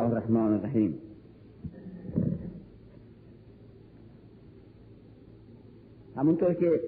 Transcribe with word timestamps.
الرحمن 0.00 0.52
الرحیم. 0.52 0.98
همونطور 6.16 6.54
که 6.54 6.80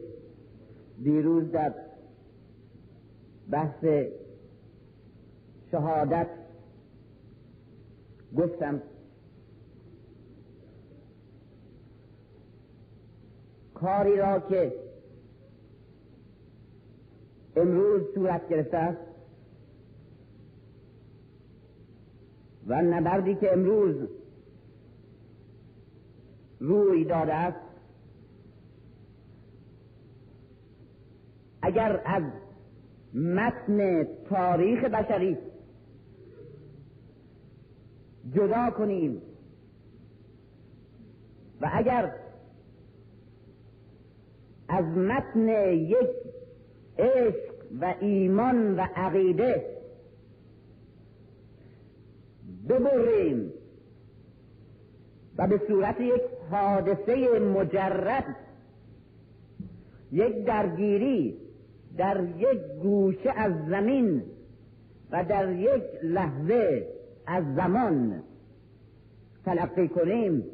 دیروز 1.02 1.52
در 1.52 1.74
بحث 3.50 3.84
شهادت 5.70 6.26
گفتم 8.36 8.82
کاری 13.74 14.16
را 14.16 14.40
که 14.40 14.72
امروز 17.56 18.02
صورت 18.14 18.48
گرفته 18.48 18.76
است 18.76 19.07
و 22.68 22.82
نبردی 22.82 23.34
که 23.34 23.52
امروز 23.52 23.96
روی 26.60 27.04
داده 27.04 27.34
است. 27.34 27.58
اگر 31.62 32.02
از 32.04 32.22
متن 33.14 34.04
تاریخ 34.04 34.84
بشری 34.84 35.38
جدا 38.32 38.70
کنیم 38.70 39.22
و 41.60 41.70
اگر 41.72 42.12
از 44.68 44.84
متن 44.84 45.48
یک 45.72 46.08
عشق 46.98 47.54
و 47.80 47.94
ایمان 48.00 48.76
و 48.76 48.80
عقیده 48.80 49.77
ببریم. 52.68 53.52
و 55.38 55.46
به 55.46 55.60
صورت 55.68 56.00
یک 56.00 56.22
حادثه 56.50 57.38
مجرد 57.38 58.36
یک 60.12 60.44
درگیری 60.44 61.36
در 61.96 62.24
یک 62.38 62.58
گوشه 62.82 63.30
از 63.36 63.52
زمین 63.68 64.22
و 65.10 65.24
در 65.24 65.52
یک 65.52 65.82
لحظه 66.02 66.86
از 67.26 67.44
زمان 67.54 68.22
تلقی 69.44 69.88
کنیم. 69.88 70.44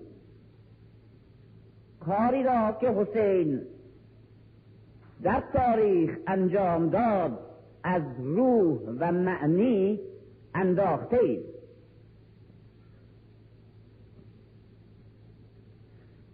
کاری 2.01 2.43
را 2.43 2.77
که 2.81 2.89
حسین 2.89 3.61
در 5.23 5.43
تاریخ 5.53 6.19
انجام 6.27 6.89
داد 6.89 7.39
از 7.83 8.03
روح 8.19 8.79
و 8.99 9.13
معنی 9.13 10.01
انداخته 10.55 11.17
ایم. 11.17 11.41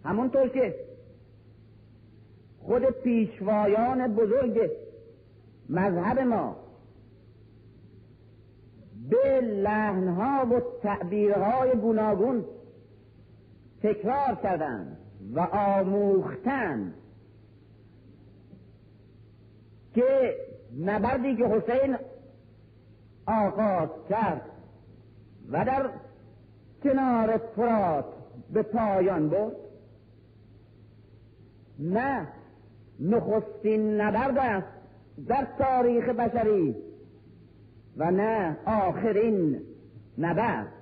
همونطور 0.05 0.47
که 0.47 0.75
خود 2.59 2.85
پیشوایان 2.85 4.15
بزرگ 4.15 4.71
مذهب 5.69 6.19
ما 6.19 6.55
به 9.09 9.41
لحنها 9.41 10.45
و 10.45 10.61
تعبیرهای 10.83 11.71
گوناگون 11.71 12.45
تکرار 13.83 14.35
کردند 14.43 14.97
و 15.33 15.39
آموختند 15.39 16.93
که 19.95 20.35
نبردی 20.79 21.35
که 21.35 21.45
حسین 21.45 21.97
آغاز 23.25 23.89
کرد 24.09 24.41
و 25.51 25.65
در 25.65 25.89
کنار 26.83 27.37
فرات 27.37 28.05
به 28.53 28.61
پایان 28.61 29.29
برد. 29.29 29.70
نه 31.81 32.27
نخستین 32.99 34.01
نبرد 34.01 34.37
است 34.37 34.67
در 35.27 35.47
تاریخ 35.57 36.09
بشری 36.09 36.75
و 37.97 38.11
نه 38.11 38.57
آخرین 38.65 39.61
نبرد. 40.17 40.73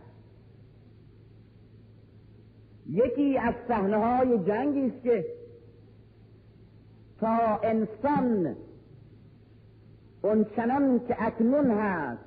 یکی 2.90 3.38
از 3.38 3.54
صحنه 3.68 3.98
های 3.98 4.38
جنگی 4.38 4.86
است 4.88 5.04
که 5.04 5.26
تا 7.20 7.60
انسان 7.64 8.56
اونچنان 10.22 11.00
که 11.08 11.16
اکنون 11.20 11.72
هست 11.72 12.24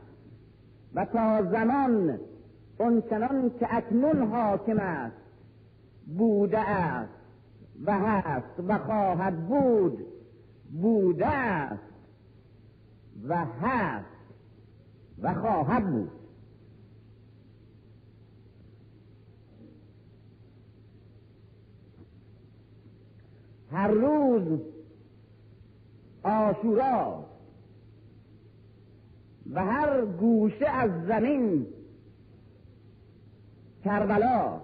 و 0.94 1.04
تا 1.04 1.42
زمان 1.42 2.18
اونچنان 2.78 3.50
که 3.60 3.76
اکنون 3.76 4.22
حاکم 4.22 4.78
است 4.78 5.16
بوده 6.18 6.60
است. 6.60 7.21
و 7.82 7.98
هست 7.98 8.60
و 8.68 8.78
خواهد 8.78 9.48
بود 9.48 10.06
بوده 10.72 11.26
است 11.26 11.82
و 13.28 13.44
هست 13.44 14.06
و 15.18 15.34
خواهد 15.34 15.90
بود. 15.90 16.10
هر 23.72 23.88
روز 23.88 24.60
آشورا 26.22 27.24
و 29.52 29.64
هر 29.64 30.06
گوشه 30.06 30.68
از 30.68 31.06
زمین 31.06 31.66
کربلا 33.84 34.60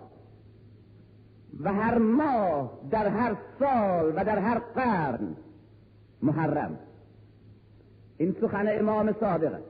و 1.61 1.73
هر 1.73 1.99
ماه 1.99 2.79
در 2.91 3.09
هر 3.09 3.37
سال 3.59 4.13
و 4.17 4.25
در 4.25 4.39
هر 4.39 4.59
قرن 4.59 5.37
محرم. 6.23 6.79
این 8.17 8.37
سخن 8.41 8.67
امام 8.69 9.13
صادق 9.13 9.53
است 9.55 9.65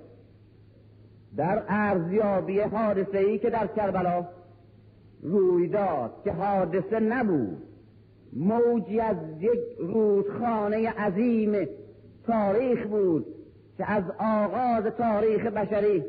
در 1.36 1.62
ارزیابی 1.68 2.60
حادثه 2.60 3.18
ای 3.18 3.38
که 3.38 3.50
در 3.50 3.66
کربلا 3.66 4.26
روی 5.22 5.68
داد 5.68 6.12
که 6.24 6.32
حادثه 6.32 7.00
نبود. 7.00 7.62
موجی 8.32 9.00
از 9.00 9.16
یک 9.40 9.60
رودخانه 9.78 10.90
عظیم 10.90 11.68
تاریخ 12.26 12.86
بود 12.86 13.26
که 13.78 13.90
از 13.90 14.04
آغاز 14.18 14.84
تاریخ 14.84 15.46
بشری 15.46 16.04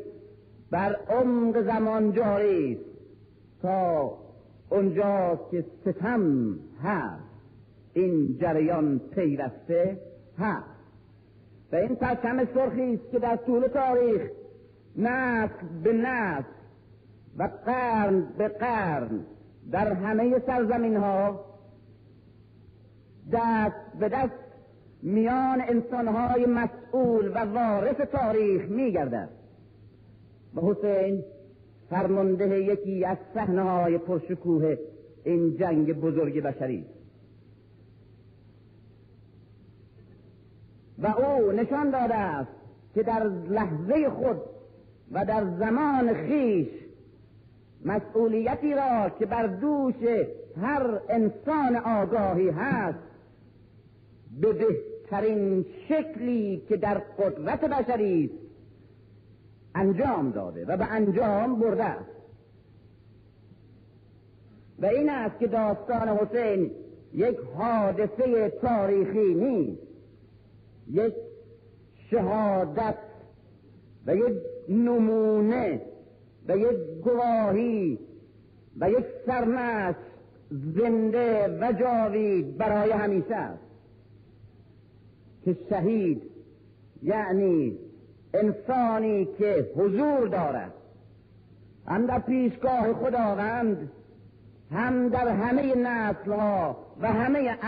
بر 0.70 0.96
عمق 1.08 1.62
زمان 1.62 2.12
جاری 2.12 2.72
است 2.72 2.84
تا 3.62 4.18
اونجا 4.70 5.40
که 5.50 5.64
ستم 5.80 6.56
هست. 6.82 7.24
این 7.92 8.38
جریان 8.40 8.98
پیوسته 8.98 9.98
هست. 10.38 10.80
و 11.72 11.76
این 11.76 11.96
پرچم 11.96 12.44
سرخی 12.54 12.94
است 12.94 13.10
که 13.12 13.18
در 13.18 13.36
طول 13.36 13.66
تاریخ 13.66 14.30
نسل 14.96 15.66
به 15.82 15.92
نسل 15.92 16.48
و 17.38 17.48
قرن 17.66 18.22
به 18.38 18.48
قرن 18.48 19.20
در 19.70 19.92
همه 19.92 20.38
سرزمین 20.46 20.96
ها 20.96 21.44
دست 23.32 23.98
به 24.00 24.08
دست 24.08 24.32
میان 25.02 25.60
انسانهای 25.60 26.46
مسئول 26.46 27.28
و 27.34 27.38
وارث 27.38 27.96
تاریخ 27.96 28.68
میگردد. 28.68 29.28
و 30.54 30.60
حسین 30.60 31.24
فرمانده 31.90 32.58
یکی 32.58 33.04
از 33.04 33.18
صحنه 33.34 33.62
های 33.62 33.98
پرشکوه 33.98 34.76
این 35.24 35.56
جنگ 35.56 35.92
بزرگ 35.92 36.42
بشری. 36.42 36.84
و 40.98 41.06
او 41.06 41.52
نشان 41.52 41.90
داده 41.90 42.14
است 42.14 42.50
که 42.94 43.02
در 43.02 43.24
لحظه 43.26 44.10
خود 44.10 44.40
و 45.12 45.24
در 45.24 45.44
زمان 45.58 46.14
خیش 46.14 46.68
مسئولیتی 47.84 48.74
را 48.74 49.10
که 49.18 49.26
بر 49.26 49.46
دوش 49.46 49.94
هر 50.62 51.00
انسان 51.08 51.76
آگاهی 51.76 52.48
هست 52.48 52.98
به 54.40 54.52
بهترین 54.52 55.64
شکلی 55.88 56.62
که 56.68 56.76
در 56.76 56.98
قدرت 56.98 57.60
بشری 57.60 58.30
انجام 59.74 60.30
داده 60.30 60.64
و 60.64 60.76
به 60.76 60.84
انجام 60.84 61.60
برده 61.60 61.84
است. 61.84 62.10
و 64.78 64.86
این 64.86 65.08
است 65.08 65.38
که 65.38 65.46
داستان 65.46 66.08
حسین 66.08 66.70
یک 67.14 67.38
حادثه 67.56 68.50
تاریخی 68.62 69.34
نیست. 69.34 69.82
یک 70.90 71.14
شهادت 72.10 72.98
و 74.06 74.16
یک 74.16 74.36
نمونه 74.68 75.82
و 76.48 76.56
یک 76.56 76.76
گواهی 77.04 77.98
و 78.80 78.90
یک 78.90 79.04
سرمست 79.26 79.98
زنده 80.50 81.58
و 81.60 81.72
جاوید 81.72 82.56
برای 82.56 82.90
همیشه 82.90 83.34
است. 83.34 83.70
که 85.44 85.56
شهید 85.68 86.22
یعنی 87.02 87.78
انسانی 88.34 89.24
که 89.24 89.70
حضور 89.76 90.28
دارد. 90.28 90.72
هم 91.86 92.06
در 92.06 92.18
پیشگاه 92.18 92.92
خداوند 92.92 93.90
هم 94.70 95.08
در 95.08 95.28
همه 95.28 95.74
نسل 95.74 96.32
ها 96.32 96.76
و 97.00 97.12
همه 97.12 97.58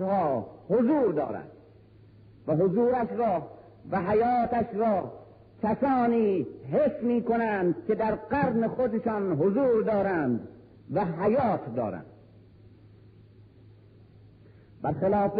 ها 0.00 0.46
حضور 0.68 1.12
دارد. 1.12 1.50
و 2.46 2.56
حضورش 2.56 3.08
را 3.16 3.48
و 3.90 4.00
حیاتش 4.00 4.74
را 4.74 5.12
کسانی 5.62 6.46
حس 6.72 7.02
می 7.02 7.22
کنند 7.22 7.74
که 7.86 7.94
در 7.94 8.14
قرن 8.14 8.68
خودشان 8.68 9.32
حضور 9.32 9.82
دارند 9.82 10.48
و 10.92 11.04
حیات 11.04 11.74
دارند. 11.76 12.06
برخلاف 14.82 15.32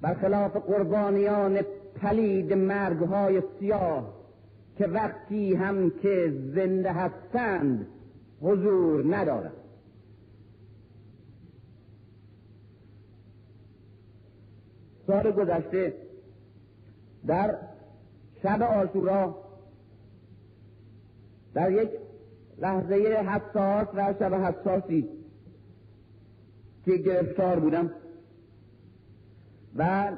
برخلاف 0.00 0.56
قربانیان 0.56 1.60
پلید 1.94 2.52
مرگهای 2.52 3.42
سیاه 3.58 4.14
که 4.78 4.86
وقتی 4.86 5.54
هم 5.54 5.90
که 5.90 6.34
زنده 6.54 6.92
هستند 6.92 7.86
حضور 8.40 9.16
ندارند 9.16 9.52
سال 15.06 15.30
گذشته 15.32 15.94
در 17.26 17.58
شب 18.42 18.62
آشورا 18.62 19.34
در 21.54 21.72
یک 21.72 21.90
لحظه 22.58 22.94
حساس 22.94 23.88
و 23.94 24.14
شب 24.18 24.34
حساسی 24.34 25.08
که 26.84 26.96
گرفتار 26.96 27.60
بودم 27.60 27.90
و 29.76 30.12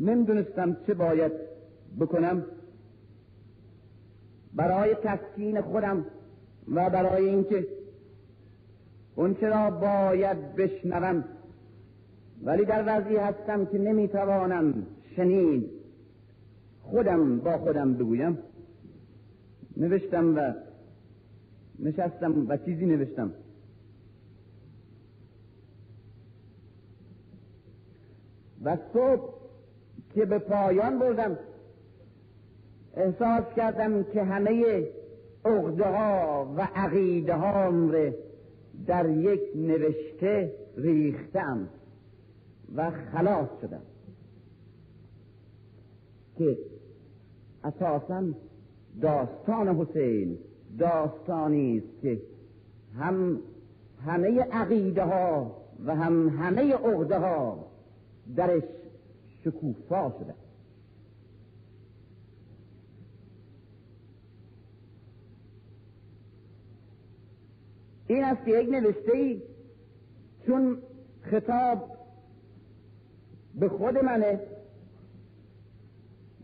نمی‌دونستم 0.00 0.76
چه 0.86 0.94
باید 0.94 1.32
بکنم. 2.00 2.44
برای 4.54 4.94
تسکین 4.94 5.60
خودم 5.60 6.06
و 6.74 6.90
برای 6.90 7.28
اینکه 7.28 7.66
اون 9.16 9.36
را 9.40 9.70
باید 9.70 10.56
بشنوم. 10.56 11.24
ولی 12.42 12.64
در 12.64 12.84
وضعی 12.86 13.16
هستم 13.16 13.66
که 13.66 13.78
نمی‌توانم 13.78 14.86
شنید. 15.16 15.70
خودم 16.82 17.38
با 17.38 17.58
خودم 17.58 17.94
بگویم. 17.94 18.38
نوشتم 19.76 20.36
و 20.36 20.52
نشستم 21.78 22.46
و 22.48 22.56
چیزی 22.56 22.86
نوشتم. 22.86 23.32
و 28.64 28.76
صبح 28.92 29.39
که 30.14 30.24
به 30.24 30.38
پایان 30.38 30.98
بردم. 30.98 31.38
احساس 32.96 33.44
کردم 33.56 34.02
که 34.02 34.22
همه 34.22 34.86
عقده 35.44 35.84
ها 35.84 36.54
و 36.56 36.68
عقیده 36.74 37.34
ها 37.34 37.70
در 38.86 39.08
یک 39.08 39.40
نوشته 39.54 40.52
ریختم 40.76 41.68
و 42.76 42.90
خلاص 42.90 43.48
شدم. 43.60 43.82
که 46.38 46.58
اساسا 47.64 48.24
داستان 49.02 49.68
حسین 49.68 50.38
داستانی 50.78 51.78
است 51.78 52.02
که 52.02 52.22
هم 52.98 53.40
همه 54.06 54.40
عقیده 54.40 55.04
ها 55.04 55.56
و 55.84 55.94
هم 55.94 56.28
همه 56.28 56.74
عقده 56.74 57.18
ها 57.18 57.66
درش 58.36 58.62
شکوفا 59.44 60.12
شده. 60.18 60.34
این 68.06 68.24
است 68.24 68.48
یک 68.48 68.68
نوشته 68.68 69.12
ای 69.12 69.42
چون 70.46 70.78
خطاب 71.22 71.96
به 73.54 73.68
خود 73.68 73.98
منه 73.98 74.40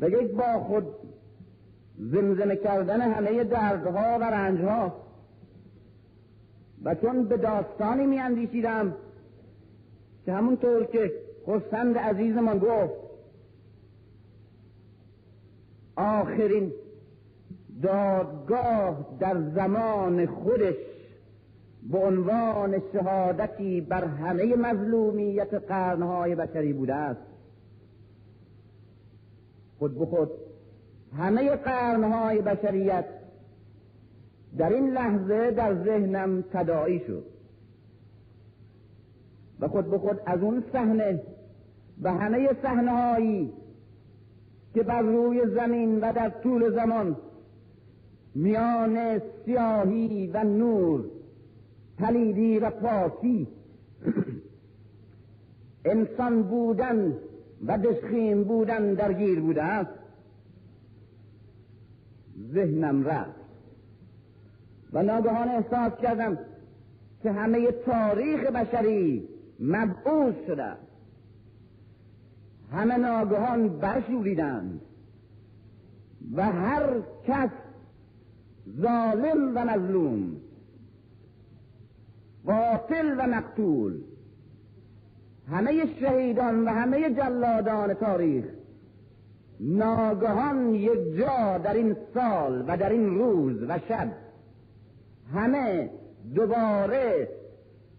و 0.01 0.09
یک 0.09 0.33
با 0.33 0.65
خود 0.65 0.87
زمزمه 1.99 2.57
کردن 2.57 3.01
همه 3.01 3.45
دردها 3.45 4.19
و 4.21 4.25
رنجها 4.25 5.07
و 6.83 6.95
چون 6.95 7.25
به 7.25 7.37
داستانی 7.37 8.07
می 8.07 8.63
که 10.25 10.33
همونطور 10.33 10.85
که 10.85 11.26
خرسند 11.47 11.99
عزیزمان 11.99 12.59
گفت 12.59 12.95
آخرین 15.97 16.73
دادگاه 17.83 19.17
در 19.21 19.41
زمان 19.55 20.27
خودش 20.27 20.75
به 21.91 21.99
عنوان 21.99 22.83
شهادتی 22.93 23.81
بر 23.81 24.05
همه 24.05 24.57
مظلومیت 24.57 25.55
قرنهای 25.55 26.35
بشری 26.35 26.73
بوده 26.73 26.95
است. 26.95 27.21
خود 29.79 29.99
به 29.99 30.07
خود 30.07 30.31
همه 31.19 31.57
قرنهای 31.57 32.43
بشریت 32.43 33.05
در 34.59 34.73
این 34.73 34.91
لحظه 34.91 35.51
در 35.51 35.85
ذهنم 35.85 36.45
تداعی 36.53 36.99
شد. 37.07 37.25
و 39.61 39.69
خود 39.69 39.91
به 39.91 39.99
خود 39.99 40.21
از 40.27 40.41
اون 40.41 40.65
صحنه 40.73 41.23
و 42.03 42.13
همه 42.13 42.51
صحنه 42.63 43.49
که 44.75 44.83
بر 44.83 45.01
روی 45.01 45.47
زمین 45.47 46.01
و 46.01 46.13
در 46.13 46.29
طول 46.29 46.71
زمان 46.71 47.17
میان 48.35 49.21
سیاهی 49.45 50.27
و 50.27 50.45
نور 50.45 51.05
پلیدی 51.99 52.59
و 52.59 52.71
پاکی 52.71 53.49
انسان 55.85 56.43
بودن 56.43 57.15
و 57.67 57.79
دشخیم 57.79 58.45
بودن 58.45 58.95
درگیر 58.95 59.41
بوده 59.41 59.63
است. 59.63 59.91
ذهنم 62.53 63.05
رفت 63.05 63.41
و 64.93 65.03
ناگهان 65.03 65.49
احساس 65.49 65.93
کردم 66.03 66.39
که 67.23 67.33
همه 67.33 67.73
تاریخ 67.73 68.41
بشری 68.41 69.29
مبعوث 69.61 70.35
شده 70.47 70.86
همه 72.73 72.97
ناگهان 72.97 73.69
برشوریدند 73.69 74.81
و 76.35 76.43
هر 76.43 77.01
کس 77.27 77.51
ظالم 78.81 79.53
و 79.55 79.65
مظلوم 79.65 80.37
قاتل 82.47 83.15
و 83.19 83.27
مقتول 83.27 84.01
همه 85.51 85.87
شهیدان 86.01 86.65
و 86.65 86.69
همه 86.69 87.11
جلادان 87.11 87.95
تاریخ 87.95 88.45
ناگهان 89.61 90.75
یک 90.75 91.17
جا 91.19 91.59
در 91.59 91.75
این 91.75 91.97
سال 92.15 92.65
و 92.69 92.77
در 92.77 92.91
این 92.91 93.19
روز 93.19 93.63
و 93.63 93.79
شب 93.89 94.13
همه 95.35 95.91
دوباره 96.35 97.29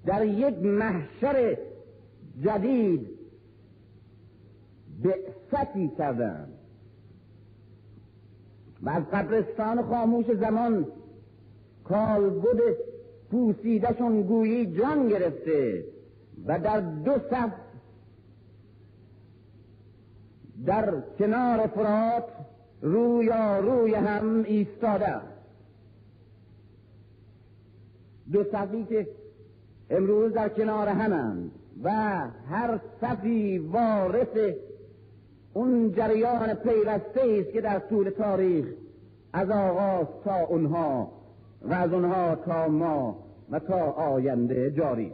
در 0.06 0.26
یک 0.26 0.58
محشر 0.58 1.58
جدید 2.42 3.17
بعثتی 5.04 5.92
کردند 5.98 6.54
و 8.82 8.90
از 8.90 9.04
قبرستان 9.14 9.82
خاموش 9.82 10.26
زمان 10.32 10.86
کالبد 11.84 12.60
پوسیدشون 13.32 14.22
گویی 14.22 14.78
جان 14.78 15.08
گرفته 15.08 15.86
و 16.46 16.60
در 16.60 16.80
دو 16.80 17.12
صف 17.30 17.52
در 20.66 21.02
کنار 21.20 21.68
فرات 21.68 22.24
رویا 22.82 23.60
روی 23.60 23.94
هم 23.94 24.44
ایستاده. 24.44 25.16
دو 28.32 28.44
صفی 28.44 28.86
که 28.86 29.08
امروز 29.90 30.34
در 30.34 30.50
کنار 30.50 30.88
همند 30.88 31.52
و 31.84 31.92
هر 32.50 32.80
صفی 33.02 33.58
وارث 33.58 34.54
اون 35.58 35.92
جریان 35.92 36.54
پیوسته 36.54 37.22
است 37.22 37.54
که 37.54 37.62
در 37.62 37.80
طول 37.80 38.10
تاریخ 38.10 38.66
از 39.34 39.50
آغاز 39.50 40.08
تا 40.24 40.36
اونها 40.36 41.12
و 41.62 41.74
از 41.74 41.94
اونها 41.94 42.36
تا 42.36 42.68
ما 42.68 43.24
و 43.50 43.60
تا 43.60 43.92
آینده 43.92 44.72
جاری 44.72 45.14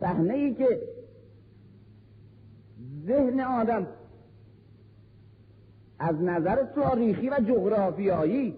صحنه 0.00 0.34
ای 0.34 0.54
که 0.54 0.82
ذهن 3.06 3.40
آدم 3.40 3.86
از 5.98 6.22
نظر 6.22 6.64
تاریخی 6.64 7.28
و 7.28 7.36
جغرافیایی 7.48 8.54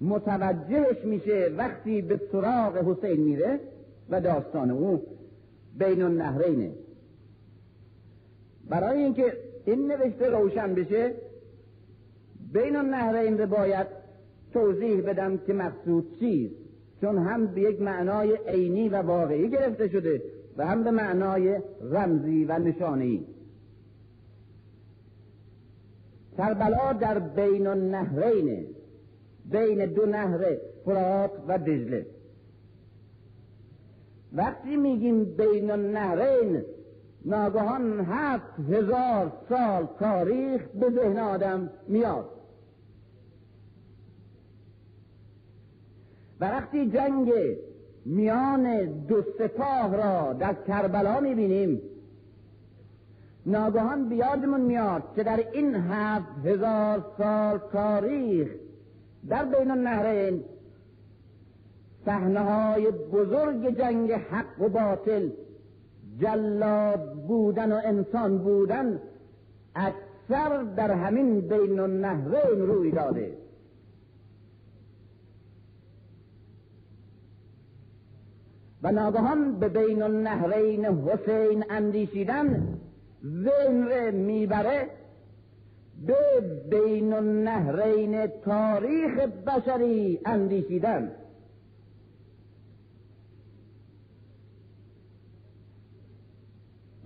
متوجهش 0.00 1.04
میشه 1.04 1.52
وقتی 1.56 2.02
به 2.02 2.20
سراغ 2.32 2.76
حسین 2.76 3.20
میره 3.20 3.60
و 4.10 4.20
داستان 4.20 4.70
او 4.70 5.02
بین 5.78 6.02
النهرینه. 6.02 6.70
برای 8.68 9.02
اینکه 9.02 9.32
این 9.64 9.92
نوشته 9.92 10.28
روشن 10.28 10.74
بشه 10.74 11.14
بین 12.52 12.76
النهرین 12.76 13.38
رو 13.38 13.46
باید 13.46 13.86
توضیح 14.52 15.00
بدم 15.00 15.36
که 15.36 15.52
مقصود 15.52 16.18
چیست. 16.18 16.54
چون 17.00 17.18
هم 17.18 17.46
به 17.46 17.60
یک 17.60 17.80
معنای 17.80 18.38
عینی 18.46 18.88
و 18.88 19.02
واقعی 19.02 19.50
گرفته 19.50 19.88
شده 19.88 20.22
و 20.56 20.66
هم 20.66 20.84
به 20.84 20.90
معنای 20.90 21.60
رمزی 21.82 22.44
و 22.44 22.58
نشانی 22.58 23.26
کربلا 26.38 26.92
در 26.92 27.18
بین 27.18 27.66
النهرین 27.66 28.66
بین 29.50 29.86
دو 29.86 30.06
نهر 30.06 30.56
فرات 30.84 31.30
و 31.48 31.58
دجله. 31.58 32.06
وقتی 34.32 34.76
میگیم 34.76 35.24
بین 35.24 35.70
النهرین 35.70 36.62
ناگهان 37.24 38.00
هفت 38.00 38.60
هزار 38.70 39.32
سال 39.48 39.88
تاریخ 39.98 40.62
به 40.68 40.90
ذهن 40.90 41.18
آدم 41.18 41.70
میاد. 41.88 42.30
و 46.40 46.44
وقتی 46.44 46.90
جنگ 46.90 47.32
میان 48.04 48.86
دو 48.86 49.22
سپاه 49.38 49.96
را 49.96 50.32
در 50.32 50.54
کربلا 50.54 51.20
می‌بینیم 51.20 51.80
ناگهان 53.46 54.08
بیادمون 54.08 54.60
میاد 54.60 55.02
که 55.16 55.22
در 55.22 55.44
این 55.52 55.74
هفت 55.74 56.46
هزار 56.46 57.04
سال 57.18 57.58
تاریخ 57.72 58.48
در 59.28 59.44
بین 59.44 59.70
النهرین 59.70 60.44
صحنه 62.04 62.40
های 62.40 62.90
بزرگ 62.90 63.78
جنگ 63.78 64.12
حق 64.12 64.60
و 64.60 64.68
باطل 64.68 65.30
جلاد 66.20 67.12
بودن 67.14 67.72
و 67.72 67.80
انسان 67.84 68.38
بودن 68.38 69.00
اکثر 69.74 70.62
در 70.62 70.90
همین 70.90 71.40
بین 71.40 71.80
النهرین 71.80 72.66
روی 72.66 72.90
داده. 72.90 73.36
و 78.82 78.92
ناگهان 78.92 79.58
به 79.58 79.68
بین 79.68 80.02
النهرین 80.02 80.84
حسین 80.84 81.64
اندیشیدن 81.70 82.78
ذهن 83.24 84.14
می‌بره 84.14 84.99
به 86.06 86.40
بین 86.70 87.12
النهرین 87.12 88.26
تاریخ 88.26 89.18
بشری 89.20 90.20
اندیشیدن. 90.26 91.12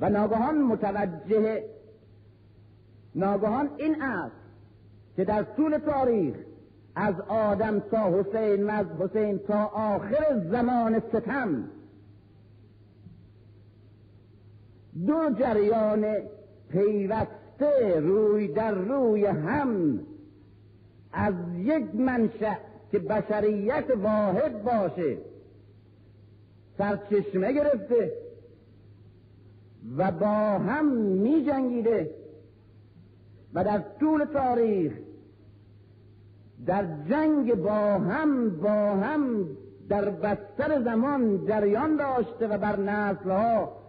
و 0.00 0.08
ناگهان 0.08 0.62
متوجه 0.62 1.64
ناگهان 3.14 3.70
این 3.76 4.02
است 4.02 4.36
که 5.16 5.24
در 5.24 5.42
طول 5.42 5.78
تاریخ 5.78 6.34
از 6.94 7.20
آدم 7.20 7.78
تا 7.80 8.20
حسین 8.20 8.66
و 8.66 8.70
از 8.70 8.86
حسین 8.86 9.38
تا 9.38 9.64
آخر 9.64 10.40
زمان 10.50 11.00
ستم 11.00 11.68
دو 15.06 15.30
جریان 15.38 16.16
پیوسته 17.58 18.00
روی 18.00 18.49
در 18.49 18.75
روی 18.75 19.26
هم 19.26 20.00
از 21.12 21.34
یک 21.56 21.94
منشأ 21.94 22.54
که 22.92 22.99
بشریت 22.99 23.84
واحد 24.02 24.62
باشه 24.62 25.18
سرچشمه 26.78 27.52
گرفته 27.52 28.12
و 29.96 30.11
با 30.11 30.58
هم 30.58 30.92
می 30.96 31.44
جنگیده 31.44 32.11
و 33.54 33.64
در 33.64 33.82
طول 34.00 34.25
تاریخ 34.25 34.92
در 36.66 36.87
جنگ 37.08 37.54
با 37.54 37.99
هم 37.99 38.50
با 38.50 38.94
هم 38.96 39.46
در 39.88 40.11
بستر 40.11 40.82
زمان 40.82 41.46
جریان 41.46 41.96
داشته 41.96 42.46
و 42.46 42.58
بر 42.58 42.80
نسلها 42.80 43.84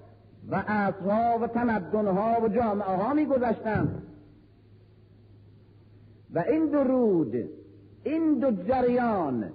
و 0.49 0.55
عصرها 0.55 1.39
و 1.41 1.47
تمدنها 1.47 2.41
و 2.41 2.47
جامعه 2.47 2.95
ها 2.95 3.13
می 3.13 3.25
گذشتند 3.25 4.01
و 6.33 6.39
این 6.39 6.65
دو 6.65 6.83
رود 6.83 7.49
این 8.03 8.39
دو 8.39 8.51
جریان 8.51 9.51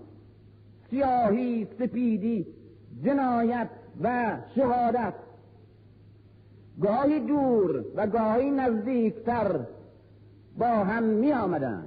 سیاهی 0.91 1.67
سپیدی 1.79 2.47
جنایت 3.05 3.69
و 4.03 4.37
شهادت 4.55 5.15
گاهی 6.81 7.21
دور 7.21 7.85
و 7.95 8.07
گاهی 8.07 8.51
نزدیکتر 8.51 9.61
با 10.59 10.67
هم 10.67 11.03
می 11.03 11.33
آمدن 11.33 11.85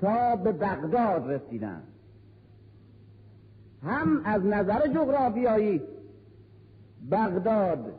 تا 0.00 0.36
به 0.36 0.52
بغداد 0.52 1.30
رسیدن 1.30 1.82
هم 3.82 4.20
از 4.24 4.44
نظر 4.44 4.86
جغرافیایی 4.86 5.82
بغداد 7.10 7.92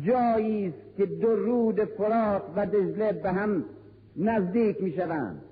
جایی 0.00 0.66
است 0.66 0.96
که 0.96 1.06
دو 1.06 1.36
رود 1.36 1.84
فرات 1.84 2.42
و 2.56 2.66
دجله 2.66 3.12
به 3.12 3.32
هم 3.32 3.64
نزدیک 4.16 4.82
می 4.82 4.92
شوند 4.92 5.42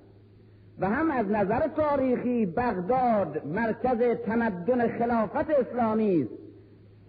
و 0.79 0.89
هم 0.89 1.11
از 1.11 1.25
نظر 1.25 1.67
تاریخی 1.67 2.45
بغداد 2.45 3.47
مرکز 3.47 4.17
تمدن 4.25 4.87
خلافت 4.87 5.49
اسلامی 5.49 6.21
است 6.21 6.31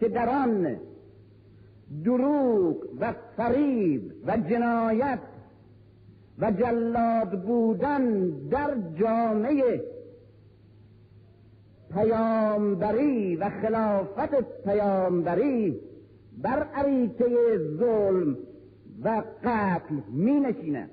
که 0.01 0.09
در 0.09 0.29
آن 0.29 0.77
دروغ 2.05 2.77
و 3.01 3.15
فریب 3.37 4.13
و 4.27 4.37
جنایت 4.37 5.19
و 6.39 6.51
جلاد 6.51 7.43
بودن 7.43 8.31
در 8.51 8.77
جامعه 9.01 9.96
پیامبری 11.95 13.37
و 13.37 13.51
خلافت 13.51 14.63
پیامبری 14.65 15.81
بر 16.43 16.63
عریچه 16.75 17.59
ظلم 17.79 18.37
و 19.05 19.23
قتل 19.45 19.95
می 20.09 20.41
نشینه 20.41 20.89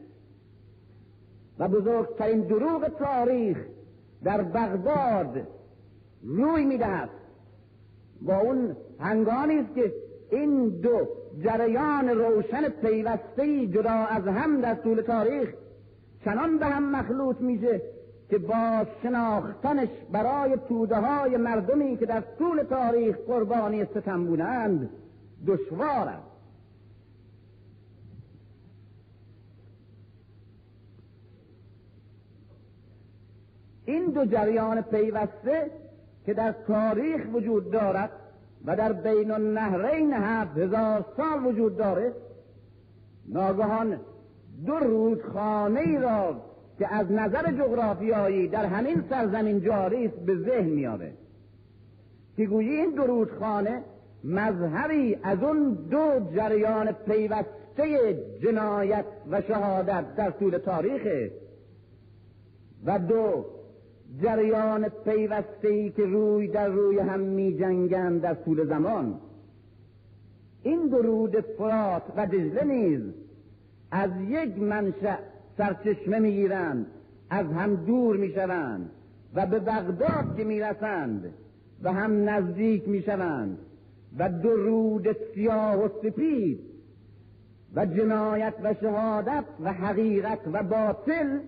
و 1.60 1.68
بزرگترین 1.68 2.42
دروغ 2.42 2.88
تاریخ 2.88 3.58
در 4.24 4.42
بغداد 4.42 5.48
روی 6.24 6.66
می‌دهد. 6.66 7.10
با 8.22 8.38
اون 8.38 8.76
هنگامی 9.00 9.56
است 9.56 9.76
که 9.76 9.94
این 10.32 10.70
دو 10.70 11.08
جریان 11.44 12.10
روشن 12.10 12.70
پیوسته 12.70 13.68
جدا 13.68 13.90
از 13.90 14.28
هم 14.28 14.62
در 14.62 14.76
طول 14.76 15.02
تاریخ 15.02 15.54
چنان 16.26 16.58
به 16.58 16.66
هم 16.66 16.92
مخلوط 16.92 17.42
میشه 17.42 17.82
که 18.30 18.38
با 18.38 18.86
شناختنش 19.03 19.89
برای 20.12 20.58
توده 20.68 20.96
های 20.96 21.38
مردمی 21.38 21.98
که 21.98 22.06
در 22.06 22.24
طول 22.39 22.63
تاریخ 22.63 23.18
قربانی 23.27 23.86
ستم 23.86 24.25
بودند 24.25 24.89
دشوار 25.48 26.08
است. 26.08 26.34
این 33.86 34.06
دو 34.06 34.25
جریان 34.25 34.82
پیوسته 34.82 35.72
که 36.25 36.34
در 36.34 36.51
تاریخ 36.51 37.22
وجود 37.34 37.72
دارد 37.72 38.10
و 38.65 38.75
در 38.75 38.94
بین 38.94 39.32
النهرین 39.32 40.13
هفت 40.13 40.58
هزار 40.58 41.06
سال 41.18 41.46
وجود 41.46 41.77
داره 41.77 42.13
ناگهان 43.27 44.00
دو 44.65 44.74
رودخانه 44.74 46.00
را 46.00 46.53
که 46.84 46.94
از 46.94 47.12
نظر 47.12 47.52
جغرافیایی 47.52 48.48
در 48.48 48.66
همین 48.66 49.04
سرزمین 49.10 49.62
جاری 49.62 50.06
است 50.06 50.16
به 50.16 50.36
ذهن 50.36 50.70
میاره 50.70 51.13
که 52.38 52.46
گویی 52.46 52.70
این 52.70 52.96
دو 52.96 53.04
رودخانه 53.04 53.82
مظهری 54.24 55.18
از 55.24 55.44
اون 55.44 55.74
دو 55.74 56.20
جریان 56.36 56.92
پیوسته 56.92 58.18
جنایت 58.42 59.06
و 59.32 59.42
شهادت 59.42 60.16
در 60.16 60.32
طول 60.32 60.58
تاریخه 60.58 61.32
و 62.86 63.00
دو 63.00 63.46
جریان 64.22 64.90
پیوسته 64.90 65.68
ای 65.68 65.90
که 65.90 66.06
روی 66.06 66.48
در 66.48 66.68
روی 66.68 67.00
هم 67.00 67.20
می 67.20 67.58
جنگند 67.58 68.22
در 68.22 68.34
طول 68.34 68.66
زمان. 68.66 69.20
این 70.63 70.88
درود 70.88 71.42
فرات 71.42 72.04
و 72.18 72.28
دجله 72.28 72.63
نیز 72.63 73.02
از 73.92 74.12
یک 74.30 74.58
منشأ 74.58 75.33
سرچشمه 75.58 76.20
می‌گیرند 76.20 76.86
از 77.30 77.46
هم 77.46 77.76
دور 77.76 78.18
می‌شوند 78.18 78.90
و 79.34 79.46
به 79.46 79.60
بغداد 79.60 80.38
که 80.38 80.44
می‌رسند 80.44 81.34
و 81.84 81.94
هم 81.94 82.30
نزدیک 82.30 82.88
می‌شوند 82.88 83.58
و 84.18 84.30
درود 84.30 85.16
سیاه 85.36 85.86
و 85.86 85.90
سپید 86.04 86.60
و 87.76 87.86
جنایت 87.86 88.54
و 88.64 88.74
شهادت 88.74 89.46
و 89.64 89.74
حقیقت 89.74 90.40
و 90.54 90.64
باطل 90.64 91.40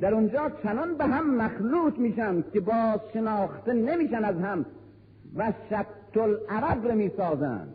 در 0.00 0.14
اونجا 0.14 0.50
چنان 0.62 0.94
به 0.94 1.04
هم 1.04 1.36
مخلوط 1.36 1.98
میشن 1.98 2.44
که 2.52 2.60
باز 2.60 3.00
شناخته 3.12 3.72
نمیشن 3.72 4.24
از 4.24 4.36
هم 4.36 4.66
و 5.36 5.52
شط 5.70 6.16
العرب 6.16 6.86
رو 6.86 6.94
می‌سازند 6.94 7.74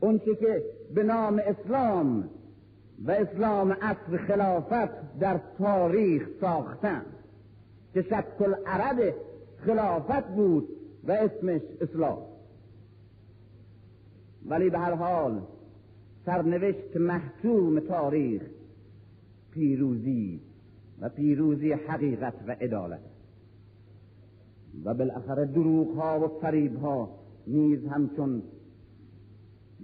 اونچه 0.00 0.34
که 0.34 0.64
به 0.94 1.02
نام 1.02 1.40
اسلام 1.46 2.30
و 3.04 3.10
اسلام 3.10 3.70
اصر 3.70 4.16
خلافت 4.16 5.18
در 5.18 5.40
تاریخ 5.58 6.28
ساختن. 6.40 7.02
که 7.94 8.02
شکل 8.02 8.54
عرب 8.66 9.14
خلافت 9.66 10.28
بود 10.28 10.68
و 11.04 11.12
اسمش 11.12 11.62
اسلام. 11.80 12.18
ولی 14.46 14.70
به 14.70 14.78
هر 14.78 14.94
حال 14.94 15.42
سرنوشت 16.26 16.96
محتوم 16.96 17.80
تاریخ 17.80 18.42
پیروزی 19.50 20.40
و 21.00 21.08
پیروزی 21.08 21.72
حقیقت 21.72 22.34
و 22.46 22.52
عدالت. 22.60 23.00
و 24.84 24.94
بالاخره 24.94 25.44
دروغ 25.44 25.96
ها 25.96 26.20
و 26.20 26.40
فریب 26.40 26.76
ها 26.76 27.18
نیز 27.46 27.86
همچون 27.86 28.42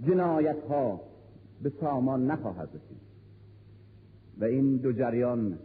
جنایت 0.03 0.63
ها 0.69 1.01
به 1.61 1.71
سامان 1.79 2.31
نخواهد 2.31 2.69
رسید. 2.69 3.05
و 4.39 4.43
این 4.43 4.77
دو 4.77 4.91
جریان 4.91 5.57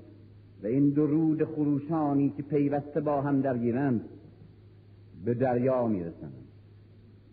و 0.63 0.67
این 0.67 0.91
دو 0.91 1.07
رود 1.07 1.45
خروشانی 1.45 2.31
که 2.37 2.43
پیوسته 2.43 3.01
با 3.01 3.23
هم 3.23 3.41
درگیرند 3.41 4.09
به 5.25 5.35
دریا 5.35 5.87
می‌رسند. 5.87 6.33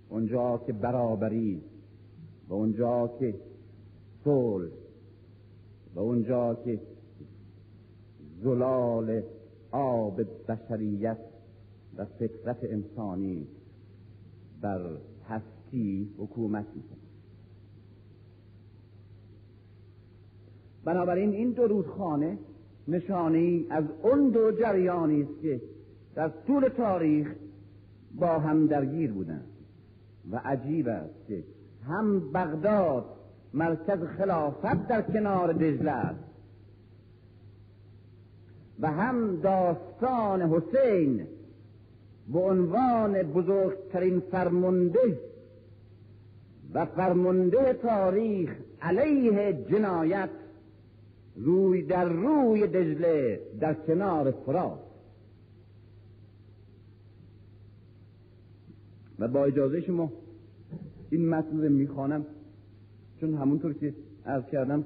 اونجا 0.09 0.61
که 0.67 0.73
برابری 0.73 1.61
و 2.47 2.53
اونجا 2.53 3.11
که 3.19 3.35
صلح 4.23 4.71
و 5.95 5.99
اونجا 5.99 6.55
که 6.55 6.79
زلال 8.43 9.21
آب 9.71 10.21
بشریت 10.47 11.17
و 11.97 12.05
فطرت 12.05 12.63
انسانی 12.63 13.47
بر 14.61 14.81
هستی 15.67 16.09
حکومت 16.17 16.65
می‌کنه. 16.75 16.97
بنابراین 20.83 21.29
این 21.29 21.51
دو 21.51 21.67
رودخانه 21.67 22.37
نشانه 22.87 23.65
از 23.69 23.83
اون 24.03 24.29
دو 24.29 24.51
جریانی 24.51 25.21
است 25.21 25.41
که 25.41 25.61
در 26.15 26.31
طول 26.47 26.67
تاریخ 26.67 27.35
با 28.15 28.39
هم 28.39 28.67
درگیر 28.67 29.13
بودند 29.13 29.47
و 30.31 30.41
عجیب 30.45 30.87
است 30.87 31.27
که 31.27 31.43
هم 31.87 32.31
بغداد 32.31 33.05
مرکز 33.53 34.03
خلافت 34.03 34.87
در 34.87 35.01
کنار 35.01 35.53
دجله 35.53 35.91
است 35.91 36.23
و 38.79 38.91
هم 38.91 39.41
داستان 39.41 40.41
حسین 40.41 41.27
به 42.33 42.39
عنوان 42.39 43.23
بزرگترین 43.23 44.19
فرمانده 44.19 45.26
و 46.73 46.85
فرمانده 46.85 47.73
تاریخ 47.73 48.55
علیه 48.81 49.65
جنایت 49.71 50.29
روی 51.35 51.81
در 51.81 52.09
روی 52.09 52.67
دجله 52.67 53.39
در 53.59 53.73
کنار 53.73 54.31
فرات. 54.31 54.79
و 59.19 59.27
با 59.27 59.45
اجازه 59.45 59.81
شما 59.81 60.11
این 61.09 61.29
متن 61.29 61.61
رو 61.61 61.69
می‌خوانم 61.69 62.25
چون 63.19 63.33
همونطور 63.33 63.73
که 63.73 63.93
عرض 64.25 64.45
کردم 64.51 64.83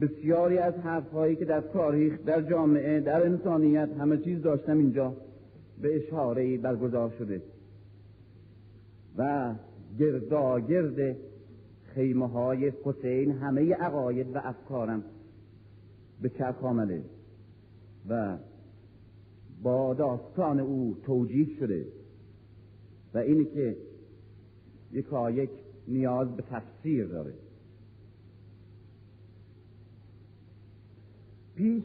بسیاری 0.00 0.58
از 0.58 0.74
حرفهایی 0.74 1.36
که 1.36 1.44
در 1.44 1.60
تاریخ 1.60 2.24
در 2.26 2.42
جامعه 2.42 3.00
در 3.00 3.26
انسانیت 3.26 3.88
همه 3.98 4.18
چیز 4.18 4.42
داشتم 4.42 4.78
اینجا 4.78 5.16
به 5.82 5.96
اشاره 5.96 6.58
برگزار 6.58 7.12
شده. 7.18 7.42
و 9.16 9.54
گرداگرد 9.98 11.16
خیمه 11.82 12.28
های 12.28 12.72
حسین 12.84 13.30
همه 13.30 13.74
عقاید 13.74 14.36
و 14.36 14.40
افکارم 14.44 15.04
به 16.22 16.28
چرخ 16.28 16.64
آمده 16.64 17.04
و 18.08 18.36
با 19.62 19.94
داستان 19.94 20.60
او 20.60 20.96
توجیه 21.02 21.58
شده 21.58 21.86
و 23.14 23.18
اینی 23.18 23.44
که 23.44 23.76
یکا 24.92 25.30
یک 25.30 25.50
نیاز 25.88 26.36
به 26.36 26.42
تفسیر 26.42 27.06
داره. 27.06 27.34
پیش 31.54 31.82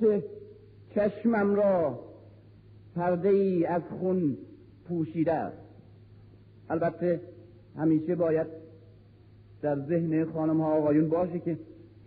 چشمم 0.95 1.55
را 1.55 1.99
پرده 2.95 3.29
ای 3.29 3.65
از 3.65 3.81
خون 3.99 4.37
پوشیده 4.87 5.33
است. 5.33 5.57
البته 6.69 7.21
همیشه 7.77 8.15
باید 8.15 8.47
در 9.61 9.79
ذهن 9.79 10.25
خانم 10.25 10.61
ها 10.61 10.73
آقایون 10.73 11.09
باشه 11.09 11.39
که 11.39 11.57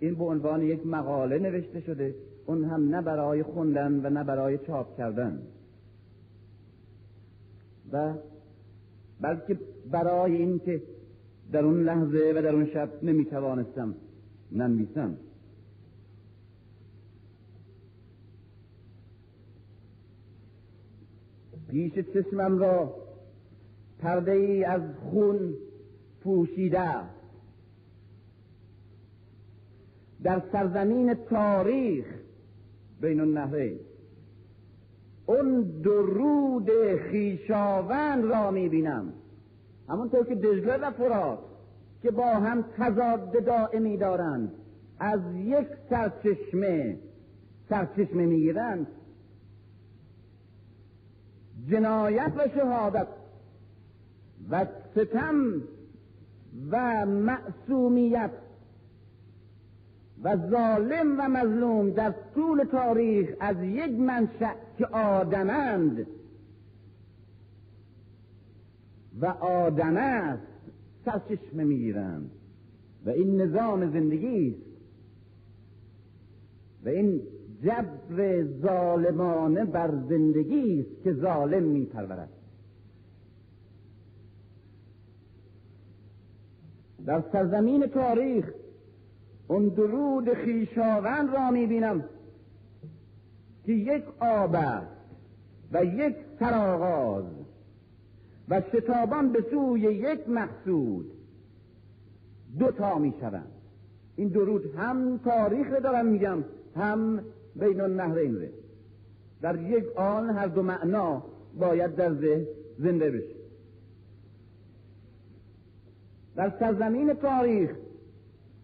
این 0.01 0.15
به 0.15 0.25
عنوان 0.25 0.63
یک 0.63 0.87
مقاله 0.87 1.39
نوشته 1.39 1.81
شده. 1.81 2.15
اون 2.47 2.65
هم 2.65 2.95
نه 2.95 3.03
برای 3.03 3.43
خوندن 3.43 4.07
و 4.07 4.11
نه 4.11 4.25
برای 4.25 4.59
چاپ 4.59 4.97
کردن. 4.97 5.43
و 7.93 8.15
بلکه 9.21 9.59
برای 9.91 10.37
اینکه 10.37 10.83
در 11.53 11.65
اون 11.65 11.83
لحظه 11.83 12.33
و 12.37 12.43
در 12.43 12.55
اون 12.55 12.67
شب 12.67 12.89
نمی‌توانستم 13.03 13.95
ننویسم. 14.53 15.17
پیش 21.71 21.93
چشمم 21.93 22.59
را 22.59 22.95
پرده 23.99 24.33
ای 24.33 24.65
از 24.65 24.83
خون 25.11 25.55
پوشیده. 26.21 26.95
در 30.23 30.43
سرزمین 30.53 31.15
تاریخ 31.15 32.07
بین 33.01 33.21
النهرین 33.21 33.79
اون 35.27 35.63
درود 35.63 36.71
خیشاوند 37.11 38.25
را 38.25 38.51
می‌بینم. 38.51 39.13
همونطور 39.89 40.25
که 40.25 40.35
دجله 40.35 40.77
و 40.77 40.91
فرات 40.91 41.39
که 42.03 42.11
با 42.11 42.27
هم 42.27 42.65
تضاد 42.77 43.45
دائمی 43.45 43.97
دارند 43.97 44.53
از 44.99 45.21
یک 45.35 45.67
سرچشمه 45.91 46.99
سرچشمه 47.69 48.27
می‌گیرند 48.27 48.87
جنایت 51.71 52.33
و 52.37 52.49
شهادت 52.55 53.07
و 54.51 54.67
ستم 54.95 55.63
و 56.71 57.07
معصومیت 57.07 58.31
و 60.23 60.37
ظالم 60.51 61.21
و 61.21 61.29
مظلوم 61.29 61.91
در 61.91 62.15
طول 62.35 62.65
تاریخ 62.65 63.31
از 63.41 63.57
یک 63.63 63.91
منشأ 63.91 64.55
که 64.79 64.87
آدمند 64.87 66.07
و 69.21 69.27
آدم 69.27 69.97
است 69.97 70.43
سرچشمه 71.05 71.65
می‌گیرند. 71.65 72.31
و 73.07 73.11
این 73.11 73.41
نظام 73.41 73.93
زندگی 73.93 74.51
است. 74.51 74.69
و 76.85 76.89
این 76.89 77.23
جبر 77.63 78.45
ظالمانه 78.45 79.65
بر 79.65 79.91
زندگی 80.09 80.81
است 80.81 81.03
که 81.05 81.13
ظالم 81.13 81.63
میپرورد. 81.63 82.29
در 87.09 87.23
سرزمین 87.33 87.87
تاریخ 87.87 88.51
اون 89.49 89.69
درود 89.69 90.35
خیشاوند 90.35 91.35
را 91.35 91.51
می‌بینم 91.51 92.05
که 93.65 93.73
یک 93.73 94.05
آب 94.21 94.57
و 95.73 95.85
یک 95.85 96.15
سرآغاز 96.39 97.25
و 98.49 98.63
شتابان 98.73 99.33
به 99.33 99.45
سوی 99.51 99.81
یک 99.81 100.29
مقصود. 100.29 101.13
دو 102.59 102.71
تا 102.71 102.99
می 102.99 103.15
این 104.17 104.29
درود 104.29 104.75
هم 104.77 105.19
تاریخ 105.19 105.67
رو 105.71 105.81
دارم 105.81 106.07
میگم 106.07 106.45
هم 106.77 107.21
بین 107.57 107.81
النهرین 107.81 108.37
ره 108.37 108.51
در 109.43 109.63
یک 109.63 109.97
آن 109.97 110.31
هر 110.31 110.47
دو 110.47 110.63
معنا 110.63 111.23
باید 111.59 111.97
در 111.97 112.15
ذهن 112.15 112.47
زنده 112.79 113.11
بشه. 113.11 113.38
در 116.39 116.53
سرزمین 116.59 117.15
تاریخ 117.15 117.71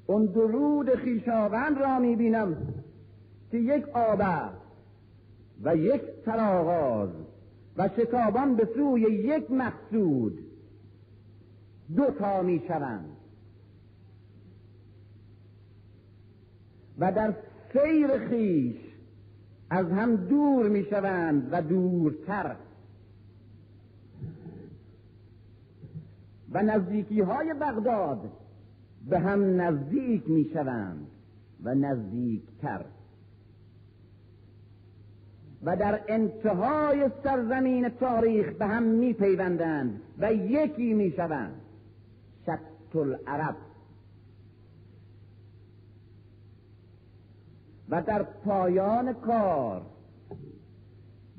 اون 0.07 0.27
درود 0.27 0.95
خیشاوند 0.95 1.79
را 1.79 1.99
می‌بینم 1.99 2.57
که 3.51 3.59
یک 3.59 3.89
آب 3.89 4.23
و 5.63 5.77
یک 5.77 6.03
سرآغاز 6.25 7.11
و 7.77 7.89
شتابان 7.89 8.57
به 8.57 8.69
سوی 8.75 9.01
یک 9.01 9.51
مقصود 9.51 10.39
دو 11.97 12.05
تا 12.11 12.43
می 12.43 12.63
شوند 12.69 13.17
و 16.99 17.13
در 17.13 17.35
سیر 17.73 18.29
خیش 18.29 18.77
از 19.71 19.87
هم 19.87 20.17
دور 20.17 20.69
می 20.69 20.85
شوند 20.85 21.49
و 21.53 21.63
دورتر 21.63 22.57
و 26.55 26.63
نزدیکی 26.63 27.21
های 27.21 27.55
بغداد 27.55 28.31
به 29.09 29.19
هم 29.19 29.61
نزدیک 29.61 30.31
می 30.31 30.45
شوند 30.53 31.07
و 31.63 31.75
نزدیکتر. 31.75 32.85
و 35.63 35.77
در 35.77 36.01
انتهای 36.09 37.11
سرزمین 37.23 37.89
تاریخ 37.89 38.53
به 38.53 38.67
هم 38.67 38.83
می 38.83 39.13
پیوندند 39.13 40.01
و 40.19 40.33
یکی 40.33 40.95
می 40.95 41.11
شوند 41.11 41.61
شط 42.47 42.97
العرب 42.97 43.57
و 47.89 48.03
در 48.03 48.23
پایان 48.23 49.13
کار 49.13 49.83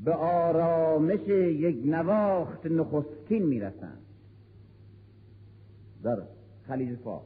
به 0.04 0.14
آرامش 0.14 1.28
یک 1.28 1.82
نواخت 1.86 2.66
نخستین 2.66 3.44
می‌رسند. 3.44 4.05
در 6.06 6.18
خلیج 6.68 6.98
فارس. 7.00 7.24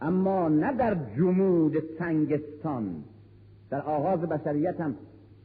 اما 0.00 0.48
نه 0.48 0.72
در 0.72 0.96
جمود 1.16 1.74
سنگستان 1.98 3.04
در 3.70 3.82
آغاز 3.82 4.20
بشریت 4.20 4.80
هم 4.80 4.94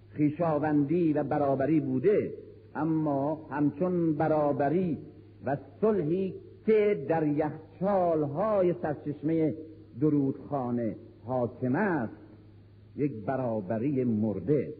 خیشاوندی 0.09 1.13
و 1.13 1.23
برابری 1.23 1.79
بوده 1.79 2.33
اما 2.75 3.47
همچون 3.49 4.13
برابری 4.13 4.97
و 5.45 5.57
صلحی 5.81 6.35
که 6.65 7.05
در 7.09 7.27
یخچالهای 7.27 8.75
سرچشمه 8.81 9.53
درودخانه 10.01 10.95
حاکم 11.25 11.75
است 11.75 12.13
یک 12.95 13.25
برابری 13.25 14.03
مرده. 14.03 14.73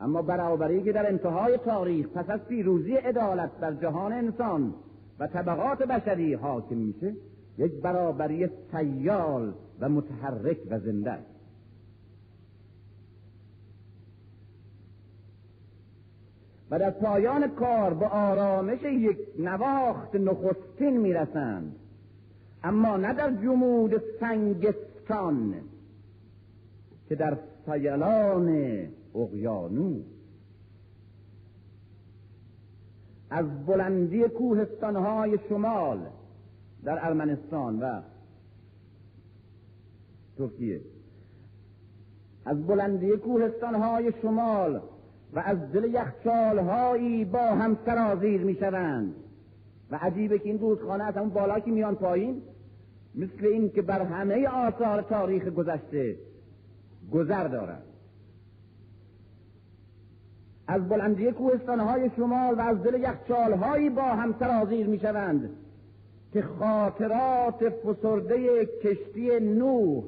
اما 0.00 0.22
برابری 0.22 0.82
که 0.82 0.92
در 0.92 1.08
انتهای 1.08 1.58
تاریخ 1.58 2.08
پس 2.08 2.30
از 2.30 2.40
پیروزی 2.48 2.94
عدالت 2.94 3.60
در 3.60 3.74
جهان 3.74 4.12
انسان 4.12 4.74
و 5.18 5.26
طبقات 5.26 5.82
بشری 5.82 6.34
حاکم 6.34 6.76
میشه 6.76 7.14
یک 7.58 7.72
برابری 7.72 8.48
سیال 8.70 9.52
و 9.80 9.88
متحرک 9.88 10.58
و 10.70 10.78
زنده 10.78 11.10
است. 11.10 11.36
و 16.70 16.78
در 16.78 16.90
پایان 16.90 17.48
کار 17.48 17.94
به 17.94 18.06
آرامش 18.06 18.82
یک 18.82 19.18
نواخت 19.38 20.14
نخستین 20.14 20.96
می‌رسند. 20.96 21.76
اما 22.64 22.96
نه 22.96 23.14
در 23.14 23.30
جمود 23.30 24.02
سنگستان 24.20 25.54
که 27.08 27.14
در 27.14 27.38
سیلان 27.66 28.88
اقیانوس. 29.14 30.15
از 33.30 33.66
بلندی 33.66 34.22
کوهستانهای 34.22 35.38
شمال 35.48 35.98
در 36.84 37.06
ارمنستان 37.06 37.80
و 37.80 38.00
ترکیه. 40.38 40.80
از 42.44 42.66
بلندی 42.66 43.10
کوهستانهای 43.16 44.12
شمال 44.22 44.80
و 45.32 45.38
از 45.38 45.72
دل 45.72 45.84
یخچالهایی 45.84 47.24
با 47.24 47.38
هم 47.38 47.78
سرازیر 47.86 48.40
می 48.40 48.54
شوند 48.54 49.14
و 49.90 49.98
عجیبه 50.02 50.38
که 50.38 50.44
این 50.44 50.58
رودخانه 50.58 51.04
از 51.04 51.14
همون 51.14 51.28
بالا 51.28 51.60
که 51.60 51.70
میان 51.70 51.94
پایین 51.94 52.42
مثل 53.14 53.46
این 53.46 53.70
که 53.70 53.82
بر 53.82 54.02
همه 54.02 54.48
آثار 54.48 55.02
تاریخ 55.02 55.44
گذشته 55.44 56.16
گذر 57.12 57.48
دارد. 57.48 57.82
از 60.68 60.88
بلندی 60.88 61.32
کوهستانهای 61.32 62.10
شمال 62.16 62.54
و 62.54 62.60
از 62.60 62.82
دل 62.82 62.94
یخچالهایی 62.94 63.90
با 63.90 64.02
هم 64.02 64.34
سرازیر 64.38 64.86
می 64.86 64.98
شوند 64.98 65.50
که 66.32 66.42
خاطرات 66.42 67.68
فسرده 67.68 68.66
کشتی 68.66 69.40
نوح 69.40 70.04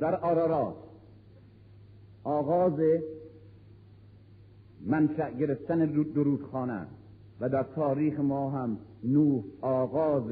در 0.00 0.16
آرارات 0.16 0.76
آغاز 2.24 2.80
منشأ 4.86 5.30
گرفتن 5.30 5.86
درودخانه 5.86 6.86
و 7.40 7.48
در 7.48 7.62
تاریخ 7.62 8.20
ما 8.20 8.50
هم 8.50 8.78
نوح 9.04 9.44
آغاز 9.60 10.30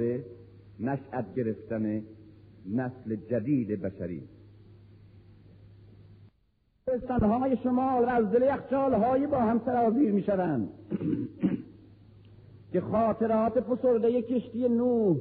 نشأت 0.80 1.34
گرفتن 1.34 2.02
نسل 2.66 3.16
جدید 3.30 3.82
بشری. 3.82 4.22
های 7.22 7.56
شمال 7.56 8.04
و 8.04 8.08
از 8.08 8.30
دل 8.30 8.42
یخچال 8.42 9.26
با 9.26 9.38
هم 9.38 9.60
سرازیر 9.64 10.12
می 10.12 10.22
شوند 10.22 10.68
که 12.72 12.80
خاطرات 12.80 13.60
فسرده 13.60 14.22
کشتی 14.22 14.68
نوح 14.68 15.16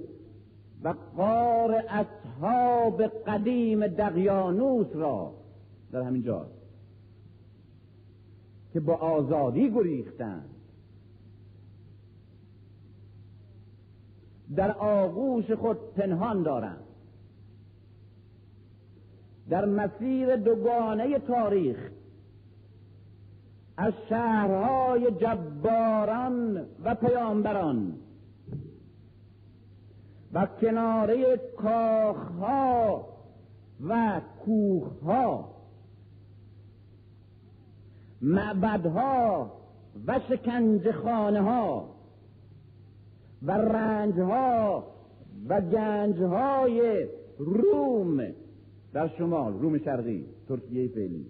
و 0.84 0.93
قار 1.17 1.84
اصحاب 1.89 3.03
قدیم 3.03 3.88
دقیانوس 3.88 4.88
را 4.93 5.34
در 5.91 6.01
همین 6.01 6.23
جا 6.23 6.45
که 8.73 8.80
با 8.80 8.93
آزادی 8.95 9.71
گریختند. 9.71 10.49
در 14.56 14.71
آغوش 14.71 15.51
خود 15.51 15.93
پنهان 15.93 16.43
دارند. 16.43 16.87
در 19.49 19.65
مسیر 19.65 20.36
دوگانه 20.36 21.19
تاریخ 21.19 21.77
از 23.77 23.93
شهرهای 24.10 25.12
جباران 25.12 26.65
و 26.83 26.95
پیامبران 26.95 27.93
و 30.33 30.47
کناره 30.62 31.38
کاخها 31.57 33.07
و 33.88 34.21
کوهها 34.45 35.57
معبدها 38.21 39.51
و 40.07 40.19
شکنج 40.29 40.91
خانه 40.91 41.41
ها 41.41 41.89
و 43.43 43.51
رنجها 43.51 44.83
و 45.47 45.62
گنجهای 45.62 47.07
روم 47.38 48.21
در 48.97 49.07
شمال 49.07 49.53
روم 49.53 49.77
شرقی 49.77 50.25
ترکیه 50.47 50.88
فعلی. 50.88 51.25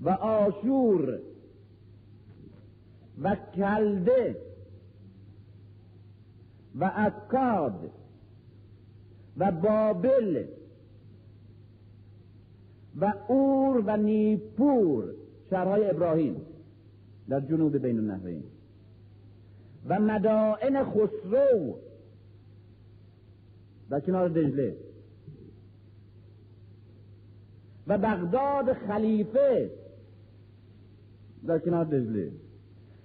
و 0.00 0.08
آشور 0.10 1.18
و 3.22 3.36
کلده 3.54 4.36
و 6.80 6.92
اکاد 6.96 7.90
و 9.38 9.52
بابل 9.52 10.44
و 13.00 13.12
اور 13.28 13.82
و 13.86 13.96
نیپور 13.96 15.14
شهرهای 15.50 15.90
ابراهیم 15.90 16.36
در 17.28 17.40
جنوب 17.40 17.76
بین 17.76 17.98
النهرین. 17.98 18.42
و 19.88 20.00
مدائن 20.00 20.84
خسرو 20.84 21.76
در 23.90 24.00
کنار 24.00 24.28
دجله. 24.28 24.89
و 27.90 27.98
بغداد 27.98 28.72
خلیفه. 28.72 29.70
در 31.46 31.58
کنار 31.58 31.84
دجله. 31.84 32.32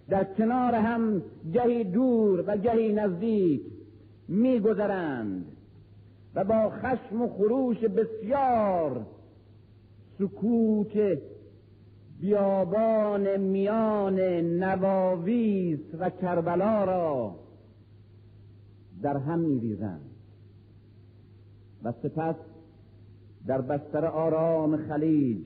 در 0.09 0.23
کنار 0.23 0.75
هم 0.75 1.21
گهی 1.53 1.83
دور 1.83 2.43
و 2.47 2.57
گهی 2.57 2.93
نزدیک 2.93 3.61
میگذرند 4.27 5.45
و 6.35 6.43
با 6.43 6.69
خشم 6.69 7.21
و 7.21 7.27
خروش 7.27 7.77
بسیار 7.77 9.05
سکوت 10.19 11.19
بیابان 12.19 13.37
میان 13.37 14.19
نواویس 14.39 15.79
و 15.99 16.09
کربلا 16.09 16.83
را 16.83 17.35
در 19.01 19.17
هم 19.17 19.39
میریزند. 19.39 20.09
و 21.83 21.91
سپس 21.91 22.35
در 23.47 23.61
بستر 23.61 24.05
آرام 24.05 24.77
خلیج 24.77 25.45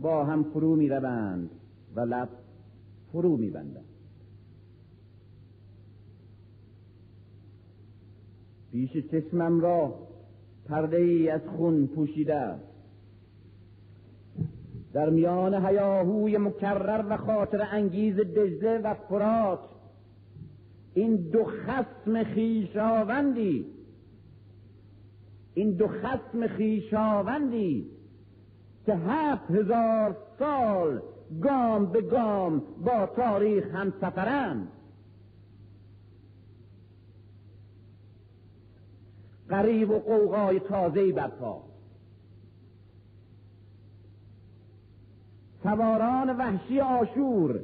با 0.00 0.24
هم 0.24 0.42
فرو 0.42 0.76
می 0.76 0.88
روند 0.88 1.50
و 1.96 2.00
لب 2.00 2.28
فرو 3.12 3.36
می 3.36 3.50
بندند 3.50 3.84
پیش 8.70 8.90
چشمم 9.10 9.60
را 9.60 9.94
پرده 10.68 10.96
ای 10.96 11.28
از 11.28 11.40
خون 11.56 11.86
پوشیده 11.86 12.54
در 14.92 15.10
میان 15.10 15.66
هیاهوی 15.66 16.38
مکرر 16.38 17.04
و 17.08 17.16
خاطر 17.16 17.68
انگیز 17.72 18.16
دجله 18.16 18.78
و 18.78 18.94
فرات 18.94 19.60
این 20.94 21.16
دو 21.16 21.44
خسم 21.44 22.24
خیشاوندی 22.24 23.66
این 25.54 25.76
دو 25.76 25.88
خسم 25.88 26.46
خیشاوندی 26.46 27.90
که 28.86 28.94
هفت 28.94 29.50
هزار 29.50 30.16
سال 30.38 31.02
گام 31.42 31.86
به 31.86 32.00
گام 32.00 32.62
با 32.84 33.06
تاریخ 33.06 33.74
هم 33.74 33.92
سفرند. 34.00 34.68
قریب 39.48 39.90
و 39.90 39.98
قوقای 39.98 40.60
تازهی 40.60 41.12
برپا. 41.12 41.62
سواران 45.62 46.36
وحشی 46.36 46.80
آشور 46.80 47.60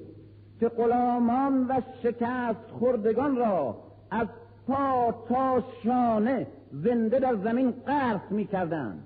که 0.60 0.68
غلامان 0.68 1.66
و 1.66 1.80
شکست 2.02 2.70
خوردگان 2.78 3.36
را 3.36 3.76
از 4.10 4.28
پا 4.66 5.14
تا 5.28 5.64
شانه 5.84 6.46
زنده 6.72 7.18
در 7.18 7.36
زمین 7.36 7.70
قرص 7.70 8.30
می 8.30 8.46
کردند 8.46 9.04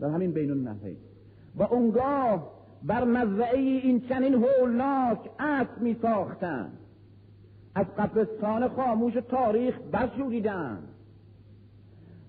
در 0.00 0.08
همین 0.08 0.32
بین 0.32 0.50
النهرین 0.50 0.96
و 1.56 1.62
اونگاه 1.62 2.52
بر 2.82 3.04
مزرعه 3.04 3.58
این 3.58 4.00
چنین 4.00 4.34
هولناک 4.34 5.30
اسب 5.38 5.80
می 5.80 5.96
ساختند 6.02 6.78
از 7.74 7.86
قبرستان 7.98 8.68
خاموش 8.68 9.14
تاریخ 9.14 9.78
برشوریدند 9.92 10.88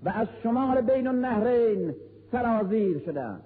و 0.03 0.09
از 0.09 0.27
شمال 0.43 0.81
بین 0.81 1.07
النهرین 1.07 1.95
سرازیر 2.31 2.99
شدند. 2.99 3.41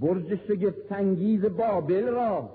برج 0.00 0.34
شگفتانگیز 0.34 1.44
بابل 1.44 2.08
را 2.08 2.50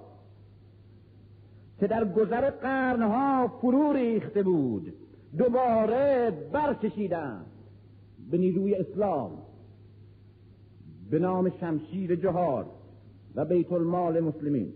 که 1.81 1.87
در 1.87 2.05
گذر 2.05 2.49
قرنها 2.49 3.47
فرو 3.47 3.93
ریخته 3.93 4.43
بود 4.43 4.93
دوباره 5.37 6.31
برکشیدند. 6.51 7.45
به 8.31 8.37
نیروی 8.37 8.75
اسلام 8.75 9.31
به 11.11 11.19
نام 11.19 11.49
شمشیر 11.49 12.15
جهاد 12.15 12.65
و 13.35 13.45
بیت 13.45 13.71
المال 13.71 14.19
مسلمین. 14.19 14.73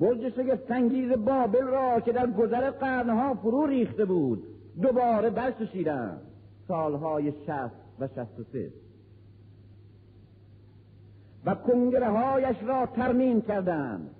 برج 0.00 0.28
شگفتانگیز 0.28 1.12
بابل 1.12 1.64
را 1.64 2.00
که 2.00 2.12
در 2.12 2.26
گذر 2.30 2.70
قرنها 2.70 3.34
فرو 3.34 3.66
ریخته 3.66 4.04
بود 4.04 4.42
دوباره 4.82 5.30
برکشیدند. 5.30 6.20
سالهای 6.68 7.32
شست 7.32 8.00
و 8.00 8.08
شست 8.08 8.40
و 8.40 8.44
سه. 8.52 8.72
و 11.44 11.54
کنگره 11.54 12.08
هایش 12.08 12.56
را 12.62 12.86
ترمیم 12.86 13.40
کردند. 13.40 14.10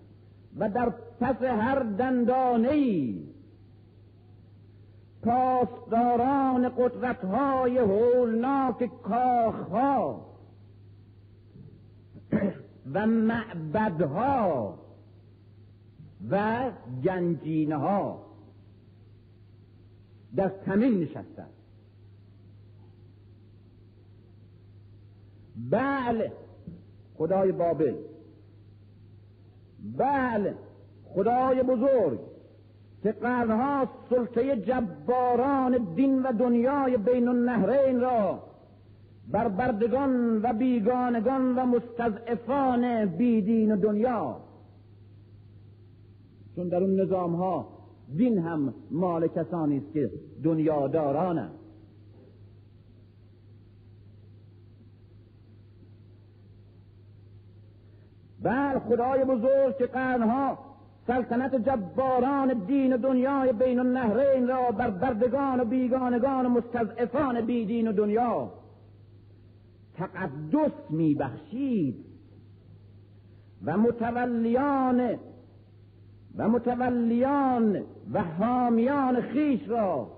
و 0.59 0.71
در 0.71 0.93
پس 1.21 1.43
هر 1.43 1.79
دندانه 1.79 3.15
پاسداران 5.23 6.69
قدرت 6.69 7.25
های 7.25 7.79
هولناک 7.79 9.03
کاخها 9.03 10.27
و 12.95 13.07
معبدها 13.07 14.79
و 16.31 16.71
گنجینه 17.05 17.77
ها 17.77 18.27
در 20.37 20.49
تمین 20.49 21.01
نشستند. 21.01 21.53
بله 25.71 26.33
خدای 27.15 27.53
بابل. 27.53 27.95
بله 29.99 30.55
خدای 31.15 31.63
بزرگ 31.63 32.19
که 33.03 33.13
قرنها 33.13 33.89
سلطه 34.11 34.57
جباران 34.57 35.95
دین 35.95 36.23
و 36.23 36.33
دنیای 36.33 36.97
بین 36.97 37.29
النهرین 37.29 38.01
را 38.01 38.43
بر 39.33 39.49
بردگان 39.49 40.43
و 40.43 40.53
بیگانگان 40.53 41.59
و 41.59 41.67
مستضعفان 41.67 43.07
بیدین 43.07 43.73
و 43.73 43.77
دنیا. 43.77 44.37
چون 46.57 46.69
در 46.69 46.83
اون 46.83 47.01
نظام 47.01 47.35
ها 47.35 47.69
دین 48.17 48.39
هم 48.39 48.75
مال 48.91 49.29
کسانی 49.29 49.77
است 49.77 49.93
که 49.93 50.11
دنیادارانند. 50.45 51.60
بل 58.43 58.79
خدای 58.79 59.25
بزرگ 59.25 59.77
که 59.79 59.87
قرنها 59.87 60.59
سلطنت 61.07 61.55
جباران 61.55 62.65
دین 62.67 62.93
و 62.93 62.97
دنیای 62.97 63.53
بین 63.53 63.79
النهرین 63.79 64.49
را 64.49 64.71
بر 64.71 64.91
بردگان 64.91 65.61
و 65.61 65.65
بیگانگان 65.65 66.47
و 66.47 66.49
مستضعفان 66.49 67.41
بیدین 67.41 67.89
و 67.89 67.93
دنیا 67.93 68.53
تقدس 69.97 70.91
میبخشید 70.91 72.05
و 73.65 73.77
متولیان 73.77 75.19
و 76.37 76.49
متولیان 76.49 77.83
و 78.13 78.23
حامیان 78.23 79.21
خیش 79.21 79.69
را 79.69 80.11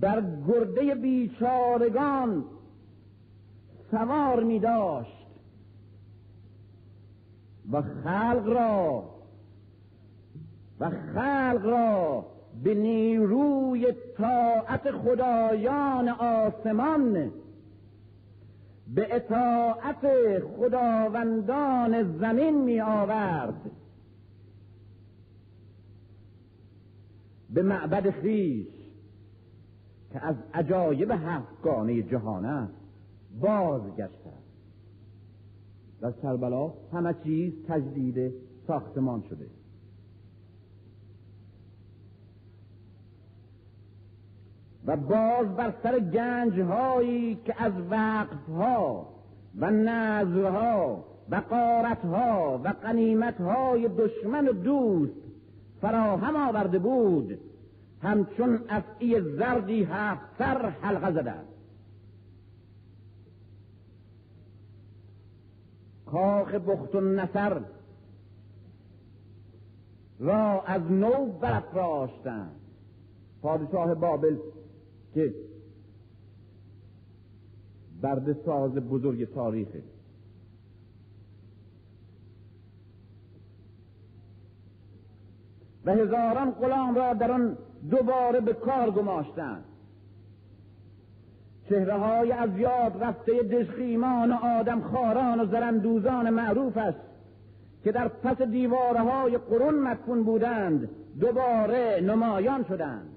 بر 0.00 0.22
گرده 0.48 0.94
بیچارگان 0.94 2.44
سوار 3.90 4.42
می 4.42 4.58
داشت 4.58 5.23
و 7.72 7.82
خلق 7.82 8.44
را 8.46 9.04
و 10.80 10.90
خلق 10.90 11.60
را 11.64 12.26
به 12.64 12.74
نیروی 12.74 13.92
طاعت 14.16 14.90
خدایان 14.90 16.08
آسمان 16.08 17.30
به 18.94 19.16
اطاعت 19.16 20.38
خداوندان 20.38 22.18
زمین 22.18 22.64
می 22.64 22.80
آورد. 22.80 23.70
به 27.50 27.62
معبد 27.62 28.10
خیش 28.10 28.66
که 30.12 30.26
از 30.26 30.36
عجایب 30.54 31.10
هفتگانه 31.10 32.02
جهان 32.02 32.44
است 32.44 32.74
بازگشته 33.40 34.23
در 36.04 36.12
کربلا 36.12 36.72
همه 36.92 37.14
چیز 37.24 37.52
تجدید 37.68 38.32
ساختمان 38.66 39.22
شده. 39.30 39.46
و 44.86 44.96
باز 44.96 45.56
بر 45.56 45.74
سر 45.82 45.98
گنج 45.98 46.60
هایی 46.60 47.34
که 47.34 47.62
از 47.62 47.72
وقف 47.90 48.48
ها 48.48 49.08
و 49.58 49.70
نظرها 49.70 51.04
و 51.30 51.36
قارت 51.36 52.04
ها 52.04 52.60
و 52.64 52.68
قنیمت 52.68 53.40
های 53.40 53.88
دشمن 53.88 54.48
و 54.48 54.52
دوست 54.52 55.12
فراهم 55.80 56.36
آورده 56.36 56.78
بود 56.78 57.38
همچون 58.02 58.60
افعی 58.68 59.20
زردی 59.20 59.84
هفت 59.84 60.38
سر 60.38 60.68
حلقه 60.68 61.12
زده. 61.12 61.53
کاخ 66.14 66.54
بخت 66.54 66.94
و 66.94 67.00
نصر 67.00 67.60
را 70.18 70.62
از 70.62 70.82
نو 70.82 71.26
برافراشتند. 71.26 72.60
پادشاه 73.42 73.94
بابل 73.94 74.36
که 75.14 75.34
برد 78.02 78.44
ساز 78.44 78.72
بزرگ 78.72 79.34
تاریخه. 79.34 79.82
و 85.84 85.92
هزاران 85.94 86.50
غلام 86.50 86.94
را 86.94 87.14
در 87.14 87.30
آن 87.30 87.56
دوباره 87.90 88.40
به 88.40 88.52
کار 88.52 88.90
گماشتند. 88.90 89.64
چهره 91.68 91.94
های 91.94 92.32
از 92.32 92.58
یاد 92.58 93.02
رفته 93.02 93.42
دشخیمان 93.42 94.32
و 94.32 94.34
آدم 94.34 94.80
خاران 94.80 95.40
و 95.40 95.46
زرندوزان 95.46 96.30
معروف 96.30 96.76
است 96.76 96.98
که 97.84 97.92
در 97.92 98.08
پس 98.08 98.42
دیوارهای 98.42 99.38
قرون 99.38 99.74
مدفون 99.74 100.24
بودند 100.24 100.88
دوباره 101.20 102.00
نمایان 102.02 102.64
شدند. 102.64 103.10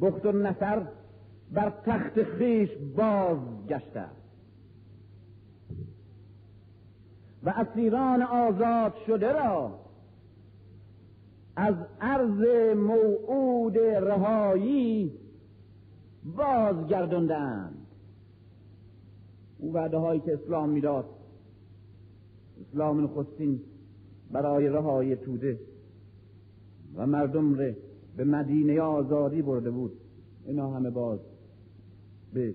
بخت 0.00 0.26
و 0.26 0.32
نصر 0.32 0.82
بر 1.52 1.72
تخت 1.86 2.22
خیش 2.22 2.70
باز 2.96 3.38
گشته 3.68 4.04
و 7.42 7.50
اسیران 7.50 8.22
آزاد 8.22 8.94
شده 9.06 9.32
را 9.32 9.85
از 11.56 11.74
عرض 12.00 12.74
موعود 12.76 13.78
رهایی 13.78 15.12
بازگرداندند 16.36 17.86
او 19.58 19.72
وعده 19.72 19.96
هایی 19.96 20.20
که 20.20 20.34
اسلام 20.34 20.70
می‌داد 20.70 21.04
اسلام 22.60 23.04
نخستین 23.04 23.60
برای 24.30 24.68
رهایی 24.68 25.16
توده 25.16 25.60
و 26.96 27.06
مردم 27.06 27.54
ره 27.54 27.76
به 28.16 28.24
مدینه 28.24 28.80
آزادی 28.80 29.42
برده 29.42 29.70
بود. 29.70 29.92
اینا 30.46 30.70
همه 30.70 30.90
باز 30.90 31.18
به 32.32 32.54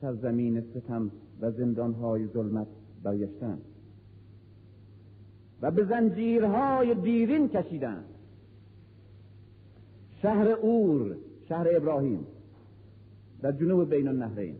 سرزمین 0.00 0.60
ستم 0.60 1.10
و 1.40 1.50
زندانهای 1.50 2.26
ظلمت 2.26 2.66
برگشتند. 3.02 3.62
و 5.62 5.70
به 5.70 5.84
زنجیرهای 5.84 6.94
دیرین 6.94 7.48
کشیدند. 7.48 8.04
شهر 10.22 10.48
اور 10.48 11.16
شهر 11.48 11.66
ابراهیم 11.76 12.26
در 13.42 13.52
جنوب 13.52 13.90
بین 13.90 14.08
النهرین. 14.08 14.56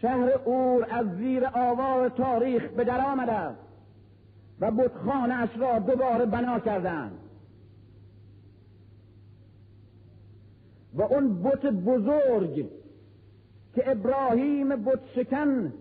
شهر 0.00 0.30
اور 0.30 0.86
از 0.90 1.06
زیر 1.16 1.46
آوار 1.54 2.08
تاریخ 2.08 2.70
به 2.70 2.84
در 2.84 3.00
آمده 3.00 3.56
و 4.60 4.70
بتخانه 4.70 5.56
را 5.56 5.78
دوباره 5.78 6.26
بنا 6.26 6.58
کردند. 6.58 7.18
و 10.94 11.02
اون 11.02 11.42
بت 11.42 11.66
بزرگ 11.66 12.70
که 13.74 13.90
ابراهیم 13.90 14.68
بت 14.68 15.00
شکن 15.14 15.72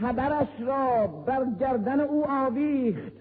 تبرش 0.00 0.60
را 0.60 1.06
بر 1.06 1.46
گردن 1.60 2.00
او 2.00 2.24
آویخت. 2.30 3.15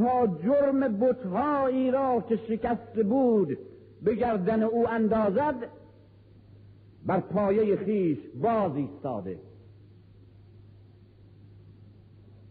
تا 0.00 0.26
جرم 0.26 0.98
بتهایی 0.98 1.90
را 1.90 2.24
که 2.28 2.36
شکست 2.36 3.04
بود 3.04 3.58
به 4.02 4.14
گردن 4.14 4.62
او 4.62 4.88
اندازد 4.88 5.54
بر 7.06 7.20
پایه 7.20 7.76
خیش 7.76 8.18
باز 8.42 8.76
ایستاده. 8.76 9.38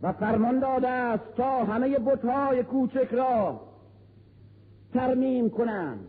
و 0.01 0.13
فرمان 0.13 0.59
داده 0.59 0.87
است 0.87 1.35
تا 1.37 1.63
همه 1.63 1.99
بتهای 1.99 2.63
کوچک 2.63 3.07
را 3.11 3.61
ترمیم 4.93 5.49
کنند. 5.49 6.07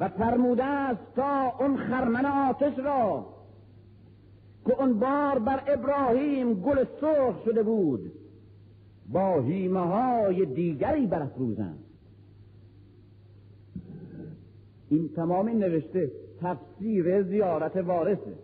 و 0.00 0.08
فرموده 0.08 0.64
است 0.64 1.14
تا 1.16 1.56
اون 1.58 1.76
خرمن 1.76 2.26
آتش 2.26 2.78
را 2.78 3.26
که 4.66 4.80
اون 4.80 4.98
بار 4.98 5.38
بر 5.38 5.62
ابراهیم 5.66 6.54
گل 6.54 6.84
سرخ 7.00 7.44
شده 7.44 7.62
بود. 7.62 8.19
با 9.12 9.40
هیمه 9.40 9.80
های 9.80 10.46
دیگری 10.46 11.06
برافروزند. 11.06 11.78
این 14.88 15.08
تمام 15.08 15.48
نوشته 15.48 16.10
تفسیر 16.40 17.22
زیارت 17.22 17.76
وارثه. 17.76 18.34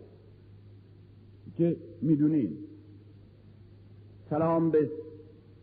که 1.56 1.76
می‌دونید 2.02 2.58
سلام 4.30 4.70
به 4.70 4.90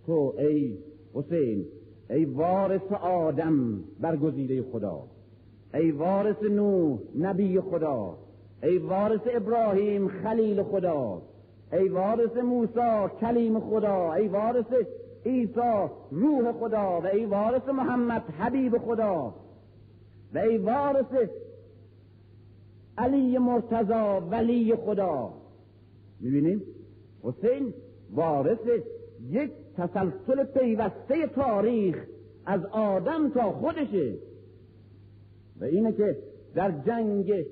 تو 0.06 0.34
ای 0.38 0.78
حسین 1.14 1.66
ای 2.10 2.26
وارث 2.26 2.92
آدم 3.02 3.84
برگزیده 4.00 4.62
خدا 4.62 5.04
ای 5.74 5.92
وارث 5.92 6.44
نوح 6.44 7.00
نبی 7.18 7.60
خدا 7.60 8.18
ای 8.64 8.78
وارث 8.78 9.22
ابراهیم 9.36 10.08
خلیل 10.08 10.64
خدا. 10.64 11.22
ای 11.74 11.90
وارث 11.90 12.38
موسی 12.38 13.16
کلیم 13.22 13.60
خدا 13.60 14.14
ای 14.14 14.28
وارث 14.28 14.74
عیسی 15.26 15.90
روح 16.12 16.52
خدا 16.52 17.02
و 17.02 17.06
ای 17.06 17.26
وارث 17.26 17.70
محمد 17.70 18.22
حبیب 18.22 18.78
خدا 18.78 19.34
و 20.34 20.38
ای 20.38 20.58
وارث 20.58 21.30
علی 22.98 23.38
مرتضا 23.38 24.20
ولی 24.32 24.76
خدا. 24.76 25.34
می‌بینیم؟ 26.20 26.62
حسین 27.24 27.74
وارث 28.14 28.68
یک 29.30 29.52
تسلسل 29.78 30.44
پیوسته 30.44 31.28
تاریخ 31.28 32.06
از 32.46 32.66
آدم 32.66 33.30
تا 33.30 33.52
خودشه. 33.52 34.14
و 35.60 35.64
اینه 35.64 35.92
که 35.92 36.18
در 36.56 36.72
جنگ 36.72 37.46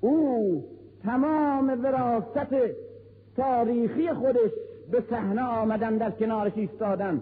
او 0.00 0.64
تمام 1.02 1.84
وراست 1.84 2.38
تاریخی 3.36 4.12
خودش 4.12 4.50
به 4.90 5.04
صحنه 5.10 5.42
آمدن 5.42 5.96
در 5.96 6.10
کنارش 6.10 6.52
ایستادن 6.56 7.20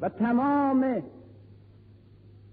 و 0.00 0.08
تمام 0.08 1.02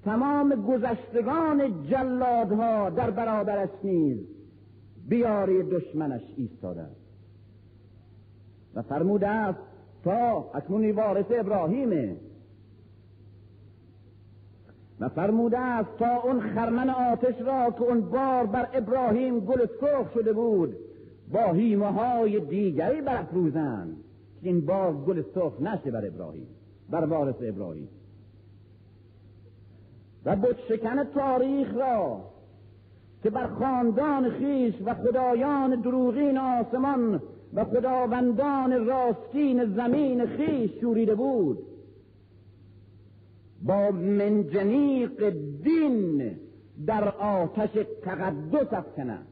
تمام 0.05 0.55
گذشتگان 0.67 1.87
جلادها 1.87 2.89
در 2.89 3.09
برابرش 3.09 3.69
نیز 3.83 4.17
بیاری 5.09 5.63
دشمنش 5.63 6.21
ایستاده 6.37 6.85
و 8.75 8.81
فرموده 8.81 9.27
است 9.27 9.59
تا 10.03 10.51
اکنون 10.53 10.91
وارث 10.91 11.25
ابراهیمه. 11.29 12.15
و 14.99 15.09
فرموده 15.09 15.59
است 15.59 15.89
تا 15.99 16.21
اون 16.21 16.41
خرمن 16.41 16.89
آتش 16.89 17.41
را 17.41 17.71
که 17.71 17.81
اون 17.81 18.01
بار 18.01 18.45
بر 18.45 18.67
ابراهیم 18.73 19.39
گل 19.39 19.65
سرخ 19.81 20.13
شده 20.13 20.33
بود 20.33 20.75
با 21.31 21.53
هیمه 21.53 21.91
های 21.91 22.39
دیگری 22.39 23.01
برافروزند. 23.01 23.97
که 24.41 24.47
این 24.47 24.65
بار 24.65 24.93
گل 24.93 25.23
سرخ 25.35 25.61
نشه 25.61 25.91
بر 25.91 26.05
ابراهیم 26.05 26.47
بر 26.89 27.05
وارث 27.05 27.35
ابراهیم. 27.41 27.89
و 30.25 30.37
شکن 30.69 31.03
تاریخ 31.03 31.73
را 31.75 32.21
که 33.23 33.29
بر 33.29 33.47
خاندان 33.47 34.29
خیش 34.29 34.75
و 34.85 34.93
خدایان 34.93 35.81
دروغین 35.81 36.37
آسمان 36.37 37.21
و 37.53 37.65
خداوندان 37.65 38.85
راستین 38.85 39.65
زمین 39.65 40.25
خیش 40.25 40.71
شوریده 40.81 41.15
بود. 41.15 41.59
با 43.63 43.91
منجنیق 43.91 45.29
دین 45.63 46.35
در 46.85 47.09
آتش 47.09 47.69
تقدس 48.03 48.73
افکنند 48.73 49.27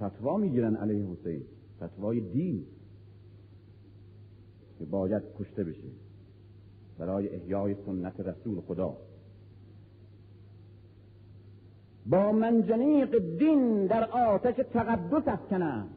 فتوا 0.00 0.36
می‌گیرن 0.36 0.76
علیه 0.76 1.06
حسین. 1.06 1.42
فتوای 1.82 2.20
دین. 2.20 2.64
که 4.78 4.84
باید 4.84 5.22
کشته 5.38 5.64
بشه. 5.64 5.88
برای 6.98 7.28
احیای 7.28 7.74
سنت 7.86 8.20
رسول 8.20 8.60
خدا. 8.60 8.96
با 12.06 12.32
منجنیق 12.32 13.18
دین 13.38 13.86
در 13.86 14.04
آتش 14.10 14.56
تقدس 14.72 15.28
افکنند. 15.28 15.90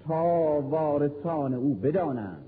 تا 0.00 0.24
وارثان 0.60 1.54
او 1.54 1.74
بدانند. 1.74 2.44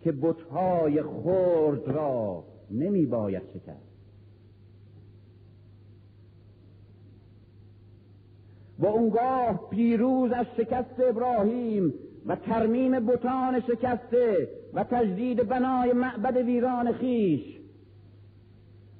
که 0.00 0.12
بتهای 0.12 1.02
خرد 1.02 1.88
را 1.88 2.44
نمی 2.70 3.06
باید 3.06 3.42
شکست. 3.54 3.91
و 8.82 8.86
اونگاه 8.86 9.68
پیروز 9.70 10.32
از 10.32 10.46
شکست 10.56 11.00
ابراهیم 11.08 11.94
و 12.26 12.36
ترمیم 12.36 13.06
بتان 13.06 13.60
شکسته 13.60 14.48
و 14.74 14.84
تجدید 14.84 15.48
بنای 15.48 15.92
معبد 15.92 16.36
ویران 16.36 16.92
خیش. 16.92 17.58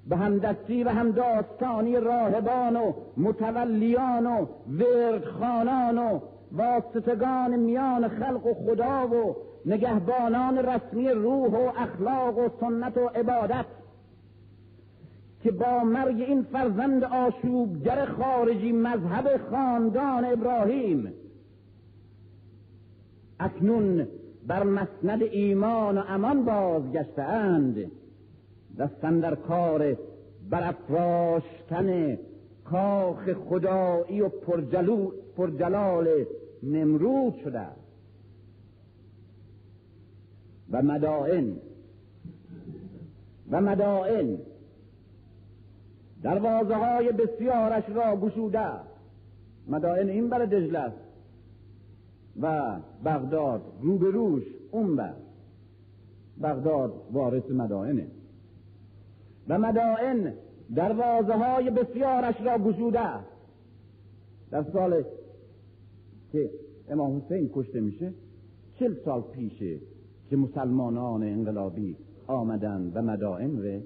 به 0.08 0.16
همدستی 0.16 0.84
و 0.84 0.88
همداستانی 0.88 1.96
راهبان 1.96 2.76
و 2.76 2.92
متولیان 3.16 4.26
و 4.26 4.46
وردخانان 4.68 5.98
و 5.98 6.20
واسطگان 6.52 7.56
میان 7.56 8.08
خلق 8.08 8.46
و 8.46 8.54
خدا 8.54 9.06
و 9.06 9.36
نگهبانان 9.66 10.58
رسمی 10.58 11.08
روح 11.08 11.50
و 11.50 11.72
اخلاق 11.78 12.38
و 12.38 12.48
سنت 12.60 12.96
و 12.96 13.06
عبادت 13.06 13.64
که 15.42 15.50
با 15.50 15.84
مرگ 15.84 16.20
این 16.20 16.42
فرزند 16.42 17.04
آشوبگر 17.04 18.06
خارجی 18.06 18.72
مذهب 18.72 19.40
خاندان 19.50 20.24
ابراهیم. 20.24 21.12
اکنون 23.40 24.08
بر 24.46 24.62
مسند 24.62 25.22
ایمان 25.22 25.98
و 25.98 26.02
امان 26.08 26.44
بازگشته 26.44 27.22
اند 27.22 27.90
دستن 28.78 29.20
در 29.20 29.34
کار 29.34 29.96
برافراشتن 30.50 32.18
کاخ 32.64 33.32
خدایی 33.32 34.20
و 34.20 34.28
پرجلو 34.28 35.10
پرجلال 35.36 36.08
نمرود 36.62 37.34
شده. 37.44 37.66
و 40.70 40.82
مدائن 40.82 41.56
و 43.50 43.60
مدائن 43.60 44.38
دروازه 46.22 46.74
های 46.74 47.12
بسیارش 47.12 47.84
را 47.88 48.16
گشوده 48.16 48.68
مدائن 49.68 50.08
این 50.08 50.28
بر 50.28 50.44
دجله 50.44 50.92
و 52.40 52.76
بغداد 53.04 53.62
روبروش 53.80 54.42
اون 54.70 54.96
بر. 54.96 55.14
بغداد 56.42 56.92
وارث 57.12 57.50
مدائنه. 57.50 58.06
و 59.48 59.58
مدائن 59.58 60.32
دروازه 60.74 61.34
های 61.34 61.70
بسیارش 61.70 62.34
را 62.40 62.58
گشوده 62.58 63.08
در 64.50 64.64
سال 64.72 65.04
که 66.32 66.50
امام 66.88 67.16
حسین 67.16 67.50
کشته 67.54 67.80
میشه 67.80 68.12
چل 68.78 68.94
سال 69.04 69.22
پیشه 69.22 69.78
که 70.30 70.36
مسلمانان 70.36 71.22
انقلابی 71.22 71.96
آمدن 72.26 72.92
و 72.94 73.02
مدائن 73.02 73.56
رو 73.56 73.80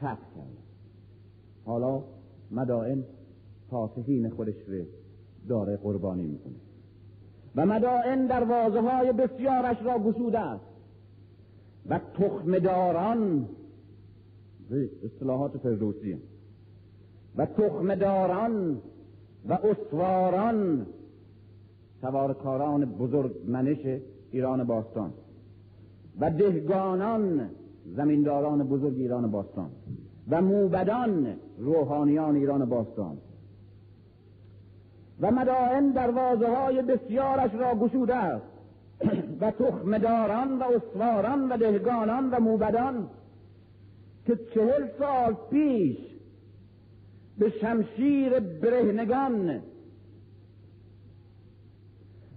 ترک 0.00 0.18
کردن 0.34 0.57
حالا 1.68 2.02
مدائن 2.50 3.04
فاتحین 3.70 4.30
خودش 4.30 4.54
رو 4.68 4.84
داره 5.48 5.76
قربانی 5.76 6.26
می‌کنه. 6.26 6.54
و 7.56 7.66
مدائن 7.66 8.26
دروازه 8.26 8.80
های 8.80 9.12
بسیارش 9.12 9.76
را 9.82 9.98
گشوده 9.98 10.38
است. 10.38 10.64
و 11.86 12.00
تخمداران 12.14 13.48
اصطلاحات 15.04 15.56
فردوسی 15.56 16.16
و 17.36 17.46
تخمداران 17.46 18.80
و 19.48 19.52
اسواران 19.52 20.86
سوارکاران 22.00 22.84
بزرگ 22.84 23.32
منش 23.46 24.00
ایران 24.30 24.64
باستان 24.64 25.12
و 26.20 26.30
دهگانان 26.30 27.50
زمینداران 27.96 28.68
بزرگ 28.68 28.94
ایران 28.94 29.30
باستان 29.30 29.70
و 30.30 30.42
موبدان 30.42 31.36
روحانیان 31.58 32.36
ایران 32.36 32.64
باستان. 32.64 33.16
و 35.20 35.30
مدائن 35.30 35.90
دروازه 35.90 36.48
های 36.48 36.82
بسیارش 36.82 37.54
را 37.54 37.74
گشوده 37.74 38.14
است. 38.14 38.46
و 39.40 39.50
تخمداران 39.50 40.58
و 40.58 40.62
اسواران 40.62 41.48
و 41.48 41.56
دهگانان 41.56 42.30
و 42.30 42.40
موبدان 42.40 43.08
که 44.26 44.38
چهل 44.54 44.88
سال 44.98 45.36
پیش 45.50 45.96
به 47.38 47.50
شمشیر 47.60 48.40
برهنگان 48.40 49.60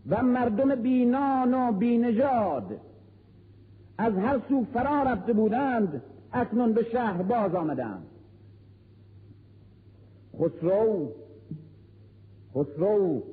و 0.10 0.24
مردم 0.24 0.76
بینان 0.76 1.54
و 1.54 1.72
بینجاد 1.72 2.80
از 3.98 4.14
هر 4.14 4.42
سو 4.50 4.66
فرا 4.74 5.04
رفته 5.04 5.34
بودند 5.34 6.02
اکنون 6.34 6.74
به 6.74 6.84
شهر 6.92 7.22
باز 7.22 7.56
آمدند. 7.56 8.11
خسرو 10.36 11.12
خسرو 12.56 13.24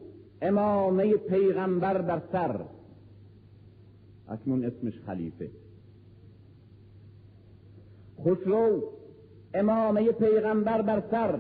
امامه 0.42 1.16
پیغمبر 1.16 1.98
در 1.98 2.22
سر. 2.32 2.60
اکنون 4.28 4.64
اسمش 4.64 5.00
خلیفه. 5.06 5.50
خسرو 8.20 8.82
امامه 9.54 10.12
پیغمبر 10.12 10.82
بر 10.82 11.02
سر. 11.10 11.38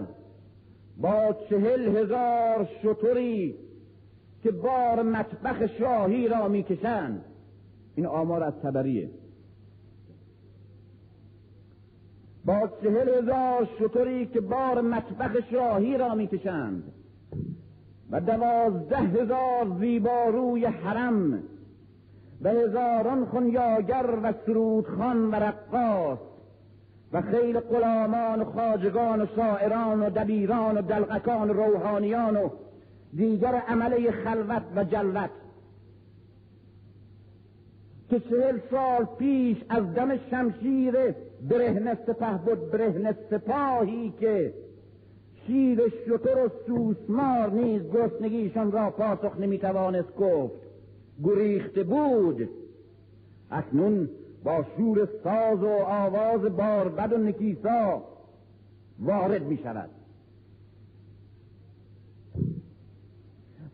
با 0.96 1.36
چهل 1.50 1.96
هزار 1.96 2.68
شطوری 2.82 3.54
که 4.42 4.50
بار 4.50 5.02
مطبخ 5.02 5.66
شاهی 5.78 6.28
را 6.28 6.48
می‌کشند. 6.48 7.24
این 7.94 8.06
آمار 8.06 8.42
از 8.42 8.54
تبریه. 8.62 9.10
با 12.48 12.68
چهل 12.82 13.08
هزار 13.08 13.68
شطوری 13.78 14.26
که 14.26 14.40
بار 14.40 14.80
مطبخ 14.80 15.50
شاهی 15.50 15.98
را 15.98 16.14
می‌کشند 16.14 16.82
و 18.10 18.20
دوازده 18.20 18.96
هزار 18.96 19.76
زیباروی 19.80 20.64
حرم 20.64 21.42
و 22.42 22.48
هزاران 22.48 23.26
خنیاگر 23.26 24.06
و 24.22 24.32
سرودخان 24.46 25.30
و 25.30 25.34
رقاص 25.34 26.18
و 27.12 27.22
خیل 27.22 27.60
غلامان 27.60 28.40
و 28.40 28.44
خاجگان 28.44 29.22
و 29.22 29.26
شاعران 29.36 30.02
و 30.02 30.10
دبیران 30.10 30.78
و 30.78 30.82
دلقکان 30.82 31.50
و 31.50 31.52
روحانیان 31.52 32.36
و 32.36 32.48
دیگر 33.16 33.54
عمله 33.54 34.10
خلوت 34.10 34.62
و 34.76 34.84
جلوت 34.84 35.30
که 38.10 38.20
چهل 38.20 38.58
سال 38.70 39.04
پیش 39.18 39.56
از 39.68 39.94
دم 39.94 40.16
شمشیر 40.30 41.14
برهنه 41.50 41.94
سپه 41.94 42.38
بود 42.46 42.70
برهنه 42.70 43.16
سپاهی 43.30 44.12
که 44.20 44.54
شیر 45.46 45.88
شتر 45.88 46.44
و 46.44 46.48
سوسمار 46.66 47.50
نیز 47.50 47.82
گرسنگیشان 47.92 48.72
را 48.72 48.90
پاسخ 48.90 49.40
نمی‌توانست 49.40 50.16
گفت. 50.16 50.68
گریخته 51.24 51.82
بود. 51.82 52.48
اکنون 53.50 54.08
با 54.44 54.64
شور 54.76 55.08
ساز 55.24 55.62
و 55.62 55.68
آواز 55.86 56.40
باربد 56.40 57.12
و 57.12 57.16
نکیسا 57.18 58.02
وارد 58.98 59.42
می 59.42 59.56
شود 59.56 59.90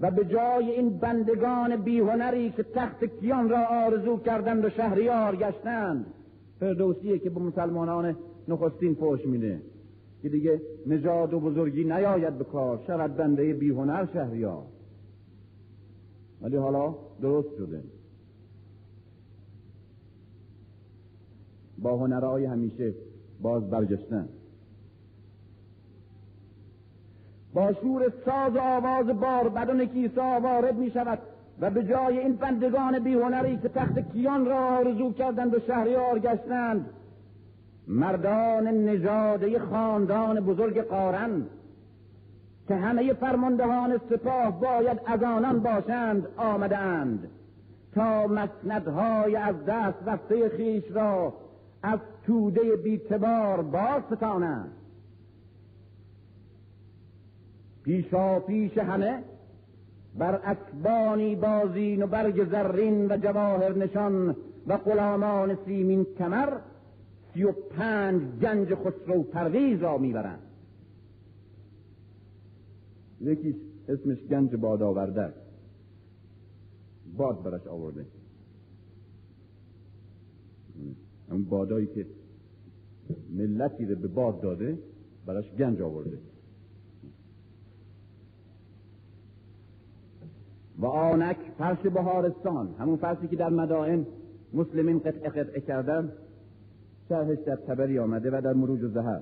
و 0.00 0.10
به 0.10 0.24
جای 0.24 0.70
این 0.70 0.98
بندگان 0.98 1.76
بیهنری 1.76 2.50
که 2.50 2.62
تخت 2.62 3.04
کیان 3.04 3.48
را 3.48 3.58
آرزو 3.58 4.18
کردند 4.18 4.64
و 4.64 4.70
شهریار 4.70 5.36
گشتند 5.36 6.06
فردوسیه 6.60 7.18
که 7.18 7.30
به 7.30 7.40
مسلمانان 7.40 8.16
نخستین 8.48 8.94
فوش 8.94 9.26
میده 9.26 9.62
که 10.22 10.28
دیگه 10.28 10.60
نژاد 10.86 11.34
و 11.34 11.40
بزرگی 11.40 11.84
نیاید 11.84 12.38
به 12.38 12.44
کار 12.44 12.80
شود 12.86 13.16
بنده 13.16 13.54
بیهنر 13.54 14.06
شهریار. 14.12 14.62
ولی 16.42 16.56
حالا 16.56 16.94
درست 17.22 17.56
شده. 17.56 17.82
با 21.78 21.96
هنرهای 21.96 22.44
همیشه 22.44 22.94
باز 23.42 23.70
برگشتن 23.70 24.28
با 27.54 27.72
شور 27.72 28.12
ساز 28.24 28.56
و 28.56 28.60
آواز 28.60 29.06
بار 29.06 29.48
بدن 29.48 29.84
کیسا 29.84 30.40
وارد 30.40 30.76
می 30.76 30.90
شود 30.90 31.18
و 31.60 31.70
به 31.70 31.84
جای 31.84 32.18
این 32.18 32.36
بندگان 32.36 32.98
بیهنری 32.98 33.56
که 33.56 33.68
تخت 33.68 34.12
کیان 34.12 34.46
را 34.46 34.58
آرزو 34.58 35.12
کردند 35.12 35.54
و 35.54 35.60
شهریار 35.60 36.18
گشتند 36.18 36.86
مردان 37.88 38.68
نژاده 38.68 39.58
خاندان 39.58 40.40
بزرگ 40.40 40.80
قارن 40.80 41.46
که 42.68 42.74
همه 42.74 43.12
فرماندهان 43.12 44.00
سپاه 44.10 44.60
باید 44.60 45.00
از 45.06 45.22
آنان 45.22 45.60
باشند 45.60 46.28
آمدند 46.36 47.30
تا 47.94 48.26
مسندهای 48.26 49.36
از 49.36 49.54
دست 49.66 49.98
رفته 50.06 50.48
خیش 50.48 50.84
را 50.90 51.34
از 51.82 51.98
توده 52.26 52.76
بیتبار 52.76 53.62
باز 53.62 54.02
ستانند. 54.16 54.70
پیشا 57.84 58.40
پیش 58.40 58.78
همه 58.78 59.22
بر 60.18 60.40
اکبانی 60.44 61.36
بازین 61.36 62.02
و 62.02 62.06
برگ 62.06 62.50
زرین 62.50 63.06
و 63.12 63.16
جواهر 63.16 63.72
نشان 63.78 64.36
و 64.66 64.76
غلامان 64.76 65.58
سیمین 65.66 66.06
کمر 66.18 66.58
سی 67.34 67.44
و 67.44 67.52
پنج 67.52 68.22
گنج 68.42 68.74
خسرو 68.74 69.22
پرویز 69.22 69.82
را 69.82 69.98
می‌برند. 69.98 70.38
یکیش 73.20 73.56
اسمش 73.88 74.18
گنج 74.30 74.54
باد 74.54 74.82
آورده 74.82 75.32
باد 77.16 77.42
برش 77.42 77.66
آورده. 77.66 78.06
اون 81.30 81.44
بادایی 81.44 81.86
که 81.86 82.06
ملتی 83.30 83.86
رو 83.86 83.96
به 83.96 84.08
باد 84.08 84.40
داده 84.40 84.78
براش 85.26 85.50
گنج 85.50 85.80
آورده. 85.80 86.18
و 90.78 90.86
آنک 90.86 91.36
فرش 91.58 91.78
بهارستان 91.78 92.74
همون 92.78 92.96
فرشی 92.96 93.28
که 93.28 93.36
در 93.36 93.48
مدائن 93.48 94.06
مسلمین 94.54 94.98
قطعه 94.98 95.28
قطعه 95.28 95.60
کردن 95.60 96.12
شرحش 97.08 97.38
در 97.38 97.56
تبری 97.56 97.98
آمده 97.98 98.38
و 98.38 98.40
در 98.40 98.52
مروج 98.52 98.82
و 98.82 98.88
زهر. 98.88 99.20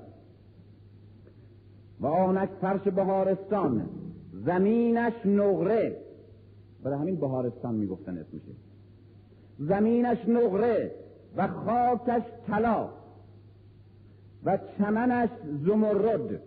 و 2.01 2.07
آنک 2.07 2.49
فرش 2.61 2.81
بهارستان 2.81 3.89
زمینش 4.33 5.27
نقره 5.27 5.97
برای 6.83 6.99
همین 6.99 7.17
بهارستان 7.17 7.75
می‌گفتن 7.75 8.19
اسمشه 8.19 8.53
زمینش 9.59 10.29
نقره 10.29 10.91
و 11.37 11.49
خاکش 11.49 12.23
طلا 12.47 12.89
و 14.45 14.59
چمنش 14.79 15.31
زمرد 15.67 16.41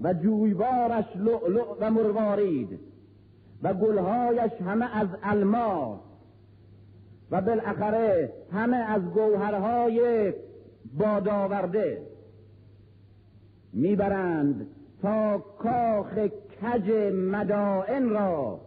و 0.00 0.14
جویبارش 0.14 1.16
لؤلؤ 1.16 1.74
و 1.80 1.90
مروارید. 1.90 2.78
و 3.62 3.74
گلهایش 3.74 4.52
همه 4.52 4.96
از 4.96 5.08
الماس 5.22 6.00
و 7.30 7.40
بالاخره 7.40 8.32
همه 8.52 8.76
از 8.76 9.02
گوهرهای 9.02 10.32
بادآورده 10.98 12.02
می‌برند 13.72 14.66
تا 15.02 15.38
کاخ 15.38 16.18
کج 16.62 16.90
مدائن 17.12 18.08
را 18.08 18.60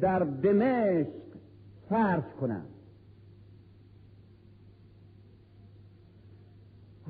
در 0.00 0.18
دمشق 0.18 1.08
فرش 1.88 2.24
کنند. 2.40 2.68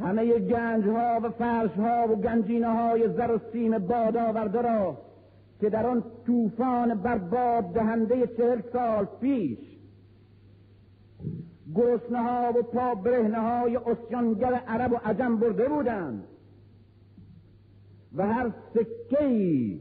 همه 0.01 0.39
گنج 0.39 0.85
ها 0.85 1.21
و 1.23 1.31
فرش 1.31 1.71
ها 1.71 2.07
و 2.09 2.17
گنجینه 2.17 2.69
های 2.69 3.09
زر 3.09 3.31
و 3.31 3.41
سیم 3.53 3.79
باد 3.79 4.17
آورده 4.17 4.63
را 4.63 4.99
که 5.61 5.71
در 5.71 5.87
آن 5.87 6.05
طوفان 6.27 6.95
برباد 6.95 7.73
دهنده 7.73 8.27
چهل 8.27 8.61
سال 8.73 9.09
پیش. 9.21 9.59
گرسنه 11.75 12.23
ها 12.23 12.53
و 12.59 12.63
پا 12.63 12.95
برهنه 12.95 13.39
های 13.39 13.77
اسیانگر 13.77 14.55
عرب 14.55 14.93
و 14.93 14.97
عجم 15.05 15.37
برده 15.37 15.69
بودند. 15.69 16.25
و 18.17 18.27
هر 18.27 18.53
سکهی 18.75 19.81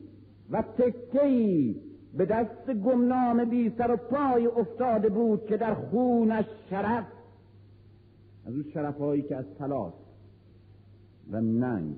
و 0.52 0.62
تکهی 0.62 1.82
به 2.18 2.26
دست 2.26 2.74
گمنام 2.74 3.46
بی 3.46 3.70
سر 3.78 3.92
و 3.92 3.98
پای 3.98 4.48
افتاده 4.48 5.10
بود 5.10 5.46
که 5.46 5.58
در 5.58 5.74
خونش 5.74 6.46
شرف. 6.70 7.06
از 8.46 8.54
اون 8.54 8.66
شرفهایی 8.74 9.22
که 9.22 9.36
از 9.36 9.46
تلاس 9.60 9.94
و 11.32 11.42
ننگ 11.42 11.96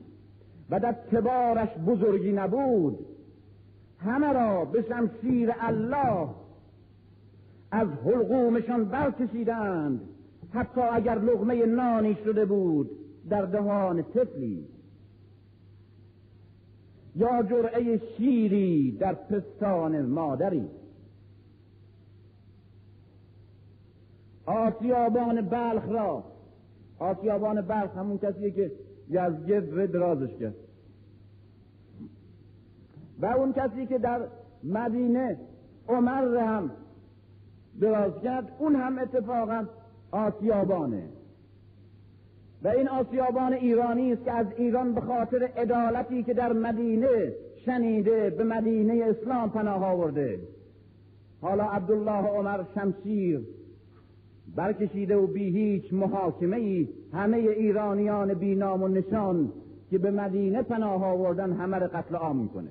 و 0.70 0.80
در 0.80 0.92
تبارش 0.92 1.70
بزرگی 1.78 2.32
نبود 2.32 3.06
همه 4.06 4.34
را 4.34 4.66
به 4.66 4.82
شمشیر 4.82 5.54
الله 5.60 6.30
از 7.72 7.88
حلقومشان 8.06 8.86
برکشیدند. 8.86 10.02
حتی 10.54 10.82
اگر 10.82 11.20
لغمه 11.20 11.66
نانی 11.66 12.18
شده 12.26 12.46
بود 12.46 12.90
در 13.30 13.46
دهان 13.46 14.04
طفلی. 14.04 14.68
یا 17.16 17.44
جرعه 17.44 18.02
شیری 18.18 18.92
در 18.92 19.14
پستان 19.14 20.02
مادری. 20.02 20.68
آسیابان 24.46 25.42
بلخ 25.42 25.90
را. 25.90 26.24
آسیابان 27.00 27.62
بلخ 27.62 27.98
همون 27.98 28.18
کسیه 28.18 28.52
که 28.52 28.72
یزگرد 29.10 29.92
درازش 29.92 30.36
کرد. 30.40 30.56
و 33.24 33.26
اون 33.26 33.54
کسی 33.54 33.86
که 33.86 33.98
در 33.98 34.20
مدینه 34.64 35.38
عمر 35.88 36.38
هم 36.38 36.72
دراز 37.82 38.12
کرد 38.24 38.52
اون 38.60 38.76
هم 38.76 39.00
اتفاقا 39.00 39.66
آسیابانه. 40.12 41.04
و 42.64 42.68
این 42.68 42.90
آسیابان 42.90 43.54
ایرانی 43.54 44.14
است 44.14 44.24
که 44.26 44.32
از 44.32 44.48
ایران 44.58 44.94
به 44.94 45.02
خاطر 45.02 45.44
عدالتی 45.44 46.24
که 46.24 46.34
در 46.34 46.54
مدینه 46.54 47.34
شنیده 47.66 48.30
به 48.30 48.44
مدینه 48.44 49.06
اسلام 49.06 49.50
پناه 49.50 49.86
آورده. 49.86 50.40
حالا 51.42 51.64
عبدالله 51.64 52.28
عمر 52.28 52.64
شمشیر 52.76 53.42
برکشیده 54.56 55.16
و 55.16 55.28
بی 55.28 55.50
هیچ 55.50 55.94
محاکمه 55.94 56.58
ای 56.58 56.90
همه 57.14 57.38
ایرانیان 57.38 58.34
بی 58.34 58.56
نام 58.56 58.84
و 58.84 58.88
نشان 58.88 59.52
که 59.90 59.98
به 59.98 60.12
مدینه 60.12 60.62
پناه 60.62 61.06
آوردن 61.06 61.54
همه 61.54 61.80
قتل 61.80 62.16
عام 62.16 62.38
می‌کنه. 62.38 62.70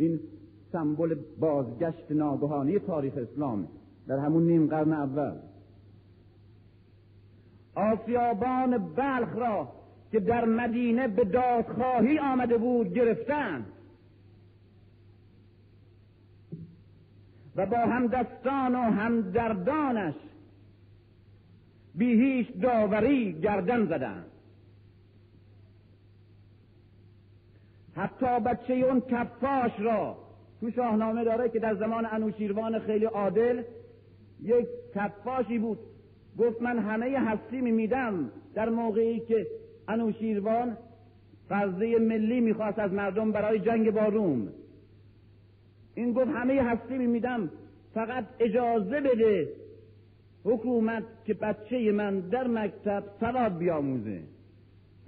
این 0.00 0.20
سمبل 0.72 1.14
بازگشت 1.40 2.10
ناگهانی 2.10 2.78
تاریخ 2.78 3.14
اسلام 3.16 3.68
در 4.06 4.18
همون 4.18 4.46
نیم 4.46 4.66
قرن 4.66 4.92
اول. 4.92 5.32
آسیابان 7.74 8.94
بلخ 8.94 9.36
را 9.36 9.68
که 10.12 10.20
در 10.20 10.44
مدینه 10.44 11.08
به 11.08 11.24
دادخواهی 11.24 12.18
آمده 12.18 12.58
بود 12.58 12.94
گرفتن 12.94 13.66
و 17.56 17.66
با 17.66 17.78
همدستان 17.78 18.74
و 18.74 18.78
همدردانش 18.78 20.14
بی 21.94 22.12
هیچ 22.12 22.60
داوری 22.60 23.32
گردن 23.32 23.86
زدند. 23.86 24.29
حتی 28.00 28.40
بچه 28.40 28.74
اون 28.74 29.00
کفاش 29.00 29.72
را. 29.78 30.16
تو 30.60 30.70
شاهنامه 30.70 31.24
داره 31.24 31.48
که 31.48 31.58
در 31.58 31.74
زمان 31.74 32.06
انوشیروان 32.10 32.78
خیلی 32.78 33.04
عادل 33.04 33.62
یک 34.42 34.66
کفاشی 34.94 35.58
بود. 35.58 35.78
گفت 36.38 36.62
من 36.62 36.78
همه 36.78 37.18
هستی 37.18 37.60
میدم 37.60 38.30
در 38.54 38.68
موقعی 38.68 39.20
که 39.20 39.46
انوشیروان 39.88 40.76
فرضه 41.48 41.98
ملی 41.98 42.40
می‌خواست 42.40 42.78
از 42.78 42.92
مردم 42.92 43.32
برای 43.32 43.58
جنگ 43.58 43.90
با 43.90 44.04
روم. 44.04 44.48
این 45.94 46.12
گفت 46.12 46.30
همه 46.30 46.62
هستی 46.62 46.98
میدم 46.98 47.50
فقط 47.94 48.24
اجازه 48.40 49.00
بده 49.00 49.48
حکومت 50.44 51.04
که 51.24 51.34
بچه 51.34 51.92
من 51.92 52.20
در 52.20 52.46
مکتب 52.46 53.04
سواد 53.20 53.58
بیاموزه. 53.58 54.20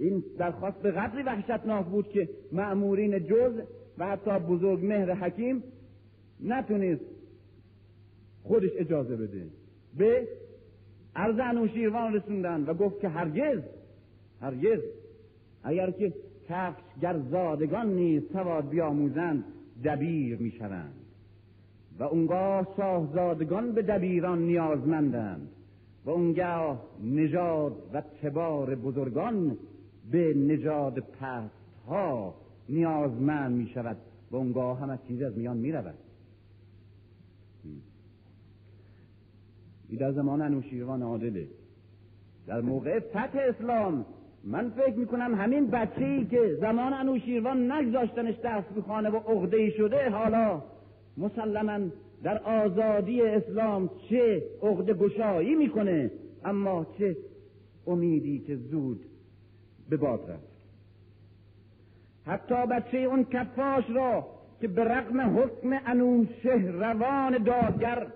این 0.03 0.23
درخواست 0.37 0.77
به 0.81 0.91
قدری 0.91 1.23
وحشتناک 1.23 1.85
بود 1.85 2.09
که 2.09 2.29
معمورین 2.51 3.19
جز 3.19 3.53
و 3.97 4.07
حتی 4.07 4.39
بزرگ 4.39 4.85
مهر 4.85 5.13
حکیم 5.13 5.63
نتونست 6.43 7.05
خودش 8.43 8.71
اجازه 8.77 9.15
بده. 9.15 9.47
به 9.97 10.27
عرض 11.15 11.39
انوشیروان 11.39 12.13
رسوندن 12.13 12.63
و 12.63 12.73
گفت 12.73 12.99
که 12.99 13.09
هرگز 13.09 13.59
هرگز 14.41 14.79
اگر 15.63 15.91
که 15.91 16.13
کفش 16.49 16.81
گرزادگان 17.01 17.95
نیز 17.95 18.23
سواد 18.33 18.69
بیاموزند 18.69 19.43
دبیر 19.83 20.37
می‌شوند. 20.37 20.93
و 21.99 22.03
اونگاه 22.03 22.67
شاهزادگان 22.77 23.71
به 23.71 23.81
دبیران 23.81 24.39
نیازمندند 24.39 25.49
و 26.05 26.09
اونگاه 26.09 26.85
نژاد 27.03 27.75
و 27.93 28.01
تبار 28.01 28.75
بزرگان 28.75 29.57
به 30.11 30.33
نژاد 30.33 30.99
پست 30.99 31.85
ها 31.87 32.35
نیازمند 32.69 33.55
می 33.55 33.67
شود 33.67 33.97
و 34.31 34.35
اونگاه 34.35 34.79
همه 34.79 34.99
چیز 35.07 35.21
از 35.21 35.37
میان 35.37 35.57
می 35.57 35.71
رود 35.71 35.95
در 39.99 40.11
زمان 40.11 40.41
انوشیروان 40.41 41.01
عادله. 41.01 41.47
در 42.47 42.61
موقع 42.61 42.99
فتح 42.99 43.39
اسلام 43.49 44.05
من 44.43 44.69
فکر 44.69 44.95
می‌کنم 44.95 45.35
همین 45.35 45.67
بچه 45.67 46.05
ای 46.05 46.25
که 46.25 46.57
زمان 46.61 46.93
انوشیروان 46.93 47.71
نگذاشتنش 47.71 48.35
درس 48.35 48.63
بخوانه 48.77 49.09
و 49.09 49.15
عقده 49.15 49.69
شده 49.69 50.09
حالا 50.09 50.61
مسلما 51.17 51.79
در 52.23 52.37
آزادی 52.37 53.21
اسلام 53.21 53.89
چه 54.09 54.43
عقده 54.63 54.93
گشایی 54.93 55.55
می‌کنه؟ 55.55 56.11
اما 56.45 56.85
چه 56.97 57.17
امیدی 57.87 58.39
که 58.39 58.55
زود 58.55 59.05
به 59.89 59.97
باد 59.97 60.31
رفت. 60.31 60.53
حتی 62.25 62.67
بچه 62.67 62.97
اون 62.97 63.23
کفاش 63.23 63.89
را 63.89 64.27
که 64.61 64.67
به 64.67 64.83
رغم 64.83 65.39
حکم 65.39 65.79
انوشه 65.85 66.55
روان 66.55 67.43
دادگر 67.43 68.07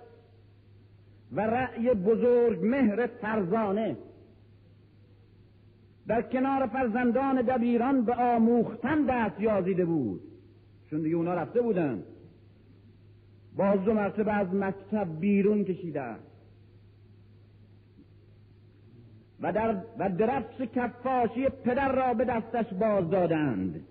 و 1.32 1.42
رأی 1.42 1.94
بزرگ 1.94 2.66
مهر 2.66 3.08
فرزانه 3.08 3.98
در 6.08 6.22
کنار 6.22 6.68
فرزندان 6.68 7.42
دبیران 7.42 8.06
به 8.06 8.14
آموختن 8.14 9.06
دست 9.06 9.40
یازیده 9.40 9.86
بود. 9.86 10.22
چون 10.90 11.02
دیگه 11.02 11.16
اونا 11.16 11.34
رفته 11.34 11.62
بودن. 11.62 12.04
باز 13.58 13.84
دو 13.84 13.94
مرتبه 13.94 14.34
از 14.34 14.54
مکتب 14.54 15.20
بیرون 15.20 15.64
کشیده 15.64 16.16
و 19.42 19.54
در 19.54 19.76
و 20.00 20.10
درفش 20.10 20.62
کفاشی 20.76 21.50
پدر 21.50 21.92
را 21.92 22.14
به 22.14 22.26
دستش 22.26 22.74
باز 22.74 23.10
دادند 23.10 23.86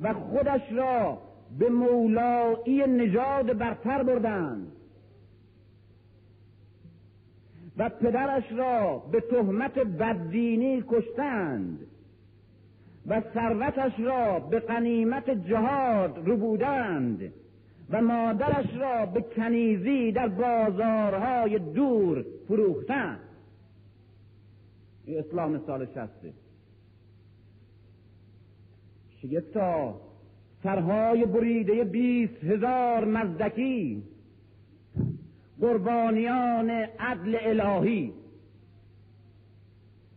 و 0.00 0.14
خودش 0.14 0.72
را 0.72 1.18
به 1.58 1.68
مولایی 1.68 2.86
نژاد 2.86 3.52
برتر 3.52 4.02
بردند 4.02 4.72
و 7.78 7.88
پدرش 7.88 8.52
را 8.52 8.98
به 8.98 9.20
تهمت 9.20 9.78
بددینی 9.78 10.84
کشتند 10.88 11.78
و 13.06 13.22
ثروتش 13.34 13.92
را 14.00 14.40
به 14.40 14.60
قنیمت 14.60 15.30
جهاد 15.30 16.18
ربودند 16.26 17.32
و 17.90 18.02
مادرش 18.02 18.76
را 18.76 19.06
به 19.06 19.20
کنیزی 19.20 20.12
در 20.12 20.28
بازارهای 20.28 21.58
دور 21.58 22.24
فروختند. 22.48 23.27
اسلام 25.08 25.66
سال 25.66 25.86
شسته 25.86 26.32
شگفتا 29.22 30.00
سرهای 30.62 31.24
بریده 31.26 31.84
بیست 31.84 32.44
هزار 32.44 33.04
مزدکی. 33.04 34.02
قربانیان 35.60 36.70
عدل 36.98 37.38
الهی. 37.40 38.12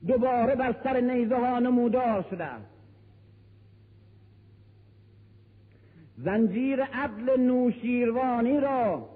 دوباره 0.07 0.55
بر 0.55 0.75
سر 0.83 0.99
نیزه 0.99 1.35
ها 1.35 1.59
نمودار 1.59 2.25
شده. 2.31 2.49
زنجیر 6.17 6.83
عدل 6.83 7.39
نوشیروانی 7.39 8.59
را 8.59 9.09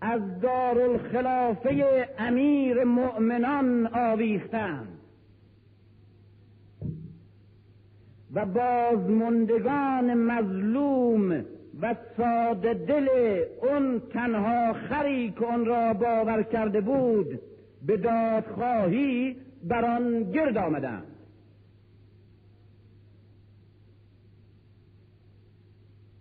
از 0.00 0.40
دارالخلافه 0.40 2.08
امیر 2.18 2.84
مؤمنان 2.84 3.86
آویختند 3.86 4.98
و 8.34 8.46
بازمندگان 8.46 10.14
مظلوم 10.14 11.44
و 11.80 11.96
ساده 12.16 12.74
دل 12.74 13.08
اون 13.62 14.00
تنها 14.12 14.72
خری 14.72 15.30
که 15.30 15.46
آن 15.46 15.64
را 15.64 15.94
باور 15.94 16.42
کرده 16.42 16.80
بود 16.80 17.40
به 17.86 17.96
دادخواهی 17.96 19.36
بر 19.64 19.84
آن 19.84 20.32
گرد 20.32 20.56
آمدند. 20.56 21.06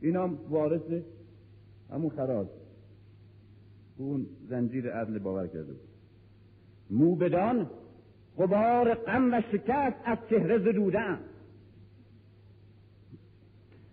این 0.02 0.16
هم 0.16 0.38
وارث 0.50 0.82
همون 1.92 2.10
خراج. 2.10 2.48
اون 4.00 4.26
زنجیر 4.50 4.92
عدل 4.92 5.20
باور 5.20 5.48
کرده 5.48 5.74
بود. 5.74 5.90
موبدان 6.90 7.70
غبار 8.38 8.94
غم 8.94 9.34
و 9.34 9.42
شکست 9.52 9.98
از 10.06 10.18
چهره 10.30 10.60
زدودن. 10.60 11.20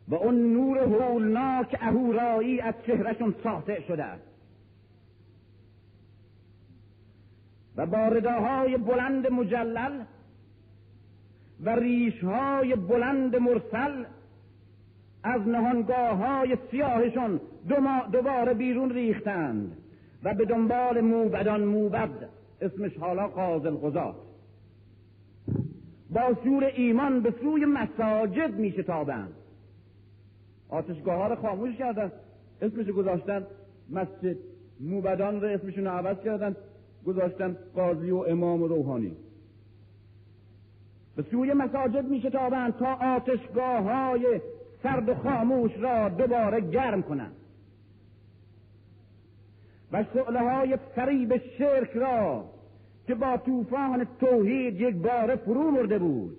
و 0.09 0.14
اون 0.14 0.52
نور 0.52 0.78
هولناک 0.78 1.76
اهورایی 1.80 2.61
از 2.61 2.74
چهرهشون 2.86 3.34
ساطع 3.42 3.80
شده. 3.80 4.04
است 4.04 4.22
و 7.76 7.86
با 7.86 8.09
رداهای 8.09 8.76
بلند 8.76 9.26
مجلل 9.26 10.04
و 11.61 11.70
ریشهای 11.70 12.74
بلند 12.74 13.36
مرسل 13.36 14.04
از 15.22 15.40
نهانگاه 15.40 16.16
های 16.16 16.57
سیاهشون 16.70 17.40
دوباره 18.12 18.54
بیرون 18.54 18.90
ریختند. 18.90 19.76
و 20.27 20.35
به 20.35 20.45
دنبال 20.45 21.01
موبدان 21.01 21.64
موبد 21.64 22.29
اسمش 22.61 22.97
حالا 22.97 23.27
قاضل 23.27 23.74
قضات 23.74 24.14
با 26.11 26.35
شور 26.45 26.64
ایمان 26.64 27.20
به 27.20 27.35
سوی 27.43 27.64
مساجد 27.64 28.55
می 28.55 28.72
شتابند 28.72 29.33
آتشگاه 30.68 31.14
ها 31.14 31.29
رو 31.29 31.37
خاموش 31.37 31.77
کردن 31.77 32.12
اسمش 32.62 32.87
گذاشتن 32.87 33.47
مسجد 33.91 34.37
موبدان 34.81 35.41
رو 35.41 35.49
اسمشون 35.49 35.87
عوض 35.87 36.16
کردن 36.24 36.57
گذاشتن 37.07 37.57
قاضی 37.74 38.11
و 38.11 38.16
امام 38.16 38.62
و 38.62 38.66
روحانی. 38.66 39.16
به 41.16 41.22
سوی 41.22 41.53
مساجد 41.53 42.05
می 42.09 42.20
شتابند 42.20 42.77
تا 42.77 42.95
آتشگاه 42.95 43.83
های 43.83 44.41
سرد 44.83 45.09
و 45.09 45.14
خاموش 45.14 45.72
را 45.79 46.09
دوباره 46.09 46.61
گرم 46.61 47.03
کنند. 47.03 47.33
شعله 50.05 50.40
های 50.40 50.76
فریب 50.76 51.36
شرک 51.59 51.90
را 51.90 52.44
که 53.07 53.14
با 53.14 53.36
طوفان 53.36 54.07
توحید 54.20 54.80
یک 54.80 54.94
بار 54.97 55.36
فرو 55.36 55.70
مرده 55.70 55.99
بود. 55.99 56.36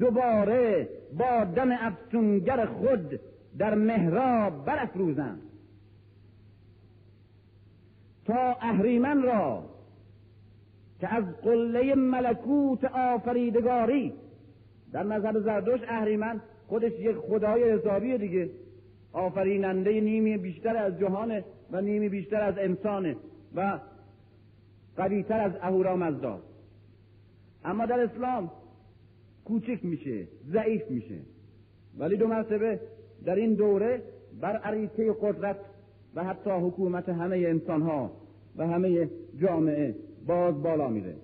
دوباره 0.00 0.88
با 1.18 1.44
دم 1.44 1.70
افسونگر 1.72 2.66
خود 2.66 3.20
در 3.58 3.74
محراب 3.74 4.64
برافروزند. 4.64 5.42
تا 8.24 8.56
اهریمن 8.60 9.22
را 9.22 9.64
که 11.00 11.14
از 11.14 11.24
قله 11.42 11.94
ملکوت 11.94 12.84
آفریدگاری 12.84 14.12
در 14.92 15.02
مذهب 15.02 15.40
زردوش 15.40 15.80
اهریمن 15.88 16.40
خودش 16.66 16.92
یک 16.92 17.16
خدای 17.16 17.72
حسابی 17.72 18.18
دیگه 18.18 18.50
آفریننده 19.12 20.00
نیمی 20.00 20.36
بیشتر 20.36 20.76
از 20.76 20.98
جهانه 20.98 21.44
و 21.74 21.80
نیمی 21.80 22.08
بیشتر 22.08 22.40
از 22.40 22.58
انسانه 22.58 23.16
و 23.54 23.78
قویتر 24.96 25.40
از 25.40 25.52
اهورامزدا 25.62 26.40
اما 27.64 27.86
در 27.86 28.00
اسلام 28.00 28.50
کوچک 29.44 29.84
میشه 29.84 30.28
ضعیف 30.52 30.90
میشه. 30.90 31.18
ولی 31.98 32.16
دو 32.16 32.26
مرتبه 32.26 32.80
در 33.24 33.34
این 33.34 33.54
دوره 33.54 34.02
بر 34.40 34.56
عریطه 34.56 35.12
قدرت 35.12 35.56
و 36.14 36.24
حتی 36.24 36.50
حکومت 36.50 37.08
همه 37.08 37.36
انسان 37.36 37.82
ها 37.82 38.10
و 38.56 38.66
همه 38.66 39.10
جامعه 39.40 39.94
باز 40.26 40.62
بالا 40.62 40.88
میره. 40.88 41.14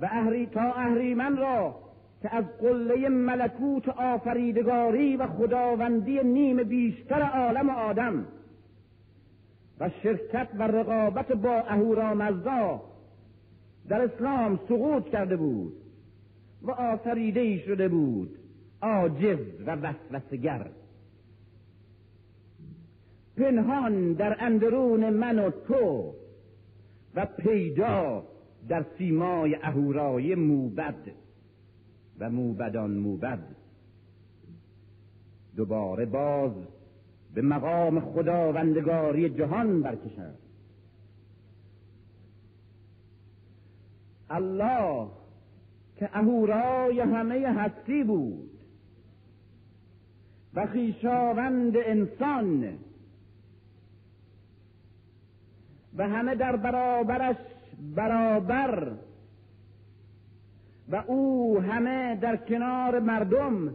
و 0.00 0.08
اهری 0.10 0.46
تا 0.46 0.72
اهریمن 0.72 1.36
را 1.36 1.74
که 2.22 2.34
از 2.34 2.44
قله 2.60 3.08
ملکوت 3.08 3.88
آفریدگاری 3.88 5.16
و 5.16 5.26
خداوندی 5.26 6.20
نیم 6.20 6.62
بیشتر 6.62 7.22
عالم 7.22 7.70
آدم 7.70 8.26
و 9.80 9.90
شرکت 10.02 10.48
و 10.58 10.62
رقابت 10.62 11.32
با 11.32 11.54
اهورامزدا 11.54 12.82
در 13.88 14.00
اسلام 14.00 14.60
سقوط 14.68 15.08
کرده 15.08 15.36
بود 15.36 15.72
و 16.62 16.70
آفریده 16.70 17.58
شده 17.58 17.88
بود 17.88 18.38
عاجز 18.82 19.38
و 19.66 19.76
وسوسگر 19.76 20.66
پنهان 23.36 24.12
در 24.12 24.36
اندرون 24.40 25.10
من 25.10 25.38
و 25.38 25.50
تو 25.50 26.14
و 27.14 27.26
پیدا 27.26 28.24
در 28.68 28.84
سیمای 28.98 29.54
اهورای 29.62 30.34
موبد 30.34 31.10
و 32.18 32.30
موبدان 32.30 32.90
موبد. 32.90 33.56
دوباره 35.56 36.06
باز 36.06 36.52
به 37.34 37.42
مقام 37.42 38.00
خداوندگاری 38.00 39.30
جهان 39.30 39.82
برکشند 39.82 40.38
الله 44.30 45.08
که 45.96 46.10
اهورای 46.12 47.00
همه 47.00 47.48
هستی 47.48 48.04
بود 48.04 48.50
و 50.54 50.66
خیشاوند 50.66 51.76
انسان 51.76 52.78
و 55.96 56.08
همه 56.08 56.34
در 56.34 56.56
برابرش 56.56 57.36
برابر. 57.78 58.92
و 60.88 60.96
او 60.96 61.60
همه 61.60 62.16
در 62.16 62.36
کنار 62.36 63.00
مردم. 63.00 63.74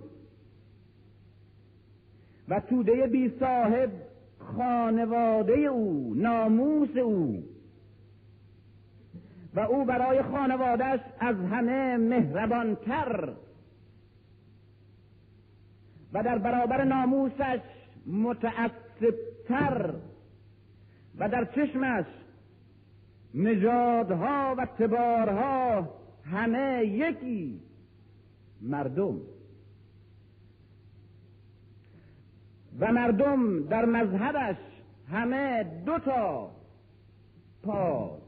و 2.50 2.60
توده 2.60 3.08
بی 3.08 3.34
صاحب 3.40 3.90
خانواده 4.40 5.54
او 5.54 6.14
ناموس 6.16 6.98
او. 6.98 7.44
و 9.56 9.60
او 9.60 9.86
برای 9.86 10.22
خانوادهش 10.22 11.00
از 11.20 11.36
همه 11.36 11.98
مهربانتر. 11.98 13.30
و 16.14 16.24
در 16.24 16.38
برابر 16.38 16.84
ناموسش 16.84 17.60
متعصبتر. 18.08 19.94
و 21.18 21.30
در 21.30 21.46
چشمش 21.46 22.06
نژادها 23.34 24.56
و 24.58 24.66
تبارها 24.66 25.90
همه 26.26 26.86
یکی. 26.86 27.62
مردم. 28.62 29.22
و 32.80 32.92
مردم 32.92 33.68
در 33.68 33.86
مذهبش 33.86 34.58
همه 35.12 35.64
دوتا 35.86 36.52
پاک 37.64 38.22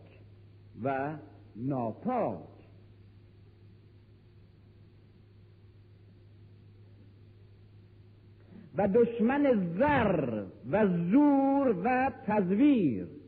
و 0.84 1.16
ناپاک. 1.56 2.40
و 8.78 8.88
دشمن 8.88 9.74
زر 9.78 10.44
و 10.72 10.88
زور 10.88 11.76
و 11.84 12.12
تزویر. 12.26 13.23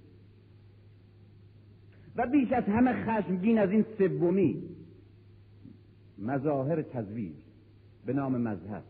و 2.15 2.27
بیش 2.27 2.51
از 2.51 2.63
همه 2.63 3.05
خشمگین 3.05 3.59
از 3.59 3.69
این 3.69 3.85
سومی. 3.97 4.63
مظاهر 6.17 6.81
تزویر 6.81 7.33
به 8.05 8.13
نام 8.13 8.37
مذهب. 8.37 8.83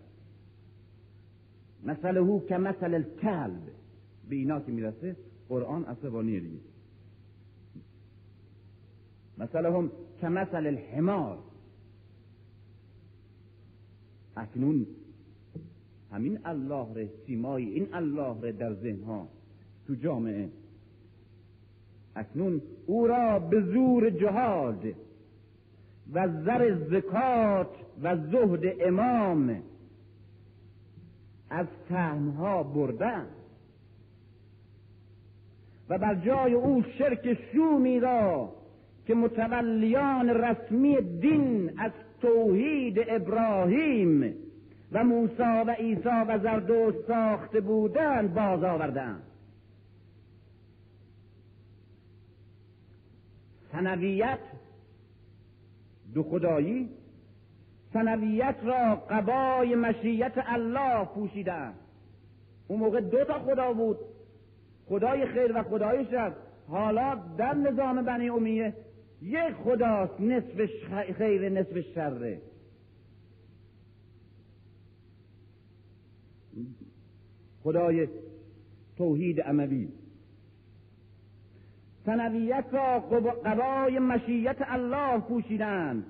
مثل 1.84 2.18
او 2.18 2.46
که 2.46 2.58
مثل 2.58 2.94
الکلب. 2.94 3.62
به 4.30 4.36
اینا 4.36 4.60
که 4.60 4.72
می‌رسه 4.72 5.16
قرآن 5.50 5.86
عصبانیه 5.86 6.40
دیگه. 6.40 6.60
مثل 9.38 9.66
هم 9.66 9.92
که 10.22 10.28
مثل 10.28 10.66
الحمار. 10.66 11.40
اکنون 14.38 14.88
همین 16.12 16.40
الله 16.46 16.94
ره 16.94 17.10
سیمای 17.26 17.66
این 17.66 17.94
الله 17.94 18.42
ره 18.42 18.52
در 18.52 18.74
ذهن 18.74 19.04
ها 19.04 19.28
تو 19.88 19.96
جامعه 19.96 20.50
اکنون 22.16 22.62
او 22.86 23.08
را 23.08 23.40
به 23.40 23.62
زور 23.62 24.10
جهاد 24.10 24.86
و 26.14 26.28
زر 26.28 26.76
زکات 26.90 27.70
و 28.04 28.18
زهد 28.18 28.76
امام 28.80 29.62
از 31.50 31.68
تنها 31.90 32.64
بردن 32.64 33.26
و 35.90 35.98
بر 35.98 36.16
جای 36.16 36.54
او 36.54 36.84
شرک 36.98 37.38
شومی 37.54 38.00
را 38.00 38.50
که 39.08 39.16
متولیان 39.16 40.30
رسمی 40.30 41.02
دین 41.02 41.80
از 41.80 41.92
توحید 42.22 43.00
ابراهیم 43.08 44.34
و 44.92 45.04
موسی 45.04 45.64
و 45.68 45.72
عیسی 45.72 46.10
و 46.28 46.40
زردوش 46.40 46.96
ساخته 47.08 47.62
بودند 47.62 48.34
باز 48.34 48.64
آوردند 48.64 49.24
سنویت 53.76 54.40
دو 56.14 56.24
خدایی 56.24 56.90
سنویت 57.94 58.56
را 58.64 58.96
قبای 58.96 59.76
مشیت 59.76 60.34
الله 60.36 61.06
پوشیدن 61.06 61.74
اون 62.68 62.80
موقع 62.80 63.02
دو 63.02 63.24
تا 63.24 63.40
خدا 63.40 63.74
بود 63.74 63.98
خدای 64.86 65.26
خیر 65.26 65.60
و 65.60 65.64
خدای 65.64 66.06
شر. 66.06 66.34
حالا 66.68 67.16
در 67.38 67.54
نظام 67.54 68.06
بنی 68.06 68.30
امیه 68.30 68.74
یک 69.22 69.54
خداست 69.64 70.22
نصف 70.22 70.66
خیر 71.18 71.50
نصف 71.50 71.80
شره. 71.80 72.42
خدای 77.64 78.08
توحید 78.98 79.42
اموی 79.46 79.88
سنویت 82.06 82.66
را 82.72 83.00
قبای 83.46 84.00
مشیت 84.00 84.58
الله 84.60 85.20
پوشیدند 85.20 86.06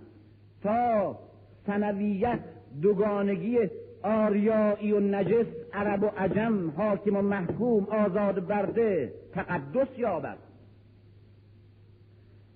تا 0.63 1.19
سنویت 1.67 2.39
دوگانگی 2.81 3.57
آریایی 4.03 4.91
و 4.91 4.99
نجس 4.99 5.45
عرب 5.73 6.03
و 6.03 6.07
عجم 6.17 6.69
حاکم 6.69 7.15
و 7.15 7.21
محکوم 7.21 7.83
آزاد 7.83 8.47
برده 8.47 9.13
تقدس 9.33 9.87
یابد. 9.97 10.37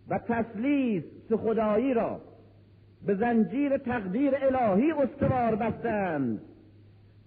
و 0.10 0.18
تسلیس 0.18 1.04
خدایی 1.34 1.94
را 1.94 2.22
به 3.06 3.16
زنجیر 3.16 3.78
تقدیر 3.78 4.34
الهی 4.36 4.92
استوار 4.92 5.56
بستند 5.56 6.42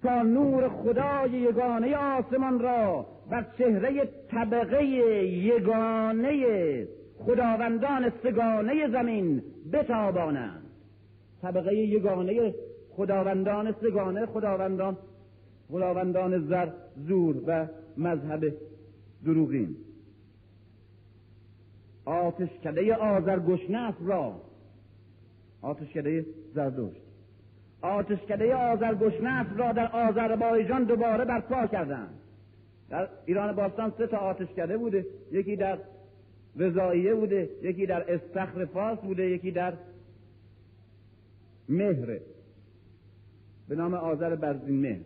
تا 0.02 0.22
نور 0.22 0.68
خدای 0.68 1.30
یگانه 1.30 1.96
آسمان 1.96 2.58
را 2.58 3.06
بر 3.30 3.46
چهره 3.58 4.08
طبقه 4.30 4.84
یگانه 4.84 6.88
خداوندان 7.18 8.12
سگانه 8.22 8.88
زمین 8.88 9.42
بتابانند. 9.72 10.62
طبقه 11.42 11.74
یگانه 11.74 12.54
خداوندان 12.90 13.74
سگانه 13.80 14.26
خداوندان 14.26 14.96
خداوندان 15.70 16.48
زر 16.48 16.68
زور 16.96 17.36
و 17.46 17.66
مذهب 17.96 18.52
دروغین. 19.24 19.76
آتشکده 22.04 22.94
آزرگشنف 22.94 23.94
را. 24.06 24.40
آتشکده 25.62 26.26
زردشت 26.54 27.02
آتشکده 27.82 28.54
آزرگشنف 28.54 29.46
را 29.56 29.72
در 29.72 29.86
آذربایجان 29.86 30.84
دوباره 30.84 31.24
برپا 31.24 31.66
کردند. 31.66 32.14
در 32.90 33.08
ایران 33.26 33.56
باستان 33.56 33.92
سه 33.98 34.06
تا 34.06 34.16
آتشکده 34.16 34.76
بوده. 34.76 35.06
یکی 35.32 35.56
در 35.56 35.78
رضاییه 36.56 37.14
بوده 37.14 37.48
یکی 37.62 37.86
در 37.86 38.14
استخر 38.14 38.64
فاس 38.64 38.98
بوده 38.98 39.30
یکی 39.30 39.50
در 39.50 39.72
مهره 41.68 42.20
به 43.68 43.74
نام 43.74 43.94
آذر 43.94 44.34
برزین 44.34 44.80
مهر. 44.80 45.00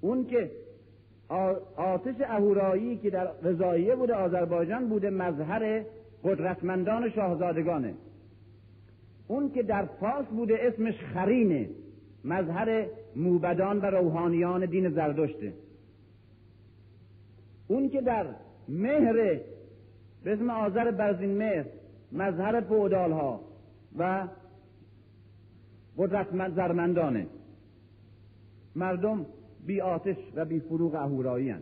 اون 0.00 0.26
که 0.26 0.50
آتش 1.76 2.14
اهورایی 2.20 2.96
که 2.96 3.10
در 3.10 3.28
رضاییه 3.42 3.96
بوده 3.96 4.14
آذربایجان 4.14 4.88
بوده 4.88 5.10
مظهر 5.10 5.82
قدرتمندان 6.24 7.10
شاهزادگانه. 7.10 7.94
اون 9.28 9.52
که 9.52 9.62
در 9.62 9.84
فاس 10.00 10.26
بوده 10.26 10.58
اسمش 10.60 10.94
خرینه 11.14 11.68
مظهر 12.24 12.86
موبدان 13.16 13.80
و 13.80 13.84
روحانیان 13.84 14.66
دین 14.66 14.90
زردشته. 14.90 15.52
اون 17.70 17.88
که 17.88 18.00
در 18.00 18.26
مهر 18.68 19.12
به 20.24 20.32
اسم 20.32 20.50
آذر 20.50 20.90
برزین 20.90 21.38
مهر 21.38 21.64
مظهر 22.12 22.60
پودال 22.60 23.12
ها 23.12 23.40
و 23.98 24.28
قدرت 25.98 26.54
زرمندانه. 26.54 27.26
مردم 28.76 29.26
بی 29.66 29.80
آتش 29.80 30.16
و 30.34 30.44
بی 30.44 30.60
فروغ 30.60 30.94
اهورایی 30.94 31.54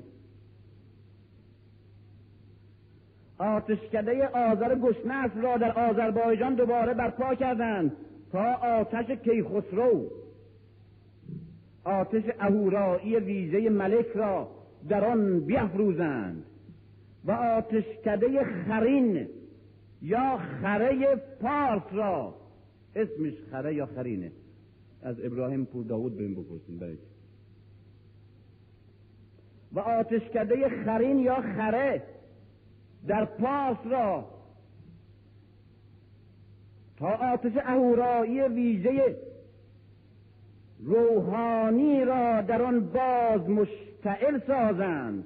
آتشکده 3.38 4.26
آذر 4.26 4.74
گشنس 4.74 5.30
را 5.42 5.56
در 5.56 5.72
آذربایجان 5.72 6.54
دوباره 6.54 6.94
برپا 6.94 7.34
کردند 7.34 7.92
تا 8.32 8.54
آتش 8.54 9.10
کیخسرو. 9.10 10.10
آتش 11.84 12.22
اهورایی 12.40 13.16
ویژه 13.16 13.70
ملک 13.70 14.06
را 14.14 14.57
در 14.88 15.04
آن 15.04 15.40
بیافروزند 15.40 16.44
و 17.24 17.32
آتشکده 17.32 18.44
خرین 18.44 19.28
یا 20.02 20.38
خره 20.38 21.16
پارس 21.16 21.92
را. 21.92 22.34
اسمش 22.96 23.34
خره 23.50 23.74
یا 23.74 23.86
خرینه. 23.86 24.32
از 25.02 25.24
ابراهیم 25.24 25.64
پور 25.64 25.84
داود 25.84 26.16
بریم 26.16 26.34
بپرسیم 26.34 26.78
برای 26.78 26.96
و 29.72 29.80
آتشکده 29.80 30.68
خرین 30.84 31.18
یا 31.18 31.40
خره 31.40 32.02
در 33.06 33.24
پاس 33.24 33.76
را. 33.84 34.38
تا 36.98 37.08
آتش 37.08 37.52
اهورایی 37.56 38.40
ویژه 38.40 39.16
روحانی 40.80 42.04
را 42.04 42.42
در 42.42 42.62
آن 42.62 42.80
باز 42.80 43.48
مشتعل 43.98 44.38
سازند. 44.46 45.24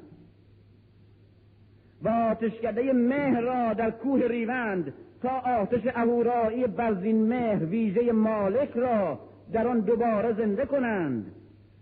و 2.02 2.08
آتشکده 2.08 2.92
مهر 2.92 3.40
را 3.40 3.74
در 3.74 3.90
کوه 3.90 4.28
ریوند 4.28 4.92
تا 5.22 5.28
آتش 5.30 5.80
اهورایی 5.94 6.66
برزین 6.66 7.22
مهر 7.28 7.64
ویژه 7.64 8.12
مالک 8.12 8.70
را 8.74 9.18
در 9.52 9.68
آن 9.68 9.80
دوباره 9.80 10.32
زنده 10.32 10.64
کنند 10.64 11.26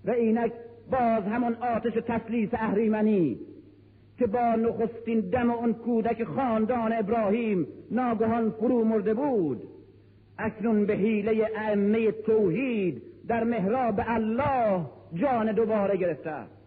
و 0.04 0.10
اینک 0.10 0.52
باز 0.90 1.24
همان 1.24 1.54
آتش 1.54 1.92
تسلیس 2.06 2.48
اهریمنی 2.52 3.38
که 4.18 4.26
با 4.26 4.54
نخستین 4.54 5.20
دم 5.20 5.50
اون 5.50 5.72
کودک 5.72 6.24
خاندان 6.24 6.92
ابراهیم 6.92 7.66
ناگهان 7.90 8.50
فرو 8.50 8.84
مرده 8.84 9.14
بود. 9.14 9.62
اکنون 10.38 10.86
به 10.86 10.94
حیله 10.94 11.50
ائمه 11.56 12.12
توحید 12.12 13.02
در 13.28 13.44
محراب 13.44 14.00
الله 14.06 14.86
جان 15.14 15.52
دوباره 15.52 15.96
گرفته 15.96 16.59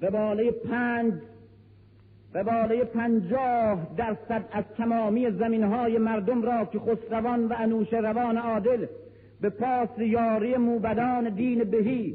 به 0.00 0.10
باله 0.10 0.50
پنج 0.50 1.14
به 2.32 2.42
بالای 2.42 2.84
پنجاه 2.84 3.94
درصد 3.96 4.44
از 4.52 4.64
تمامی 4.76 5.30
زمین 5.30 5.64
های 5.64 5.98
مردم 5.98 6.42
را 6.42 6.64
که 6.64 6.78
خسروان 6.78 7.46
و 7.46 7.54
انوش 7.58 7.92
روان 7.92 8.36
عادل 8.36 8.86
به 9.40 9.48
پاس 9.48 9.88
یاری 9.98 10.56
موبدان 10.56 11.28
دین 11.28 11.64
بهی 11.64 12.14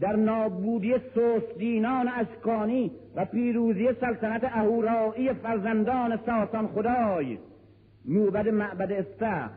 در 0.00 0.16
نابودی 0.16 0.94
دینان 1.58 2.08
اشکانی 2.08 2.90
و 3.16 3.24
پیروزی 3.24 3.88
سلطنت 4.00 4.44
اهورایی 4.44 5.32
فرزندان 5.32 6.18
ساسان 6.26 6.66
خدای 6.66 7.38
موبد 8.04 8.48
معبد 8.48 8.92
استخ 8.92 9.50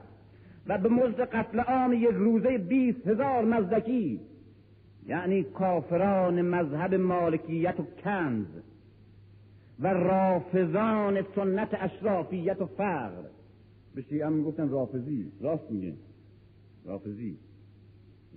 و 0.67 0.77
به 0.77 0.89
مزد 0.89 1.21
قتل 1.21 1.59
عام 1.59 1.93
یک 1.93 2.09
روزه 2.13 2.57
بیست 2.57 3.07
هزار 3.07 3.45
مزدکی 3.45 4.19
یعنی 5.07 5.43
کافران 5.43 6.41
مذهب 6.41 6.95
مالکیت 6.95 7.79
و 7.79 7.83
کنز 8.03 8.47
و 9.79 9.87
رافضان 9.87 11.21
سنت 11.35 11.69
اشرافیت 11.71 12.61
و 12.61 12.65
فقر. 12.65 13.23
به 13.95 14.01
شیعه 14.01 14.29
می‌گفتن 14.29 14.69
رافضی. 14.69 15.31
راست 15.41 15.71
میگه. 15.71 15.93
رافضی. 16.85 17.37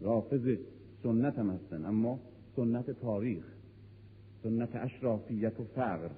رافض 0.00 0.56
سنت 1.02 1.38
هم 1.38 1.50
هستن 1.50 1.84
اما 1.84 2.18
سنت 2.56 2.90
تاریخ 2.90 3.44
سنت 4.42 4.76
اشرافیت 4.76 5.60
و 5.60 5.64
فقر. 5.64 6.08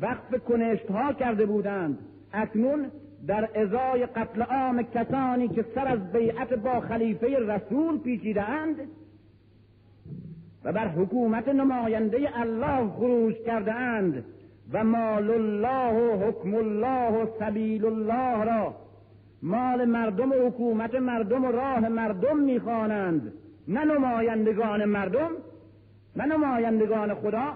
وقف 0.00 0.44
کنشت 0.44 0.86
ها 0.90 1.12
کرده 1.12 1.46
بودند. 1.46 1.98
اکنون 2.32 2.90
در 3.26 3.48
ازای 3.54 4.06
قتل 4.06 4.42
عام 4.42 4.82
کسانی 4.82 5.48
که 5.48 5.64
سر 5.74 5.88
از 5.88 6.12
بیعت 6.12 6.52
با 6.52 6.80
خلیفه 6.80 7.38
رسول 7.38 7.98
پیچیده 7.98 8.42
اند 8.42 8.76
و 10.64 10.72
بر 10.72 10.88
حکومت 10.88 11.48
نماینده 11.48 12.40
الله 12.40 12.90
خروج 12.90 13.34
کرده 13.34 13.74
اند 13.74 14.24
و 14.72 14.84
مال 14.84 15.30
الله 15.30 15.92
و 15.92 16.28
حکم 16.28 16.54
الله 16.54 17.12
و 17.12 17.26
سبیل 17.38 17.84
الله 17.84 18.44
را 18.44 18.74
مال 19.42 19.84
مردم 19.84 20.32
و 20.32 20.34
حکومت 20.34 20.94
مردم 20.94 21.44
و 21.44 21.52
راه 21.52 21.88
مردم 21.88 22.36
می‌خوانند. 22.36 23.32
نه 23.68 23.84
نمایندگان 23.84 24.84
مردم 24.84 25.30
و 26.16 26.26
نمایندگان 26.26 27.14
خدا 27.14 27.54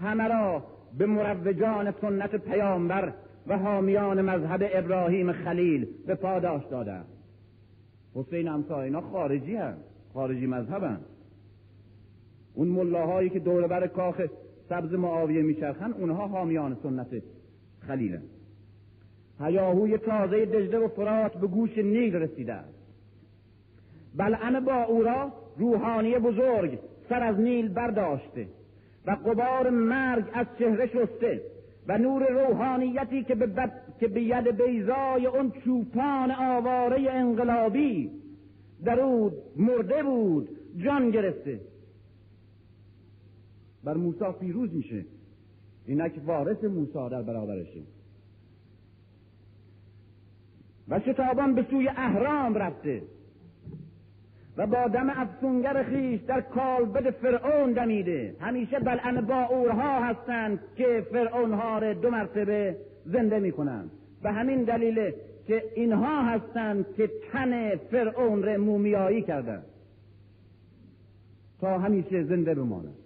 همه 0.00 0.28
را 0.28 0.62
به 0.98 1.06
مروجان 1.06 1.94
سنت 2.00 2.36
پیامبر 2.36 3.12
و 3.46 3.58
حامیان 3.58 4.22
مذهب 4.22 4.70
ابراهیم 4.72 5.32
خلیل 5.32 5.86
به 6.06 6.14
پاداش 6.14 6.64
دادند 6.64 7.06
حسین 8.14 8.48
امسا 8.48 8.82
اینا 8.82 9.00
خارجی 9.00 9.56
هست 9.56 9.80
خارجی 10.14 10.46
مذهبن 10.46 11.00
اون 12.54 12.68
ملاهایی 12.68 13.30
که 13.30 13.38
دور 13.38 13.66
بر 13.66 13.86
کاخ 13.86 14.22
سبز 14.68 14.94
معاویه 14.94 15.42
میچرخن 15.42 15.92
اونها 15.92 16.26
حامیان 16.26 16.76
سنت 16.82 17.22
خلیلن 17.86 18.22
هیاهوی 19.40 19.98
تازه 19.98 20.46
دجله 20.46 20.78
و 20.78 20.88
فرات 20.88 21.36
به 21.36 21.46
گوش 21.46 21.78
نیل 21.78 22.16
رسیده 22.16 22.52
است 22.52 22.82
بلعن 24.16 24.60
با 24.60 24.82
او 24.82 25.02
را 25.02 25.32
روحانی 25.56 26.18
بزرگ 26.18 26.78
سر 27.08 27.22
از 27.22 27.40
نیل 27.40 27.68
برداشته 27.68 28.48
و 29.06 29.10
قبار 29.10 29.70
مرگ 29.70 30.24
از 30.32 30.46
چهره 30.58 30.86
شسته. 30.86 31.42
و 31.86 31.98
نور 31.98 32.26
روحانیتی 32.26 33.24
که 33.24 33.34
به, 33.34 33.46
بد... 33.46 33.72
که 34.00 34.08
به 34.08 34.22
ید 34.22 34.62
بیزای 34.62 35.26
اون 35.26 35.50
چوپان 35.50 36.30
آواره 36.30 37.10
انقلابی 37.10 38.10
در 38.84 39.00
او 39.00 39.32
مرده 39.56 40.02
بود 40.02 40.48
جان 40.76 41.10
گرفته. 41.10 41.60
بر 43.84 43.94
موسی 43.94 44.24
پیروز 44.40 44.74
میشه. 44.74 45.04
اینک 45.86 46.20
وارث 46.26 46.64
موسی 46.64 47.08
در 47.10 47.22
برابرشه. 47.22 47.80
و 50.88 51.00
شتابان 51.00 51.54
به 51.54 51.66
سوی 51.70 51.88
اهرام 51.88 52.54
رفته. 52.54 53.02
و 54.56 54.66
با 54.66 54.88
دم 54.88 55.10
افسونگر 55.10 55.82
خیش 55.82 56.20
در 56.20 56.40
کالبد 56.40 57.10
فرعون 57.10 57.72
دمیده. 57.72 58.36
همیشه 58.40 58.78
بلعن 58.78 59.20
با 59.20 59.42
اورها 59.42 60.04
هستند 60.04 60.60
که 60.76 61.06
فرعون 61.12 61.52
ها 61.52 61.78
را 61.78 61.92
دو 61.92 62.10
مرتبه 62.10 62.76
زنده 63.06 63.38
می‌کنند. 63.38 63.90
به 64.22 64.32
همین 64.32 64.64
دلیل 64.64 65.12
که 65.46 65.64
اینها 65.74 66.22
هستند 66.22 66.86
که 66.96 67.10
تن 67.32 67.76
فرعون 67.76 68.42
را 68.42 68.58
مومیایی 68.58 69.22
کردند. 69.22 69.64
تا 71.60 71.78
همیشه 71.78 72.24
زنده 72.24 72.54
بمانند. 72.54 72.96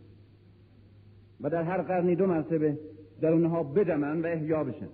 و 1.41 1.51
در 1.51 1.63
هر 1.63 1.83
قرنی 1.83 2.15
دو 2.15 2.27
مرتبه 2.27 2.79
در 3.21 3.33
اونها 3.33 3.63
بدمن 3.63 4.23
و 4.23 4.27
احیا 4.27 4.65
بشن. 4.65 4.89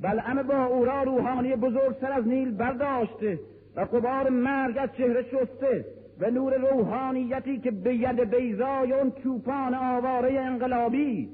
بلعم 0.00 0.42
با 0.42 0.64
اورا 0.64 1.02
روحانی 1.02 1.56
بزرگ 1.56 1.96
سر 2.00 2.12
از 2.12 2.26
نیل 2.26 2.50
برداشته 2.50 3.38
و 3.78 3.80
قبار 3.80 4.28
مرگ 4.28 4.78
از 4.78 4.88
چهره 4.96 5.22
شسته 5.22 5.84
و 6.20 6.30
نور 6.30 6.54
روحانیتی 6.54 7.58
که 7.58 7.70
به 7.70 7.94
ید 7.94 8.20
بیزای 8.20 8.92
اون 8.92 9.12
چوپان 9.22 9.74
آواره 9.74 10.40
انقلابی 10.40 11.28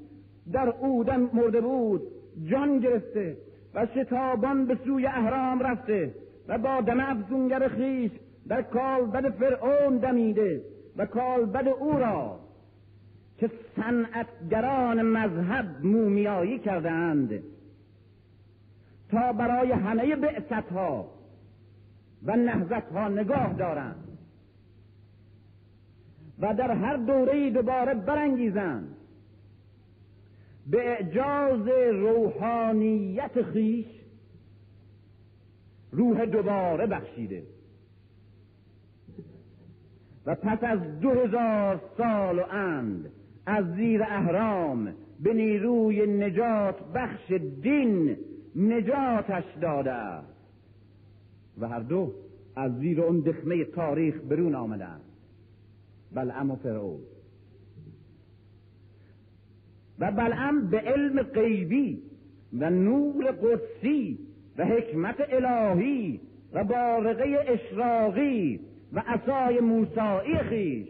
در 0.52 0.68
اودن 0.68 1.30
مرده 1.32 1.60
بود 1.60 2.02
جان 2.50 2.78
گرفته 2.78 3.36
و 3.74 3.86
شتابان 3.86 4.66
به 4.66 4.78
سوی 4.84 5.06
اهرام 5.06 5.60
رفته 5.60 6.14
و 6.48 6.58
با 6.58 6.80
دم 6.80 7.00
افزونگر 7.00 7.68
خیش 7.68 8.10
در 8.48 8.62
کالبد 8.62 9.30
فرعون 9.30 9.96
دمیده 9.96 10.62
و 10.96 11.06
کالبد 11.06 11.68
او 11.68 11.98
را 11.98 12.40
که 13.38 13.50
صنعتگران 13.76 15.02
مذهب 15.02 15.66
مومیایی 15.82 16.58
کردند 16.58 17.42
تا 19.10 19.32
برای 19.32 19.72
همه 19.72 20.16
بعثت 20.16 20.72
ها 20.72 21.13
و 22.24 22.36
نهزت 22.36 22.92
ها 22.92 23.08
نگاه 23.08 23.52
دارند. 23.52 24.18
و 26.38 26.54
در 26.54 26.70
هر 26.70 26.96
دوره 26.96 27.50
دوباره 27.50 27.94
برانگیزند. 27.94 28.96
به 30.66 30.90
اعجاز 30.90 31.68
روحانیت 31.92 33.42
خیش 33.42 33.86
روح 35.92 36.24
دوباره 36.24 36.86
بخشیده. 36.86 37.42
و 40.26 40.34
پس 40.34 40.58
از 40.62 41.00
دو 41.00 41.10
هزار 41.10 41.80
سال 41.98 42.38
و 42.38 42.42
اند 42.50 43.10
از 43.46 43.74
زیر 43.74 44.02
اهرام 44.02 44.94
به 45.20 45.34
نیروی 45.34 46.06
نجات 46.06 46.92
بخش 46.94 47.32
دین 47.62 48.16
نجاتش 48.56 49.44
داده 49.60 49.92
است. 49.92 50.33
و 51.58 51.68
هر 51.68 51.80
دو 51.80 52.12
از 52.56 52.78
زیر 52.78 53.00
اون 53.00 53.20
دخمه 53.20 53.64
تاریخ 53.64 54.14
برون 54.28 54.54
آمدند. 54.54 55.00
بلعم 56.12 56.50
و 56.50 56.56
فرعون. 56.56 57.00
و 59.98 60.12
بلعم 60.12 60.66
به 60.66 60.80
علم 60.80 61.22
غیبی 61.22 62.02
و 62.52 62.70
نور 62.70 63.30
قدسی 63.30 64.18
و 64.58 64.64
حکمت 64.64 65.16
الهی 65.28 66.20
و 66.52 66.64
بارقه 66.64 67.44
اشراقی 67.48 68.60
و 68.92 69.02
عصای 69.06 69.60
موسایی 69.60 70.38
خیش. 70.38 70.88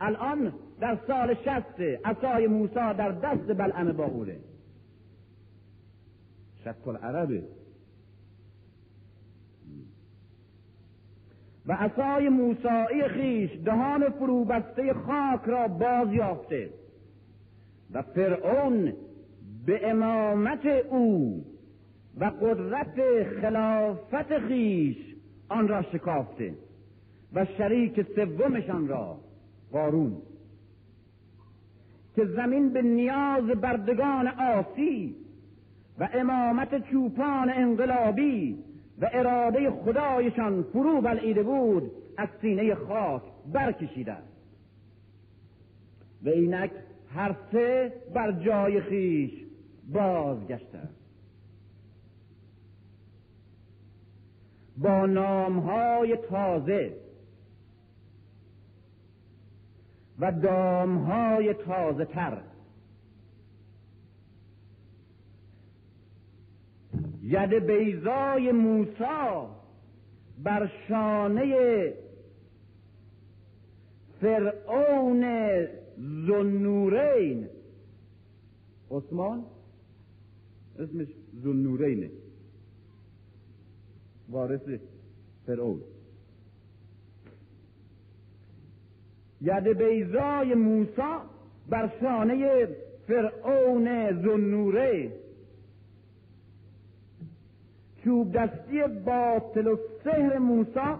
الان 0.00 0.52
در 0.80 0.98
سال 1.06 1.34
شست 1.34 1.80
عصای 2.04 2.46
موسی 2.46 2.74
در 2.74 3.10
دست 3.10 3.58
بلعم 3.58 3.92
باهوره 3.92 4.36
شک 6.64 6.88
العربه 6.88 7.42
و 11.66 11.72
عصای 11.72 12.28
موسایی 12.28 13.08
خیش 13.08 13.50
دهان 13.64 14.08
فروبسته 14.08 14.92
خاک 14.92 15.40
را 15.46 15.68
باز 15.68 16.12
یافته 16.12 16.70
و 17.92 18.02
فرعون 18.02 18.92
به 19.66 19.90
امامت 19.90 20.66
او 20.66 21.44
و 22.20 22.24
قدرت 22.24 23.22
خلافت 23.40 24.38
خیش 24.38 24.96
آن 25.48 25.68
را 25.68 25.82
شکافته 25.82 26.54
و 27.34 27.44
شریک 27.58 28.06
سومشان 28.14 28.88
را 28.88 29.18
قارون 29.72 30.16
که 32.16 32.24
زمین 32.24 32.72
به 32.72 32.82
نیاز 32.82 33.44
بردگان 33.44 34.28
آسی 34.28 35.16
و 35.98 36.08
امامت 36.14 36.90
چوپان 36.90 37.50
انقلابی 37.50 38.58
و 39.00 39.10
اراده 39.12 39.70
خدایشان 39.70 40.62
فرو 40.62 41.00
بلعیده 41.00 41.42
بود 41.42 41.92
از 42.16 42.28
سینه 42.40 42.74
خاک 42.74 43.22
برکشیده. 43.52 44.16
و 46.22 46.28
اینک 46.28 46.70
هر 47.14 47.36
سه 47.52 47.92
بر 48.14 48.32
جای 48.32 48.80
خیش 48.80 49.44
بازگشته. 49.92 50.80
با 54.76 55.06
نامهای 55.06 56.16
تازه 56.16 56.96
و 60.18 60.32
دامهای 60.32 61.54
تازه 61.54 62.04
تر 62.04 62.42
ید 67.26 67.54
بیزای 67.54 68.52
موسی 68.52 69.48
بر 70.42 70.70
شانه 70.88 71.94
فرعون 74.20 75.24
زنورین 76.26 77.48
عثمان؟ 78.90 79.44
اسمش 80.78 81.08
زنورینه 81.42 82.10
وارث 84.28 84.68
فرعون. 85.46 85.80
ید 89.40 89.68
بیزای 89.68 90.54
موسی 90.54 91.12
بر 91.68 91.90
شانه 92.00 92.68
فرعون 93.06 94.12
زنوره 94.22 95.23
چوب 98.04 98.32
دستی 98.32 98.82
باطل 99.04 99.66
و 99.66 99.76
سهر 100.04 100.38
موسی 100.38 100.94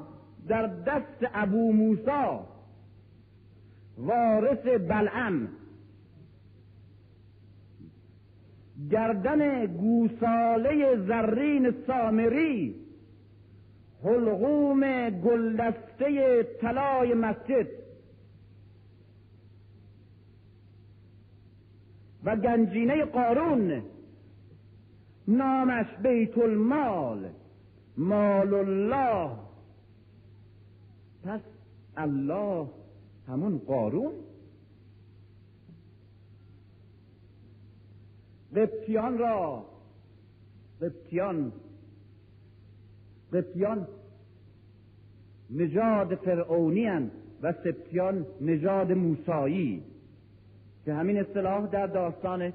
در 0.49 0.67
دست 0.67 1.31
ابو 1.35 1.73
موسی 1.73 2.39
وارث 3.99 4.67
بلعم. 4.67 5.49
گردن 8.91 9.67
گوساله 9.67 10.97
زرین 10.97 11.75
سامری. 11.87 12.75
حلقوم 14.05 15.11
گلدسته 15.11 16.43
طلای 16.43 17.15
مسجد. 17.15 17.67
و 22.25 22.37
گنجینه 22.37 23.05
قارون. 23.05 23.83
نامش 25.29 25.87
بیت 26.03 26.39
المال. 26.39 27.29
مال 27.97 28.55
الله. 28.55 29.31
پس 31.25 31.41
الله 31.97 32.67
همون 33.29 33.59
قارون؟ 33.59 34.13
قبطیان 38.57 39.19
را. 39.19 39.65
قبطیان 40.81 41.53
قبطیان 43.33 43.89
نژاد 45.51 46.15
فرعونی 46.15 47.11
و 47.43 47.53
سبتیان 47.53 48.27
نژاد 48.41 48.93
موسایی. 48.93 49.83
که 50.85 50.95
همین 50.95 51.19
اصطلاح 51.19 51.67
در 51.67 51.87
داستان 51.87 52.53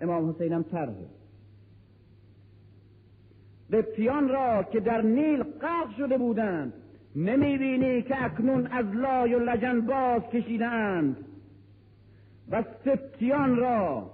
امام 0.00 0.30
حسین 0.30 0.52
هم 0.52 0.62
طرحه. 0.62 1.17
قبطیان 3.72 4.28
را 4.28 4.62
که 4.62 4.80
در 4.80 5.02
نیل 5.02 5.42
غرق 5.42 5.96
شده 5.96 6.18
بودند 6.18 6.72
نمی‌بینی 7.16 8.02
که 8.02 8.24
اکنون 8.24 8.66
از 8.66 8.86
لای 8.86 9.34
و 9.34 9.38
لجن 9.38 9.80
باز 9.80 10.22
کشیدند. 10.22 11.16
و 12.50 12.64
سبتیان 12.84 13.56
را 13.56 14.10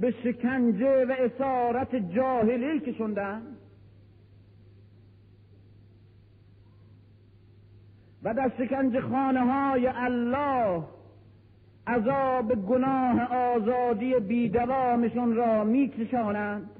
به 0.00 0.10
شکنجه 0.10 1.04
و 1.04 1.12
اسارت 1.18 1.96
جاهلی 2.14 2.80
کشوندند 2.80 3.56
و 8.22 8.34
در 8.34 8.52
شکنج 8.58 9.00
خانه 9.00 9.40
های 9.40 9.86
الله 9.86 10.84
عذاب 11.86 12.54
گناه 12.54 13.22
آزادی 13.32 14.14
بیدوامشون 14.14 15.34
را 15.34 15.64
میکشانند. 15.64 16.70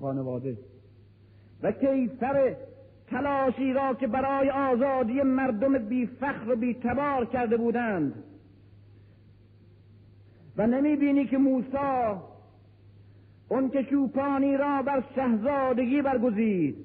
خانواده. 0.00 0.56
و 1.62 1.72
کیفر 1.72 2.56
تلاشی 3.10 3.72
را 3.72 3.94
که 3.94 4.06
برای 4.06 4.50
آزادی 4.50 5.22
مردم 5.22 5.78
بی 5.78 6.06
فخر 6.06 6.52
و 6.52 6.56
بی 6.56 6.74
تبار 6.74 7.24
کرده 7.24 7.56
بودند. 7.56 8.14
و 10.56 10.66
نمی 10.66 10.96
بینی 10.96 11.26
که 11.26 11.38
موسی 11.38 12.16
اون 13.48 13.70
که 13.70 13.84
چوپانی 13.84 14.56
را 14.56 14.82
بر 14.82 15.04
شهزادگی 15.14 16.02
برگزید 16.02 16.76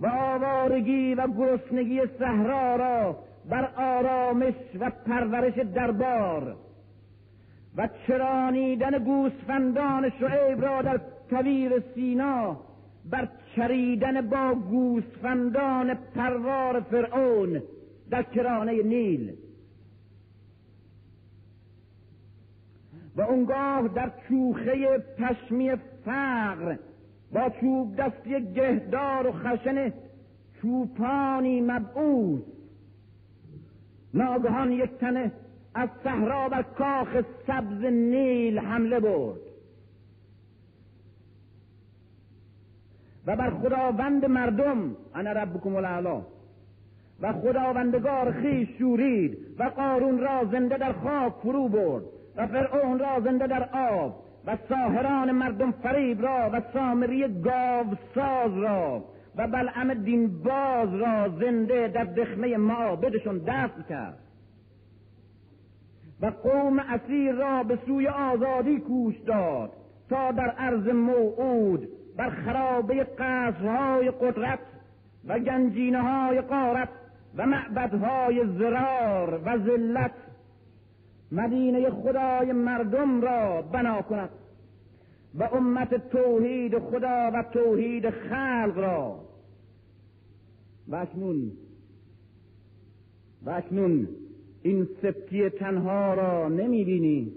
و 0.00 0.06
آوارگی 0.06 1.14
و 1.14 1.26
گرسنگی 1.26 2.00
صحرا 2.18 2.76
را 2.76 3.18
بر 3.50 3.64
آرامش 3.76 4.54
و 4.80 4.90
پرورش 5.06 5.54
دربار 5.54 6.56
و 7.76 7.88
چرانیدن 8.06 8.98
گوسفندان 8.98 10.10
شعیب 10.20 10.62
را 10.62 10.82
در 10.82 11.00
کویر 11.32 11.82
سینا 11.94 12.56
بر 13.10 13.28
چریدن 13.56 14.28
با 14.28 14.54
گوسفندان 14.54 15.94
پروار 15.94 16.80
فرعون 16.80 17.62
در 18.10 18.22
کرانه 18.22 18.82
نیل. 18.82 19.32
و 23.16 23.22
اونگاه 23.22 23.88
در 23.88 24.12
چوخه 24.28 24.98
پشمی 24.98 25.76
فقر 26.04 26.76
با 27.32 27.50
چوب 27.60 27.96
دستی 27.96 28.52
گهدار 28.54 29.26
و 29.26 29.32
خشن 29.32 29.92
چوپانی 30.60 31.60
مبعوث. 31.60 32.42
ناگهان 34.14 34.72
یک 34.72 34.90
تنه 34.90 35.32
از 35.74 35.88
صحرا 36.04 36.48
بر 36.48 36.62
کاخ 36.62 37.24
سبز 37.46 37.84
نیل 37.84 38.58
حمله 38.58 39.00
برد. 39.00 39.51
و 43.26 43.36
بر 43.36 43.50
خداوند 43.50 44.24
مردم 44.24 44.96
انا 45.14 45.32
ربکم 45.32 45.76
الاعلا. 45.76 46.22
و 47.20 47.32
خداوندگار 47.32 48.32
خیش 48.32 48.68
شورید 48.78 49.38
و 49.58 49.64
قارون 49.64 50.18
را 50.18 50.44
زنده 50.44 50.78
در 50.78 50.92
خاک 50.92 51.32
فرو 51.42 51.68
برد 51.68 52.04
و 52.36 52.46
فرعون 52.46 52.98
را 52.98 53.20
زنده 53.20 53.46
در 53.46 53.68
آب 53.72 54.14
و 54.46 54.56
ساهران 54.68 55.32
مردم 55.32 55.70
فریب 55.70 56.22
را 56.22 56.50
و 56.52 56.62
سامری 56.72 57.42
ساز 58.14 58.58
را 58.58 59.04
و 59.36 59.48
بلعم 59.48 59.94
دین 59.94 60.42
باز 60.42 60.94
را 60.94 61.28
زنده 61.28 61.88
در 61.88 62.04
دخمه 62.04 62.56
معابدشون 62.56 63.38
دست 63.38 63.88
کرد. 63.88 64.18
و 66.20 66.26
قوم 66.26 66.78
اسیر 66.78 67.32
را 67.32 67.62
به 67.62 67.78
سوی 67.86 68.08
آزادی 68.08 68.78
کوش 68.78 69.18
داد 69.18 69.70
تا 70.10 70.32
در 70.32 70.50
عرض 70.50 70.88
موعود 70.88 71.88
بر 72.16 72.30
خرابه 72.30 73.04
قصرهای 73.04 74.10
قدرت 74.10 74.58
و 75.24 75.38
گنجینه 75.38 76.02
های 76.02 76.40
قارت 76.40 76.88
و 77.36 77.46
معبدهای 77.46 78.46
زرار 78.58 79.40
و 79.44 79.58
ذلت. 79.58 80.12
مدینه 81.32 81.90
خدای 81.90 82.52
مردم 82.52 83.20
را 83.20 83.62
بنا 83.62 84.02
کند 84.02 84.30
و 85.34 85.42
امت 85.42 86.08
توحید 86.08 86.78
خدا 86.78 87.30
و 87.34 87.42
توحید 87.52 88.10
خلق 88.10 88.72
را. 88.76 89.20
و 90.88 90.96
اکنون 90.96 91.52
و 93.46 93.62
این 94.62 94.88
سبتی 95.02 95.48
تنها 95.48 96.14
را 96.14 96.48
نمی 96.48 96.84
بینی 96.84 97.32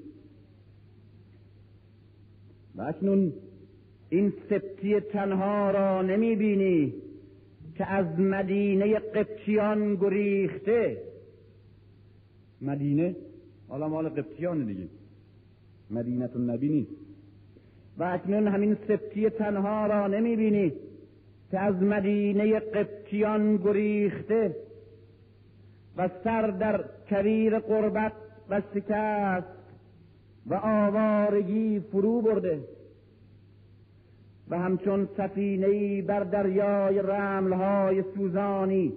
و 2.75 2.93
این 4.15 4.33
سبتی 4.49 4.99
تنها 4.99 5.71
را 5.71 6.01
نمی 6.01 6.35
بینی 6.35 6.93
که 7.77 7.91
از 7.91 8.19
مدینه 8.19 8.99
قبطیان 8.99 9.95
گریخته. 9.95 10.97
مدینه؟ 12.61 13.15
حالا 13.67 13.87
مال 13.87 14.09
قبطیان 14.09 14.65
دیگه. 14.65 14.87
مدینت 15.91 16.35
النبی 16.35 16.69
نیست. 16.69 16.91
و 17.97 18.03
اکنون 18.03 18.47
همین 18.47 18.77
سبتی 18.87 19.29
تنها 19.29 19.87
را 19.87 20.07
نمی 20.07 20.35
بینی 20.35 20.73
که 21.51 21.59
از 21.59 21.75
مدینه 21.75 22.59
قبطیان 22.59 23.57
گریخته. 23.57 24.55
و 25.97 26.09
سر 26.23 26.47
در 26.47 26.85
کویر 27.09 27.59
قربت 27.59 28.13
و 28.49 28.61
شکست 28.73 29.47
و 30.47 30.53
آوارگی 30.53 31.79
فرو 31.79 32.21
برده. 32.21 32.74
و 34.49 34.59
همچون 34.59 35.09
سفینه 35.17 36.01
بر 36.01 36.23
دریای 36.23 36.99
رملهای 36.99 38.03
سوزانی 38.15 38.93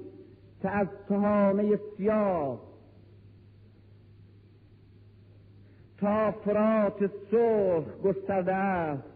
که 0.63 0.71
از 0.71 0.89
تهامه 1.09 1.79
سیاه 1.97 2.61
تا 5.99 6.31
فرات 6.31 7.11
سرخ 7.31 7.85
گسترده 8.05 8.55
است 8.55 9.09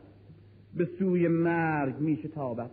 به 0.76 0.88
سوی 0.98 1.28
مرگ 1.28 1.98
میشه 1.98 2.28
تابد. 2.28 2.70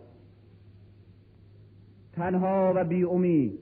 تنها 2.12 2.72
و 2.76 2.84
بی 2.84 3.04
امید 3.04 3.58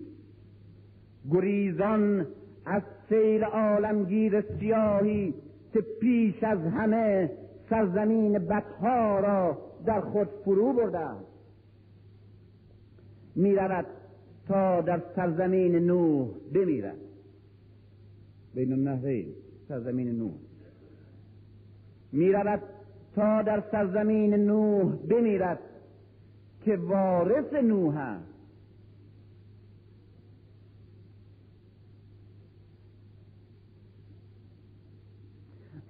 گریزان 1.30 2.26
از 2.66 2.82
سیل 3.08 3.44
عالمگیر 3.44 4.40
سیاهی 4.40 5.34
که 5.72 5.80
پیش 6.00 6.42
از 6.42 6.58
همه 6.58 7.30
سرزمین 7.70 8.38
بدها 8.38 9.20
را 9.20 9.67
در 9.88 10.00
خود 10.00 10.28
فرو 10.44 10.72
برده 10.72 10.98
است. 10.98 11.26
می‌رود 13.34 13.86
تا 14.48 14.80
در 14.80 15.02
سرزمین 15.16 15.76
نوح 15.76 16.28
بمیرد. 16.54 16.96
بین 18.54 18.72
النهرین 18.72 19.34
سرزمین 19.68 20.18
نوح. 20.18 20.32
می‌رود 22.12 22.62
تا 23.14 23.42
در 23.42 23.62
سرزمین 23.72 24.34
نوح 24.34 24.96
بمیرد 24.96 25.58
که 26.64 26.76
وارث 26.76 27.52
نوح 27.52 27.96
است. 27.96 28.24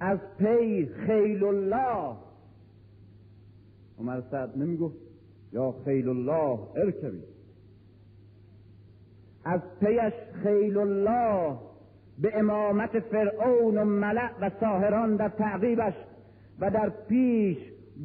از 0.00 0.18
پی 0.38 0.86
خیل 0.86 1.44
الله 1.44 2.27
عمر 4.00 4.20
سعد 4.30 4.58
نمی‌گفت 4.58 4.96
یا 5.52 5.74
خیل 5.84 6.08
الله 6.08 6.58
ارکبی. 6.76 7.22
از 9.44 9.60
پیش 9.80 10.12
خیل 10.42 10.78
الله 10.78 11.58
به 12.18 12.38
امامت 12.38 13.00
فرعون 13.00 13.78
و 13.78 13.84
ملع 13.84 14.30
و 14.40 14.50
ساهران 14.60 15.16
در 15.16 15.28
تعقیبش 15.28 15.94
و 16.60 16.70
در 16.70 16.88
پیش 16.88 17.58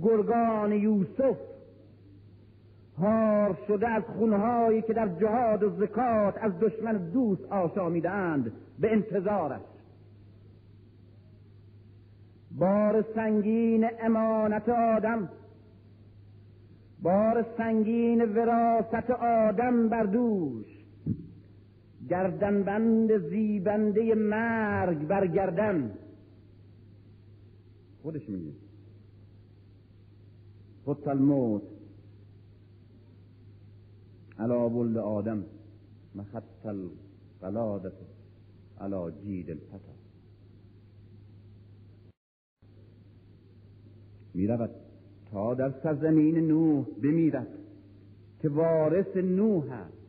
گرگان 0.04 0.72
یوسف 0.72 1.38
هار 2.98 3.58
شده 3.68 3.88
از 3.88 4.04
خونهایی 4.04 4.82
که 4.82 4.94
در 4.94 5.08
جهاد 5.08 5.64
و 5.64 5.70
زکات 5.70 6.38
از 6.38 6.60
دشمن 6.60 6.98
دوست 6.98 7.46
آشامیدند 7.46 8.52
به 8.80 8.92
انتظارش. 8.92 9.62
بار 12.52 13.06
سنگین 13.16 13.88
امانت 14.00 14.70
آدم 14.70 15.30
بار 17.04 17.46
سنگین 17.58 18.22
وراست 18.22 19.10
آدم 19.12 19.90
بر 19.90 20.04
دوش. 20.04 20.66
گردنبند 22.10 23.30
زیبنده 23.30 24.16
مرگ 24.16 25.08
برگردن 25.08 25.98
خودش 28.02 28.30
میگه. 28.30 28.52
خط 30.86 31.08
الموت. 31.08 31.62
علا 34.40 34.70
ولد 34.70 34.98
آدم. 34.98 35.46
مخط 36.16 36.66
القلادت 36.66 37.94
علا 38.80 39.12
جید 39.12 39.50
الفتا 39.50 39.94
می‌رود. 44.34 44.83
تا 45.34 45.54
در 45.54 45.72
سرزمین 45.84 46.48
نوح 46.48 46.86
بمیرد 47.04 47.48
که 48.42 48.50
وارث 48.50 49.18
نوح 49.18 49.64
است. 49.72 50.04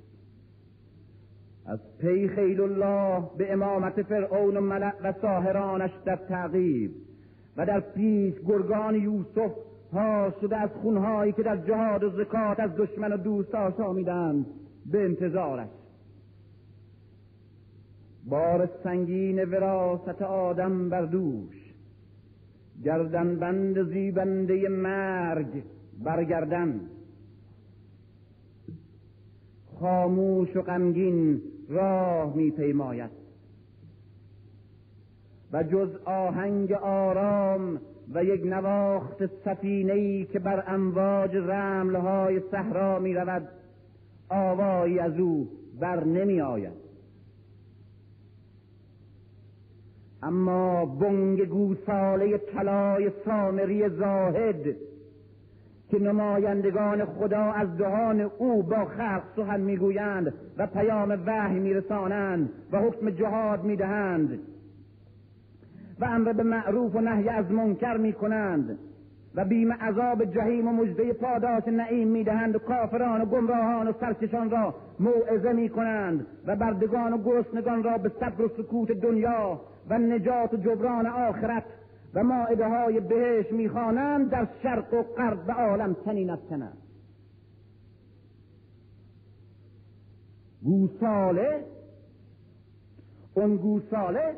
از 1.67 1.79
پی 1.99 2.29
خیل 2.29 2.61
الله 2.61 3.31
به 3.39 3.53
امامت 3.53 4.03
فرعون 4.03 4.57
و 4.57 4.61
ملع 4.61 4.93
و 5.05 5.13
ساهرانش 5.23 5.91
در 6.05 6.17
تعقیب 6.17 6.91
و 7.57 7.67
در 7.67 7.81
پیش 7.81 8.35
گرگان 8.47 8.95
یوسف 8.95 9.53
ها 9.93 10.35
شده 10.41 10.57
از 10.57 10.71
خونهایی 10.83 11.33
که 11.33 11.43
در 11.43 11.57
جهاد 11.57 12.05
و 12.05 12.11
زکات 12.11 12.61
از 12.61 12.71
دشمن 12.77 13.13
و 13.13 13.17
دوست 13.17 13.55
آشامیدند 13.55 14.47
به 14.87 15.05
انتظارش. 15.05 15.69
بار 18.29 18.69
سنگین 18.85 19.45
وراست 19.45 20.23
آدم 20.23 20.89
بر 20.89 21.03
دوش 21.03 21.64
گردن 22.85 23.37
بند 23.37 23.89
زیبنده 23.93 24.69
مرگ 24.69 25.63
برگردن. 26.05 26.81
خاموش 29.81 30.57
و 30.57 30.63
غمگین 30.63 31.43
راه 31.69 32.37
می 32.37 32.51
پیماید 32.51 33.11
و 35.53 35.63
جز 35.63 35.97
آهنگ 36.05 36.73
آرام 36.73 37.81
و 38.15 38.25
یک 38.25 38.41
نواخت 38.45 39.27
سفینه‌ای 39.45 40.25
که 40.25 40.39
بر 40.39 40.65
امواج 40.67 41.37
رملهای 41.37 42.41
صحرا 42.51 42.99
می 42.99 43.15
رود 43.15 43.49
آوایی 44.29 44.99
از 44.99 45.19
او 45.19 45.49
بر 45.81 46.05
نمی 46.05 46.41
آید 46.41 46.84
اما 50.25 50.87
بنگ 50.87 51.45
گوساله 51.45 52.39
طلای 52.39 53.11
سامری 53.25 53.89
زاهد 53.89 54.77
که 55.91 55.99
نمایندگان 55.99 57.05
خدا 57.05 57.43
از 57.43 57.77
دهان 57.79 58.21
او 58.21 58.63
با 58.63 58.85
خلق 58.85 59.23
سخن 59.37 59.61
می‌گویند 59.61 60.35
و 60.59 60.67
پیام 60.67 61.19
وحی 61.27 61.59
میرسانند 61.59 62.51
و 62.73 62.79
حکم 62.79 63.11
جهاد 63.11 63.65
می‌دهند 63.65 64.39
و 66.01 66.05
امر 66.05 66.33
به 66.33 66.43
معروف 66.43 66.95
و 66.95 67.01
نهی 67.01 67.29
از 67.29 67.51
منکر 67.51 67.97
می‌کنند 67.97 68.79
و 69.35 69.45
بیم 69.45 69.73
عذاب 69.73 70.25
جهیم 70.25 70.69
و 70.69 70.73
مجده 70.73 71.13
پاداش 71.13 71.69
نعیم 71.69 72.09
می‌دهند 72.09 72.57
و 72.57 72.59
کافران 72.59 73.21
و 73.21 73.25
گمراهان 73.25 73.89
و 73.89 73.93
سرکشان 74.01 74.51
را 74.51 74.75
موعظه 75.01 75.53
می‌کنند 75.53 76.27
و 76.47 76.57
بردگان 76.57 77.13
و 77.13 77.19
گرسنگان 77.19 77.83
را 77.83 77.99
به 77.99 78.09
صبر 78.21 78.43
و 78.43 78.49
سکوت 78.49 78.93
دنیا 78.93 79.61
و 79.89 79.99
نجات 79.99 80.55
و 80.55 80.57
جبران 80.57 81.07
آخرت 81.07 81.65
و 82.15 82.23
ماعده 82.23 82.69
های 82.69 83.01
بهش 83.01 83.53
می‌خوانند 83.53 84.31
در 84.31 84.49
شرق 84.63 84.95
و 84.95 85.03
غرب 85.03 85.49
و 85.49 85.53
عالم 85.53 85.97
تنین 86.05 86.31
افکنند 86.31 86.79
گوساله 90.63 91.65
اون 93.35 93.57
گوساله 93.57 94.37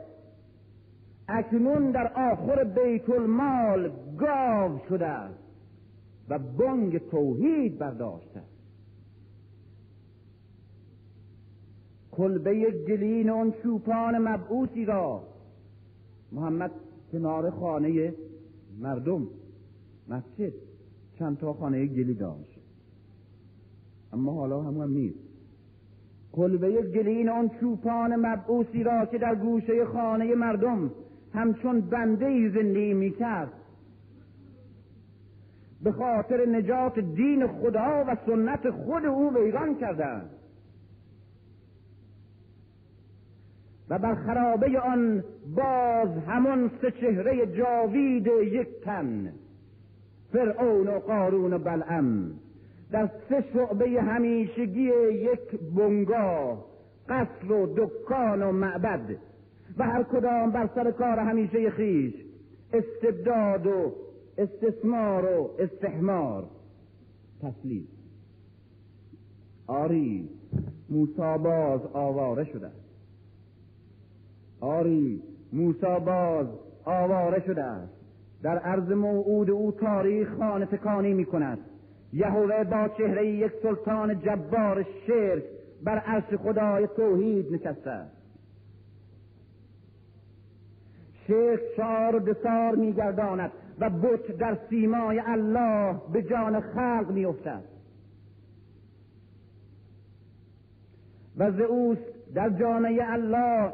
اکنون 1.28 1.90
در 1.90 2.12
آخر 2.12 2.64
بیت 2.64 3.10
المال 3.10 3.92
گاو 4.18 4.78
شده 4.88 5.06
است 5.06 5.38
و 6.28 6.38
بانگ 6.38 7.10
توحید 7.10 7.78
برداشته 7.78 8.42
کلبه 12.12 12.70
گلین 12.70 13.30
اون 13.30 13.54
چوپان 13.62 14.18
مبعوثی 14.18 14.84
را 14.84 15.22
محمد 16.36 16.70
کنار 17.12 17.50
خانه 17.50 18.14
مردم 18.80 19.28
مسجد 20.08 20.52
چند 21.18 21.38
تا 21.38 21.52
خانه 21.52 21.86
گلی 21.86 22.14
داشت 22.14 22.60
اما 24.12 24.32
حالا 24.32 24.62
هم, 24.62 24.80
هم 24.80 24.90
نیست. 24.90 25.18
کلبه 26.32 26.82
گلین 26.82 27.28
اون 27.28 27.48
چوپان 27.60 28.16
مبعوثی 28.16 28.82
را 28.82 29.06
که 29.06 29.18
در 29.18 29.34
گوشه 29.34 29.84
خانه 29.84 30.34
مردم 30.34 30.90
همچون 31.34 31.80
بنده 31.80 32.26
ای 32.26 32.50
زندگی 32.50 32.94
می‌کرد. 32.94 33.52
به 35.82 35.92
خاطر 35.92 36.46
نجات 36.46 36.98
دین 36.98 37.46
خدا 37.46 38.04
و 38.08 38.16
سنت 38.26 38.70
خود 38.70 39.04
او 39.04 39.34
ویران 39.36 39.74
کردند. 39.74 40.30
و 43.90 43.98
بر 43.98 44.14
خرابه 44.14 44.80
آن 44.80 45.24
باز 45.56 46.08
همون 46.26 46.70
سه 46.82 46.90
چهره 46.90 47.46
جاوید 47.46 48.26
یک 48.26 48.68
تن 48.84 49.32
فرعون 50.32 50.88
و 50.88 50.98
قارون 50.98 51.52
و 51.52 51.58
بلعم. 51.58 52.30
در 52.90 53.10
سه 53.28 53.44
شعبه 53.52 54.02
همیشگی 54.02 54.90
یک 55.10 55.60
بنگاه 55.76 56.64
قصر 57.08 57.52
و 57.52 57.74
دکان 57.76 58.42
و 58.42 58.52
معبد. 58.52 59.16
و 59.78 59.84
هر 59.84 60.02
کدام 60.02 60.50
بر 60.50 60.68
سر 60.74 60.90
کار 60.90 61.18
همیشه 61.18 61.70
خیش 61.70 62.14
استبداد 62.72 63.66
و 63.66 63.92
استثمار 64.38 65.24
و 65.24 65.50
استحمار. 65.58 66.44
تسلیم. 67.42 67.88
آری 69.66 70.28
موسا 70.90 71.38
باز 71.38 71.80
آواره 71.92 72.44
شده 72.44 72.70
آری 74.66 75.22
موسا 75.52 75.98
باز 75.98 76.46
آواره 76.84 77.42
شده 77.46 77.62
است. 77.62 77.92
در 78.42 78.58
عرض 78.58 78.90
موعود 78.90 79.50
او 79.50 79.72
تاریخ 79.72 80.34
خانه 80.38 80.66
تکانی 80.66 81.14
می 81.14 81.24
کند 81.24 81.58
یهوه 82.12 82.64
با 82.64 82.88
چهره 82.88 83.28
یک 83.28 83.52
سلطان 83.62 84.20
جبار 84.20 84.86
شرک 85.06 85.42
بر 85.84 85.98
عرش 85.98 86.24
خدای 86.24 86.88
توحید 86.96 87.52
نشسته 87.52 88.00
شرک 91.26 91.60
شعار 91.76 92.16
و 92.16 92.18
دسار 92.18 92.74
میگرداند 92.74 93.50
و 93.78 93.90
بت 93.90 94.36
در 94.38 94.58
سیمای 94.70 95.22
الله 95.26 95.96
به 96.12 96.22
جان 96.22 96.60
خلق 96.60 97.10
میافتد 97.10 97.64
و 101.36 101.50
زئوس 101.50 101.98
در 102.34 102.50
جامعه 102.50 103.12
الله 103.12 103.72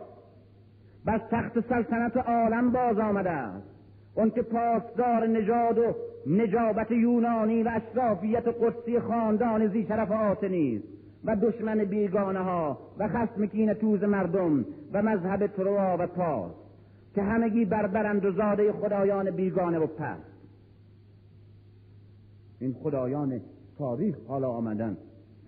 بر 1.04 1.18
تخت 1.30 1.60
سلطنت 1.68 2.16
عالم 2.16 2.72
باز 2.72 2.98
آمده 2.98 3.30
است. 3.30 3.66
اون 4.14 4.30
که 4.30 4.42
پاسدار 4.42 5.26
نژاد 5.26 5.78
و 5.78 5.94
نجابت 6.26 6.90
یونانی 6.90 7.62
و 7.62 7.70
اشرافیت 7.74 8.44
قدسی 8.48 9.00
خاندان 9.00 9.68
زی 9.68 9.86
شرف 9.86 10.10
است 10.10 10.44
و 11.24 11.36
دشمن 11.36 11.84
بیگانه 11.84 12.38
ها 12.38 12.78
و 12.98 13.08
خسم 13.08 13.46
کین 13.46 13.74
توز 13.74 14.02
مردم 14.02 14.64
و 14.92 15.02
مذهب 15.02 15.46
تروا 15.46 15.96
و 15.98 16.06
پاس 16.06 16.52
که 17.14 17.22
همگی 17.22 17.64
بربرند 17.64 18.24
و 18.24 18.32
زاده 18.32 18.72
خدایان 18.72 19.30
بیگانه 19.30 19.78
و 19.78 19.86
پست. 19.86 20.32
این 22.60 22.74
خدایان 22.82 23.40
تاریخ 23.78 24.16
حالا 24.28 24.48
آمدن 24.48 24.96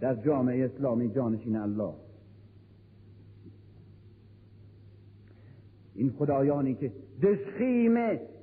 در 0.00 0.14
جامعه 0.14 0.64
اسلامی 0.64 1.08
جانشین 1.08 1.56
الله. 1.56 1.92
این 5.94 6.10
خدایانی 6.18 6.74
که 6.74 6.92
دشخیم 7.22 7.94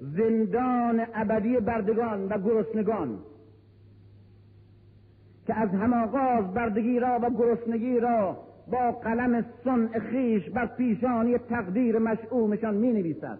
زندان 0.01 1.01
ابدی 1.13 1.57
بردگان 1.57 2.27
و 2.27 2.37
گرسنگان 2.37 3.19
که 5.47 5.59
از 5.59 5.69
هماغاز 5.69 6.53
بردگی 6.53 6.99
را 6.99 7.19
و 7.23 7.29
گرسنگی 7.29 7.99
را 7.99 8.37
با 8.71 8.91
قلم 8.91 9.45
صنع 9.63 9.99
خیش 9.99 10.49
بر 10.49 10.65
پیشانی 10.65 11.37
تقدیر 11.37 11.99
مشعومشان 11.99 12.75
می 12.75 12.93
نویسد 12.93 13.39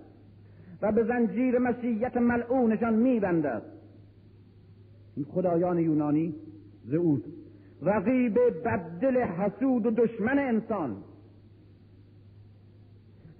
و 0.82 0.92
به 0.92 1.04
زنجیر 1.04 1.60
مشیت 1.60 2.18
ملعونشان 2.18 2.94
می 2.94 3.20
بندد 3.20 3.62
این 5.16 5.26
خدایان 5.26 5.80
یونانی 5.80 6.36
زئوس 6.86 7.22
رقیب 7.82 8.40
بدل 8.66 9.18
حسود 9.18 9.86
و 9.86 9.92
دشمن 9.92 10.40
انسان 10.40 10.96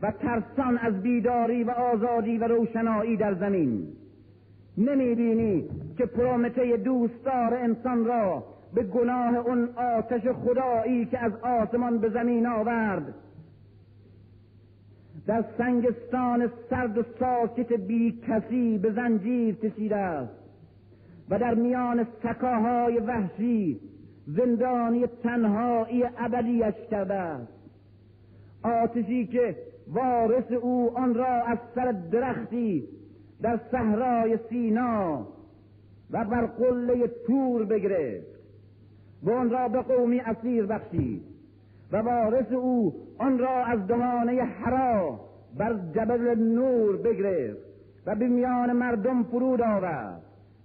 و 0.02 0.12
ترسان 0.12 0.78
از 0.78 1.02
بیداری 1.02 1.64
و 1.64 1.72
آزادی 1.72 2.38
و 2.38 2.48
روشنایی 2.48 3.18
در 3.18 3.34
زمین. 3.34 3.88
نمی 4.78 5.16
بینی 5.16 5.70
که 5.98 6.06
پرومته 6.06 6.78
دوستدار 6.78 7.54
انسان 7.54 8.06
را 8.06 8.44
به 8.74 8.84
گناه 8.84 9.36
اون 9.36 9.70
آتش 9.98 10.28
خدایی 10.28 11.06
که 11.06 11.20
از 11.20 11.32
آسمان 11.36 11.98
به 11.98 12.10
زمین 12.10 12.48
آورد. 12.48 13.14
در 15.28 15.46
سنگستان 15.58 16.52
سرد 16.70 16.98
و 16.98 17.04
ساکت 17.20 17.74
بی 17.74 18.22
کسی 18.28 18.78
به 18.78 18.92
زنجیر 18.92 19.56
کشیده 19.56 19.96
است 19.96 20.34
و 21.30 21.40
در 21.40 21.54
میان 21.54 22.08
سکاهای 22.24 22.98
وحشی 22.98 23.80
زندانی 24.28 25.08
تنهایی 25.08 26.04
ابدیش 26.18 26.90
کرده 26.92 27.14
است. 27.14 27.54
آتشی 28.64 29.28
که 29.28 29.56
وارث 29.92 30.52
او 30.52 30.98
آن 30.98 31.14
را 31.14 31.44
از 31.44 31.58
سر 31.76 31.92
درختی 31.92 32.88
در 33.42 33.60
صحرای 33.72 34.40
سینا 34.50 35.28
و 36.12 36.26
بر 36.26 36.46
قله 36.46 37.08
تور 37.28 37.66
بگرفت 37.66 38.28
و 39.24 39.32
آن 39.32 39.50
را 39.50 39.68
به 39.68 39.82
قومی 39.82 40.20
اسیر 40.20 40.66
بخشید 40.66 41.24
و 41.92 41.98
وارث 41.98 42.52
او 42.52 42.94
آن 43.18 43.40
را 43.40 43.66
از 43.66 43.88
دهانه 43.88 44.44
حرا 44.44 45.20
بر 45.58 45.74
جبل 45.96 46.40
نور 46.40 46.98
بگرفت 46.98 47.72
و 48.06 48.16
به 48.16 48.28
میان 48.28 48.72
مردم 48.72 49.24
فرود 49.24 49.62
آورد 49.62 50.22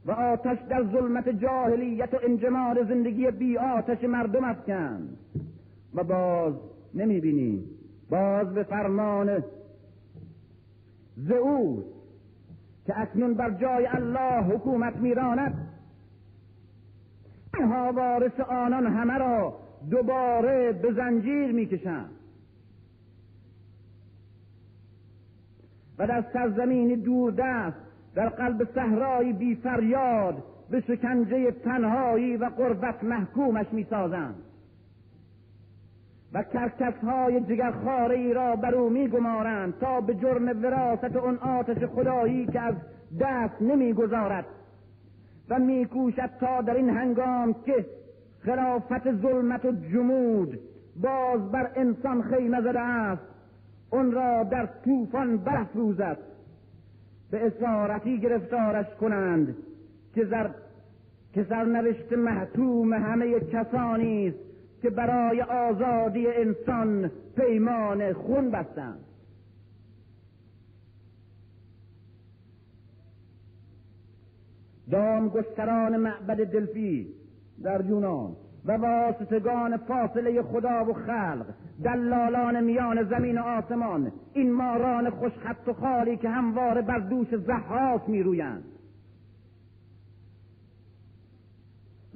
و 0.07 0.11
آتش 0.11 0.59
در 0.71 0.85
ظلمت 0.85 1.29
جاهلیت 1.29 2.15
و 2.15 2.17
انجماد 2.23 2.89
زندگی 2.89 3.31
بی 3.31 3.59
آتش 3.59 4.05
مردم 4.05 4.45
افکند 4.45 5.17
و 5.95 6.05
باز 6.05 6.55
نمی 6.95 7.21
باز 8.11 8.55
به 8.55 8.63
فرمان 8.63 9.45
زئوس 11.17 11.85
که 12.87 13.01
اکنون 13.01 13.35
بر 13.35 13.51
جای 13.51 13.87
الله 13.87 14.43
حکومت 14.43 14.97
میراند. 14.97 15.69
اینها 17.55 17.93
وارث 17.93 18.41
آنان 18.41 18.87
همه 18.87 19.19
را 19.19 19.59
دوباره 19.91 20.73
به 20.73 20.93
زنجیر 20.93 21.53
می‌کشند. 21.53 22.11
و 25.99 26.07
در 26.07 26.25
سرزمین 26.33 26.95
دوردست 26.95 27.77
در 28.15 28.29
قلب 28.29 28.69
صحرای 28.75 29.33
بی 29.33 29.55
فریاد 29.55 30.43
به 30.71 30.81
شکنجه 30.81 31.51
تنهایی 31.51 32.37
و 32.37 32.45
قربت 32.45 33.05
محکومش 33.05 33.67
می‌سازند. 33.73 34.35
و 36.37 36.43
کرکس 36.43 37.05
های 37.05 37.41
جگرخاره 37.41 38.33
را 38.33 38.57
بر 38.57 38.75
او 38.75 38.91
میگمارند 38.91 39.79
تا 39.79 40.01
به 40.01 40.15
جرم 40.15 40.63
وراست 40.63 41.17
اون 41.17 41.37
آتش 41.39 41.85
خدایی 41.85 42.47
که 42.47 42.61
از 42.61 42.75
دست 43.21 43.63
نمی‌گذارد. 43.63 44.45
و 45.51 45.59
میکوشد 45.59 46.31
تا 46.41 46.61
در 46.61 46.75
این 46.75 46.91
هنگام 46.91 47.55
که 47.67 47.87
خلافت 48.41 49.13
ظلمت 49.13 49.65
و 49.65 49.73
جمود 49.73 50.59
باز 51.03 51.51
بر 51.51 51.71
انسان 51.77 52.23
خیمه 52.23 52.61
زده 52.61 52.81
است 52.81 53.23
اون 53.91 54.13
را 54.13 54.45
در 54.45 54.69
طوفان 54.85 55.37
برافروزد. 55.37 56.19
به 57.31 57.47
اسارتی 57.47 58.19
گرفتارش 58.19 58.87
کنند 59.01 59.57
که 60.15 60.25
زر 60.25 60.49
که 61.35 61.47
سرنوشت 61.49 62.13
محتوم 62.13 62.93
همه 62.93 63.41
کسانی 63.41 64.29
است. 64.29 64.46
که 64.83 64.91
برای 64.91 65.43
آزادی 65.43 66.27
انسان 66.27 67.11
پیمان 67.37 68.13
خون 68.13 68.51
بستند 68.51 69.05
دام 74.91 75.29
گستران 75.29 75.97
معبد 75.97 76.45
دلفی 76.45 77.15
در 77.63 77.85
یونان 77.85 78.37
و 78.65 78.73
واسطگان 78.73 79.77
فاصله 79.77 80.43
خدا 80.43 80.85
و 80.85 80.93
خلق 80.93 81.47
دلالان 81.85 82.65
میان 82.65 83.03
زمین 83.03 83.39
و 83.39 83.43
آسمان 83.43 84.13
این 84.33 84.53
ماران 84.53 85.11
خوشخط 85.11 85.69
و 85.69 85.73
خالی 85.73 86.17
که 86.17 86.29
همواره 86.29 86.83
بر 86.83 86.99
دوش 86.99 87.35
زحاک 87.35 88.09
میرویند. 88.09 88.65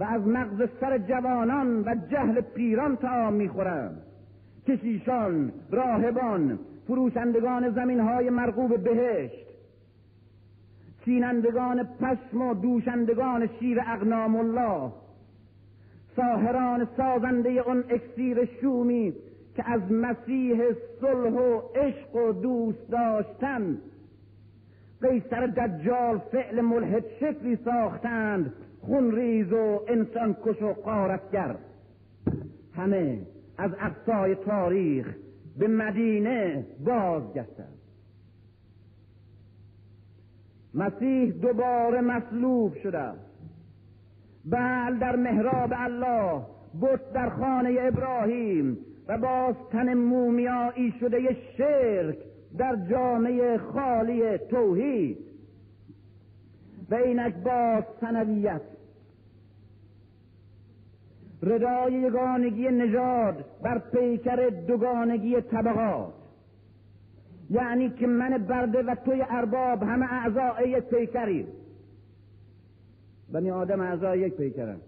و 0.01 0.05
از 0.05 0.27
مغز 0.27 0.69
سر 0.81 0.99
جوانان 0.99 1.85
و 1.85 1.95
جهل 2.11 2.41
پیران 2.41 2.97
تعام 2.97 3.33
می‌خورند 3.33 4.03
کشیشان 4.69 5.53
راهبان 5.71 6.59
فروشندگان 6.87 7.71
زمین 7.71 8.01
های 8.01 8.31
مرغوب 8.31 8.85
بهشت 8.85 9.47
چینندگان 11.05 11.89
پشم 12.01 12.43
و 12.43 12.55
دوشندگان 12.55 13.49
شیر 13.59 13.81
اغنام 13.87 14.37
الله 14.37 14.93
ساهران 16.17 16.89
سازنده 16.97 17.51
اون 17.51 17.85
اکسیر 17.89 18.45
شومی 18.61 19.15
که 19.57 19.71
از 19.71 19.93
مسیح 19.93 20.63
صلح 21.01 21.33
و 21.33 21.61
عشق 21.75 22.17
و 22.17 22.33
دوست 22.33 22.91
داشتن 22.91 23.79
قیصر 25.03 25.47
دجال 25.47 26.19
فعل 26.19 26.61
ملحد 26.61 27.05
شکلی 27.21 27.59
ساختند. 27.65 28.53
خونریز 28.81 29.53
و 29.53 29.81
انسان 29.89 30.37
کش 30.45 30.63
و 30.63 30.73
قارتگر 30.73 31.57
همه 32.77 33.19
از 33.59 33.71
اقصای 33.81 34.35
تاریخ 34.35 35.15
به 35.59 35.69
مدینه 35.69 36.67
بازگشتند. 36.85 37.79
مسیح 40.75 41.33
دوباره 41.33 42.01
مصلوب 42.01 42.75
شده. 42.75 43.13
بل 44.45 44.99
در 44.99 45.17
محراب 45.17 45.73
الله 45.77 46.43
بت 46.83 47.13
در 47.13 47.29
خانه 47.29 47.77
ابراهیم 47.81 48.79
و 49.09 49.19
باز 49.19 49.55
تن 49.73 49.95
مومیایی 49.95 50.95
شده 51.01 51.37
شرک 51.57 52.17
در 52.59 52.77
جامعه 52.91 53.59
خالی 53.59 54.39
توحید. 54.39 55.30
و 56.91 56.95
اینک 56.95 57.35
باز 57.35 57.85
سنویت 58.01 58.61
ردای 61.43 61.93
یگانگی 61.93 62.69
نژاد 62.69 63.45
بر 63.63 63.79
پیکر 63.79 64.49
دوگانگی 64.49 65.41
طبقات. 65.41 66.15
یعنی 67.51 67.91
که 67.91 68.07
من 68.07 68.39
برده 68.39 68.83
و 68.83 68.95
توی 68.95 69.25
ارباب 69.29 69.83
همه 69.83 70.13
اعضای 70.13 70.71
یک 70.71 70.85
پیکریم. 70.85 71.47
بنی 73.33 73.51
آدم 73.51 73.81
اعضای 73.81 74.21
یک 74.21 74.35
پیکرن. 74.35 74.81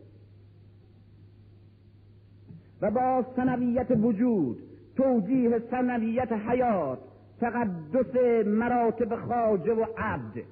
و 2.81 2.91
با 2.91 3.25
سنویت 3.37 3.91
وجود 3.91 4.59
توجیه 4.97 5.63
سنویت 5.71 6.33
حیات 6.33 6.99
تقدس 7.41 8.47
مراتب 8.47 9.17
خاجه 9.17 9.73
و 9.73 9.87
عبد. 9.99 10.43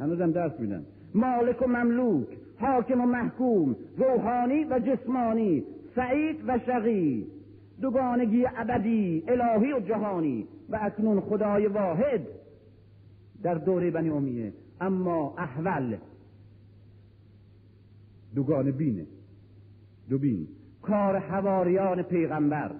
هنوزم 0.00 0.32
درس 0.32 0.60
میدن. 0.60 0.84
مالک 1.14 1.62
و 1.62 1.66
مملوک 1.66 2.28
حاکم 2.58 3.00
و 3.00 3.06
محکوم 3.06 3.76
روحانی 3.96 4.64
و 4.64 4.78
جسمانی 4.78 5.64
سعید 5.96 6.36
و 6.48 6.58
شقی 6.58 7.26
دوگانگی 7.80 8.46
ابدی 8.56 9.24
الهی 9.28 9.72
و 9.72 9.80
جهانی 9.80 10.46
و 10.70 10.78
اکنون 10.82 11.20
خدای 11.20 11.66
واحد 11.66 12.20
در 13.42 13.54
دوره 13.54 13.90
بنی 13.90 14.08
امیه. 14.08 14.52
اما 14.80 15.34
احول. 15.38 15.96
دوگان 18.34 18.70
بینه. 18.70 19.06
دو 20.10 20.18
بین. 20.18 20.48
کار 20.82 21.16
حواریان 21.16 22.02
پیغمبر. 22.02 22.70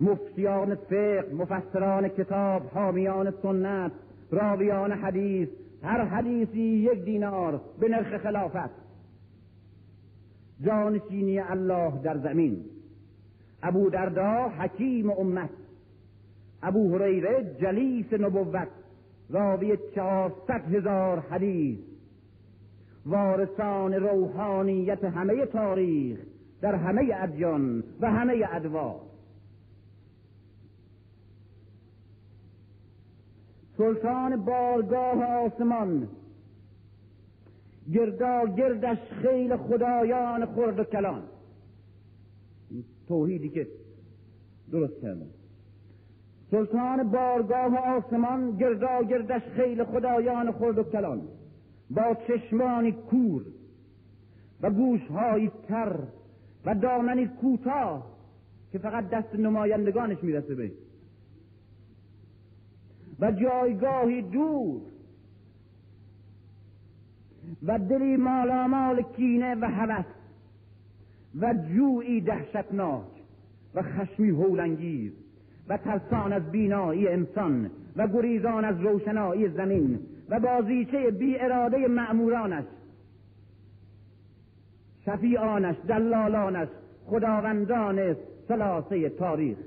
مفتیان 0.00 0.74
فقه 0.74 1.34
مفسران 1.38 2.08
کتاب 2.08 2.62
حامیان 2.62 3.34
سنت. 3.42 3.92
راویان 4.30 4.92
حدیث 4.92 5.48
هر 5.82 6.04
حدیثی 6.04 6.60
یک 6.60 7.04
دینار 7.04 7.60
به 7.80 7.88
نرخ 7.88 8.22
خلافت. 8.22 8.70
جانشینی 10.60 11.38
الله 11.40 12.02
در 12.02 12.18
زمین. 12.18 12.64
ابو 13.62 13.90
دردا 13.90 14.48
حکیم 14.48 15.10
امت. 15.10 15.50
ابو 16.62 16.98
هریره 16.98 17.56
جلیس 17.60 18.12
نبوت. 18.12 18.68
راوی 19.30 19.78
چهارصد 19.94 20.74
هزار 20.74 21.18
حدیث. 21.18 21.78
وارثان 23.06 23.94
روحانیت 23.94 25.04
همه 25.04 25.46
تاریخ 25.46 26.18
در 26.60 26.74
همه 26.74 27.14
ادیان 27.14 27.84
و 28.00 28.10
همه 28.10 28.48
ادوار. 28.52 29.00
سلطان 33.78 34.36
بارگاه 34.36 35.24
آسمان. 35.24 36.08
گردا 37.92 38.46
گردش 38.46 38.98
خیل 39.22 39.56
خدایان 39.56 40.46
خرد 40.46 40.78
و 40.78 40.84
کلان. 40.84 41.22
توحیدی 43.08 43.48
که 43.48 43.66
درست 44.72 45.00
کردن 45.00 45.26
سلطان 46.50 47.10
بارگاه 47.10 47.78
آسمان 47.78 48.56
گردا 48.56 49.02
گردش 49.02 49.42
خیل 49.42 49.84
خدایان 49.84 50.52
خرد 50.52 50.78
و 50.78 50.82
کلان. 50.82 51.22
با 51.90 52.16
چشمانی 52.28 52.92
کور 52.92 53.42
و 54.60 54.70
گوشهایی 54.70 55.50
تر 55.68 55.98
و 56.64 56.74
دامنی 56.74 57.26
کوتاه 57.26 58.06
که 58.72 58.78
فقط 58.78 59.10
دست 59.10 59.34
نمایندگانش 59.34 60.18
می‌رسه 60.22 60.54
به 60.54 60.72
و 63.20 63.32
جایگاهی 63.32 64.22
دور. 64.22 64.80
و 67.62 67.78
دلی 67.78 68.16
مالامال 68.16 69.02
کینه 69.02 69.54
و 69.54 69.64
هوس 69.64 70.04
و 71.40 71.54
جویی 71.54 72.20
دهشتناک 72.20 73.06
و 73.74 73.82
خشمی 73.82 74.30
هولانگیز 74.30 75.12
و 75.68 75.76
ترسان 75.76 76.32
از 76.32 76.50
بینایی 76.50 77.08
انسان 77.08 77.70
و 77.96 78.08
گریزان 78.08 78.64
از 78.64 78.80
روشنایی 78.80 79.48
زمین 79.48 79.98
و 80.28 80.40
بازیچه 80.40 81.10
بی 81.10 81.38
اراده 81.38 81.88
معمورانش 81.88 82.64
شفیعانش 85.06 85.76
دلالانش 85.88 86.68
خداوندان 87.06 88.16
سلاسه 88.48 89.08
تاریخ. 89.08 89.58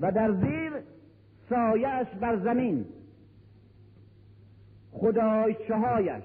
و 0.00 0.12
در 0.12 0.32
زیر 0.32 0.72
سایش 1.48 2.08
بر 2.20 2.36
زمین. 2.36 2.84
خدای 4.92 5.56
شهایش 5.68 6.24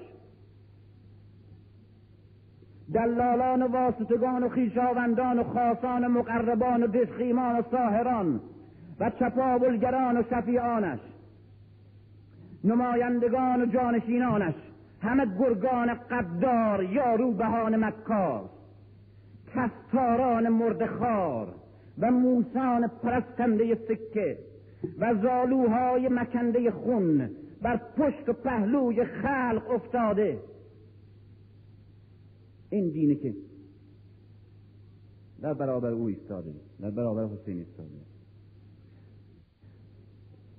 دلالان 2.93 3.61
و 3.61 3.67
واسطگان 3.67 4.43
و 4.43 4.49
خیشاوندان 4.49 5.39
و 5.39 5.43
خاصان 5.43 6.05
و 6.05 6.09
مقربان 6.09 6.83
و 6.83 6.87
دشخیمان 6.87 7.59
و 7.59 7.61
ساهران 7.71 8.41
و 8.99 9.09
چپاولگران 9.09 10.17
و 10.17 10.23
شفیعانش. 10.29 10.99
نمایندگان 12.63 13.61
و 13.61 13.65
جانشینانش. 13.65 14.55
همه 15.01 15.25
گرگان 15.39 15.93
قدار 15.93 16.83
یا 16.83 17.15
روبهان 17.15 17.75
مکار. 17.75 18.49
کستاران 19.55 20.49
مردخار 20.49 21.64
و 21.99 22.11
موسان 22.11 22.87
پرستنده 22.87 23.75
سکه 23.75 24.37
و 24.99 25.15
زالوهای 25.21 26.09
مکنده 26.09 26.71
خون 26.71 27.29
بر 27.61 27.77
پشت 27.97 28.29
و 28.29 28.33
پهلوی 28.33 29.05
خلق 29.05 29.69
افتاده. 29.69 30.39
این 32.69 32.89
دینه 32.89 33.15
که 33.15 33.33
در 35.41 35.53
برابر 35.53 35.89
او 35.89 36.05
ایستاده 36.07 36.53
در 36.81 36.89
برابر 36.89 37.25
حسین 37.25 37.57
ایستاده. 37.57 37.89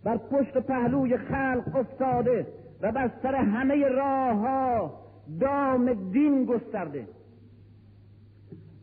بر 0.05 0.17
پشت 0.17 0.57
و 0.57 0.61
پهلوی 0.61 1.17
خلق 1.17 1.77
افتاده 1.77 2.47
و 2.81 2.93
بر 2.93 3.11
سر 3.23 3.35
همه 3.35 3.89
راه 3.89 4.37
ها 4.37 5.01
دام 5.41 6.11
دین 6.13 6.45
گسترده. 6.45 7.09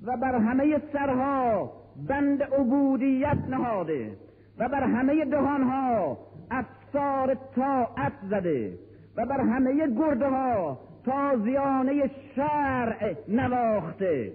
و 0.03 0.17
بر 0.17 0.35
همه 0.35 0.81
سرها 0.93 1.82
بند 1.97 2.43
عبودیت 2.43 3.37
نهاده 3.49 4.11
و 4.57 4.69
بر 4.69 4.83
همه 4.83 5.25
دهانها 5.25 6.17
افسار 6.51 7.37
طاعت 7.55 8.13
زده 8.29 8.79
و 9.17 9.25
بر 9.25 9.41
همه 9.41 9.87
گرده 9.87 10.27
ها 10.27 10.79
تازیانه 11.05 12.11
شرع 12.35 13.15
نواخته 13.27 14.33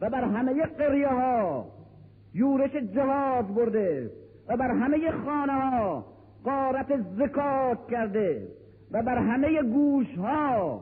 و 0.00 0.10
بر 0.10 0.24
همه 0.24 0.62
قریه 0.62 1.08
ها 1.08 1.66
یورش 2.34 2.70
جهاد 2.70 3.54
برده 3.54 4.10
و 4.48 4.56
بر 4.56 4.70
همه 4.70 5.10
خانه 5.10 5.52
ها 5.52 6.04
قارت 6.44 7.00
زکات 7.18 7.90
کرده 7.90 8.48
و 8.92 9.02
بر 9.02 9.18
همه 9.18 9.62
گوش 9.62 10.18
ها 10.18 10.80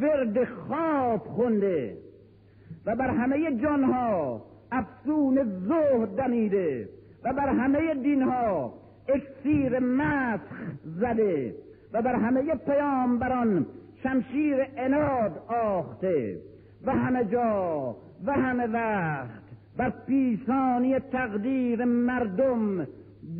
ورد 0.00 0.44
خواب 0.44 1.18
خونده 1.18 1.96
و 2.86 2.96
بر 2.96 3.10
همه 3.10 3.56
جان 3.56 3.84
ها 3.84 4.42
افسون 4.72 5.44
زهد 5.68 6.16
دمیده 6.16 6.88
و 7.24 7.32
بر 7.32 7.48
همه 7.48 7.94
دین 7.94 8.22
ها 8.22 8.74
اکسیر 9.08 9.78
مسخ 9.78 10.56
زده 10.84 11.54
و 11.92 12.02
بر 12.02 12.14
همه 12.14 12.54
پیامبران 12.54 13.66
شمشیر 14.02 14.66
اناد 14.76 15.42
آخته 15.48 16.38
و 16.86 16.92
همه 16.92 17.24
جا 17.24 17.96
و 18.26 18.32
همه 18.32 18.66
وقت 18.66 19.40
بر 19.76 19.92
پیشانی 20.06 20.98
تقدیر 20.98 21.84
مردم 21.84 22.86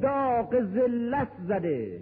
داغ 0.02 0.60
ذلت 0.60 1.28
زده 1.48 2.00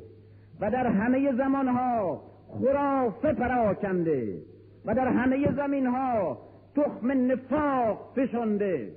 و 0.60 0.70
در 0.70 0.86
همه 0.86 1.32
زمانها 1.32 2.22
خرافه 2.48 3.32
پراکنده 3.32 4.38
و 4.84 4.94
در 4.94 5.08
همه 5.08 5.52
زمینها 5.52 6.38
تخم 6.76 7.32
نفاق 7.32 8.12
فشنده 8.16 8.92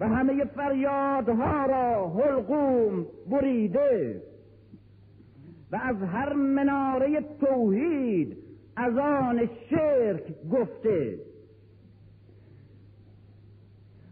و 0.00 0.08
همه 0.08 0.44
فریادها 0.44 1.66
را 1.66 2.08
حلقوم 2.08 3.06
بریده. 3.30 4.22
و 5.72 5.76
از 5.82 6.02
هر 6.02 6.32
مناره 6.32 7.20
توحید 7.40 8.36
از 8.76 8.98
آن 8.98 9.48
شرک 9.70 10.22
گفته. 10.52 11.18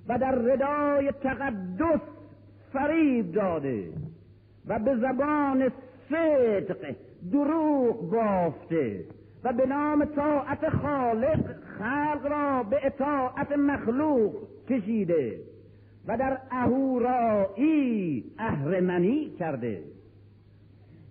و 0.08 0.18
در 0.18 0.34
ردای 0.34 1.12
تقدس 1.22 2.00
فریب 2.72 3.32
داده. 3.32 3.92
و 4.66 4.78
به 4.78 4.96
زبان 4.96 5.72
صدق 6.08 6.94
دروغ 7.32 8.10
بافته. 8.10 9.04
و 9.44 9.52
به 9.52 9.66
نام 9.66 10.04
طاعت 10.04 10.68
خالق 10.68 11.54
خلق 11.78 12.26
را 12.26 12.62
به 12.62 12.86
اطاعت 12.86 13.52
مخلوق 13.52 14.34
کشیده. 14.68 15.51
و 16.06 16.16
در 16.16 16.38
اهورایی 16.50 18.24
اهرمنی 18.38 19.30
کرده. 19.38 19.82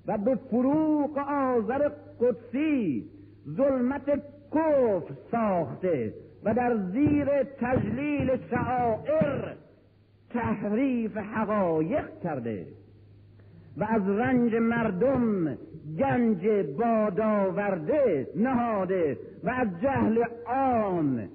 و 0.08 0.18
به 0.18 0.36
فروغ 0.36 1.18
آذر 1.18 1.90
قدسی 2.20 3.06
ظلمت 3.50 4.22
کفر 4.52 5.14
ساخته 5.32 6.14
و 6.44 6.54
در 6.54 6.78
زیر 6.92 7.44
تجلیل 7.44 8.38
شعائر 8.50 9.54
تحریف 10.30 11.18
حقایق 11.18 12.20
کرده. 12.24 12.68
و 13.78 13.84
از 13.84 14.10
رنج 14.10 14.56
مردم 14.56 15.58
گنج 16.00 16.48
بادآورده 16.78 18.28
نهاده 18.36 19.18
و 19.44 19.50
از 19.50 19.68
جهل 19.82 20.24
عام 20.46 21.30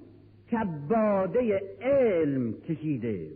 کباده 0.53 1.63
علم 1.81 2.53
کشیده. 2.53 3.27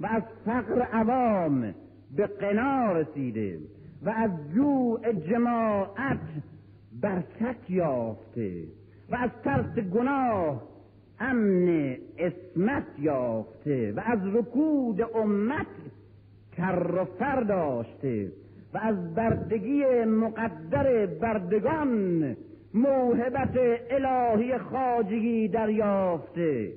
و 0.00 0.06
از 0.06 0.22
فقر 0.44 0.82
عوام 0.82 1.74
به 2.16 2.26
قنا 2.26 2.92
رسیده 2.92 3.58
و 4.02 4.10
از 4.10 4.30
جوع 4.54 5.12
جماعت 5.12 6.18
برکت 7.02 7.70
یافته 7.70 8.64
و 9.10 9.16
از 9.16 9.30
ترس 9.44 9.78
گناه 9.78 10.62
امن 11.20 11.96
اسمت 12.18 12.86
یافته 12.98 13.92
و 13.92 14.00
از 14.04 14.18
رکود 14.34 15.00
امت 15.14 15.66
کر 16.56 17.06
و 17.18 17.44
داشته 17.44 18.32
و 18.74 18.78
از 18.78 19.14
بردگی 19.14 19.84
مقدر 20.04 21.06
بردگان 21.06 22.36
موهبت 22.74 23.58
الهی 23.90 24.58
خاجگی 24.58 25.48
دریافته. 25.48 26.72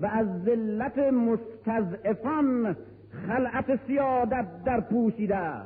و 0.00 0.06
از 0.06 0.26
ذلت 0.44 0.98
مستضعفان 0.98 2.76
خلعت 3.28 3.86
سیادت 3.86 4.64
در 4.64 4.80
پوشیده 4.80 5.60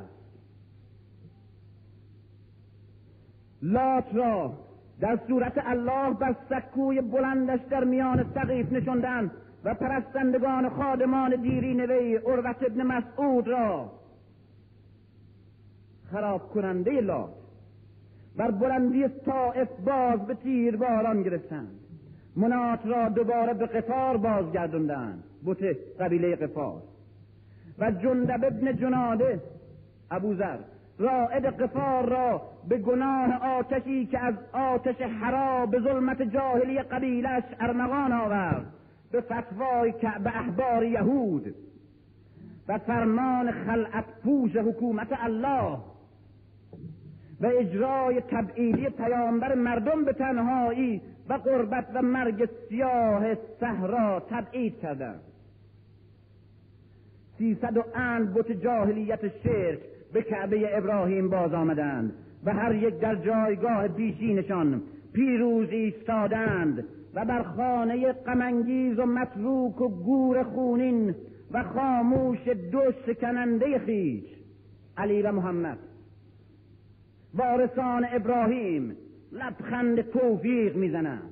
لات 3.61 4.05
را 4.13 4.53
در 4.99 5.19
صورت 5.27 5.53
الله 5.65 6.13
بر 6.13 6.35
سکوی 6.49 7.01
بلندش 7.01 7.59
در 7.69 7.83
میان 7.83 8.31
سقیف 8.33 8.71
نشندن 8.71 9.31
و 9.63 9.73
پرستندگان 9.73 10.69
خادمان 10.69 11.41
دیری 11.41 11.73
نوی 11.73 12.15
عروت 12.15 12.63
ابن 12.63 12.83
مسعود 12.83 13.47
را 13.47 13.91
خراب 16.11 16.49
کننده 16.49 17.01
لات 17.01 17.29
بر 18.37 18.51
بلندی 18.51 19.07
طائف 19.07 19.69
باز 19.85 20.27
به 20.27 20.33
تیر 20.33 20.77
باران 20.77 21.23
گرفتند 21.23 21.78
منات 22.39 22.79
را 22.85 23.09
دوباره 23.09 23.53
به 23.53 23.65
قفار 23.65 24.17
بازگردوندند. 24.17 25.23
بوت 25.43 25.63
قبیله 25.99 26.35
قفار. 26.35 26.81
و 27.79 27.91
جندب 27.91 28.45
ابن 28.45 28.75
جناده 28.75 29.41
ابوذر 30.11 30.57
رائد 30.99 31.45
قفار 31.45 32.09
را 32.09 32.41
به 32.69 32.77
گناه 32.77 33.45
آتشی 33.57 34.05
که 34.05 34.19
از 34.19 34.35
آتش 34.53 35.01
حرا 35.01 35.65
به 35.65 35.79
ظلمت 35.79 36.21
جاهلی 36.21 36.81
قبیلش 36.81 37.43
ارمغان 37.59 38.11
آورد. 38.11 38.65
به 39.11 39.21
فتوای 39.21 39.93
به 40.23 40.37
احبار 40.37 40.83
یهود. 40.83 41.55
و 42.67 42.77
فرمان 42.77 43.51
خلعت 43.51 44.05
پوش 44.23 44.55
حکومت 44.55 45.07
الله. 45.23 45.77
و 47.41 47.45
اجرای 47.45 48.21
تبعیدی 48.21 48.89
پیامبر 48.89 49.55
مردم 49.55 50.05
به 50.05 50.13
تنهایی 50.13 51.01
و 51.29 51.33
قربت 51.33 51.85
و 51.93 52.01
مرگ 52.01 52.49
سیاه 52.69 53.35
صحرا 53.59 54.19
تبعید 54.29 54.79
کردند 54.79 55.21
سیصد 57.37 57.77
و 57.77 57.83
اند 57.95 58.33
بت 58.33 58.51
جاهلیت 58.51 59.27
شرک 59.43 59.79
به 60.13 60.21
کعبه 60.21 60.77
ابراهیم 60.77 61.29
باز 61.29 61.53
آمدند 61.53 62.13
و 62.45 62.53
هر 62.53 62.75
یک 62.75 62.99
در 62.99 63.15
جایگاه 63.15 63.87
بیشینشان 63.87 64.81
پیروز 65.13 65.69
ایستادند 65.69 66.83
و 67.13 67.25
بر 67.25 67.43
خانه 67.43 68.11
غمانگیز 68.11 68.99
و 68.99 69.05
متروک 69.05 69.81
و 69.81 69.89
گور 69.89 70.43
خونین 70.43 71.15
و 71.51 71.63
خاموش 71.63 72.47
دو 72.47 72.81
شکننده 73.05 73.79
خیش 73.79 74.23
علی 74.97 75.21
و 75.21 75.31
محمد. 75.31 75.77
وارثان 77.33 78.05
ابراهیم 78.11 78.95
لبخند 79.31 80.01
توفیق 80.01 80.75
می‌زنند 80.75 81.31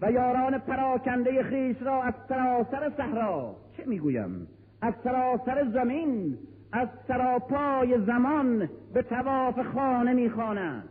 و 0.00 0.12
یاران 0.12 0.58
پراکنده 0.58 1.42
خیش 1.42 1.82
را 1.82 2.02
از 2.02 2.14
سراسر 2.28 2.92
صحرا 2.96 3.56
چه 3.76 3.84
می‌گویم؟ 3.86 4.46
از 4.82 4.94
سراسر 5.04 5.70
زمین 5.72 6.38
از 6.72 6.88
سراپای 7.08 8.00
زمان 8.06 8.68
به 8.94 9.02
تواف 9.02 9.60
خانه 9.74 10.12
می‌خوانند. 10.12 10.88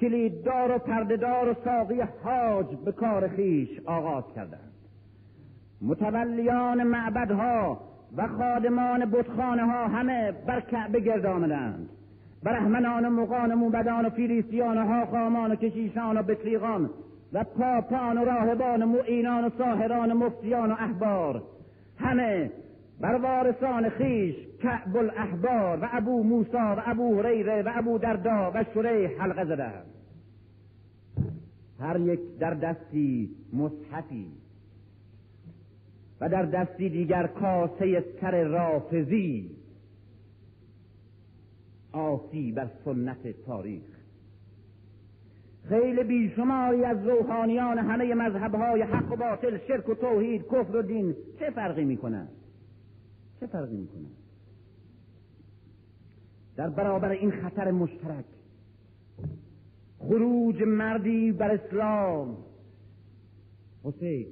کلیددار 0.00 0.76
و 0.76 0.78
پردهدار 0.78 1.48
و 1.48 1.54
ساقی 1.64 2.00
حاج 2.00 2.66
به 2.84 2.92
کار 2.92 3.28
خیش 3.28 3.80
آغاز 3.84 4.24
کردند. 4.34 4.72
متولیان 5.82 6.82
معبدها 6.82 7.80
و 8.16 8.28
خادمان 8.28 9.10
بتخانه 9.10 9.64
ها 9.64 9.88
همه 9.88 10.32
بر 10.32 10.60
کعبه 10.60 11.00
گرد 11.00 11.26
آمدند 11.26 11.88
برهمنان 12.44 13.04
و 13.04 13.10
مقان 13.10 13.52
و 13.52 13.56
موبدان 13.56 14.06
و 14.06 14.10
فیلیسیان 14.10 14.78
و 14.78 14.86
حاخامان 14.86 15.52
و 15.52 15.54
کشیشان 15.54 16.18
و 16.18 16.22
بطریقان 16.22 16.90
و 17.32 17.44
پاپان 17.44 18.18
و 18.18 18.24
راهبان 18.24 18.82
و 18.82 18.86
معینان 18.86 19.44
و 19.44 19.50
ساهران 19.58 20.12
و 20.12 20.14
مفتیان 20.14 20.70
و 20.70 20.74
احبار. 20.78 21.42
همه 21.98 22.50
بر 23.00 23.14
وارثان 23.14 23.88
خیش 23.88 24.34
کعب 24.62 24.96
الاحبار 24.96 25.78
و 25.82 25.88
ابو 25.92 26.22
موسا 26.22 26.76
و 26.76 26.82
ابو 26.86 27.20
هریره 27.20 27.62
و 27.62 27.70
ابو 27.74 27.98
دردا 27.98 28.52
و 28.54 28.64
شریح 28.74 29.22
حلقه 29.22 29.44
زدند 29.44 29.84
هر 31.80 32.00
یک 32.00 32.20
در 32.40 32.54
دستی 32.54 33.30
مصحفی 33.52 34.26
و 36.20 36.28
در 36.28 36.42
دستی 36.42 36.88
دیگر 36.88 37.26
کاسه 37.26 38.04
سر 38.20 38.42
رافزی 38.42 39.50
آسی 41.94 42.52
بر 42.52 42.70
سنت 42.84 43.44
تاریخ. 43.46 43.82
خیلی 45.68 46.04
بیشماری 46.04 46.84
از 46.84 47.06
روحانیان 47.06 47.78
همه 47.78 48.14
مذهبهای 48.14 48.82
حق 48.82 49.12
و 49.12 49.16
باطل 49.16 49.58
شرک 49.68 49.88
و 49.88 49.94
توحید 49.94 50.42
کفر 50.42 50.76
و 50.76 50.82
دین 50.82 51.14
چه 51.38 51.50
فرقی 51.50 51.84
می‌کنند 51.84 52.28
چه 53.40 53.46
فرقی 53.46 53.76
می‌کنند 53.76 54.16
در 56.56 56.70
برابر 56.70 57.10
این 57.10 57.30
خطر 57.30 57.70
مشترک 57.70 58.24
خروج 59.98 60.62
مردی 60.62 61.32
بر 61.32 61.50
اسلام. 61.50 62.36
حسین 63.84 64.26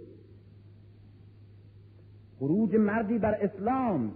خروج 2.38 2.74
مردی 2.74 3.18
بر 3.18 3.34
اسلام. 3.34 4.14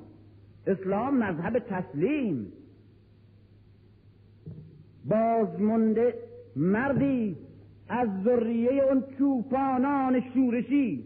اسلام 0.66 1.18
مذهب 1.18 1.58
تسلیم. 1.58 2.52
بازمونده 5.08 6.14
مردی 6.56 7.36
از 7.88 8.08
ذریه 8.24 8.82
اون 8.82 9.04
چوپانان 9.18 10.22
شورشی 10.34 11.04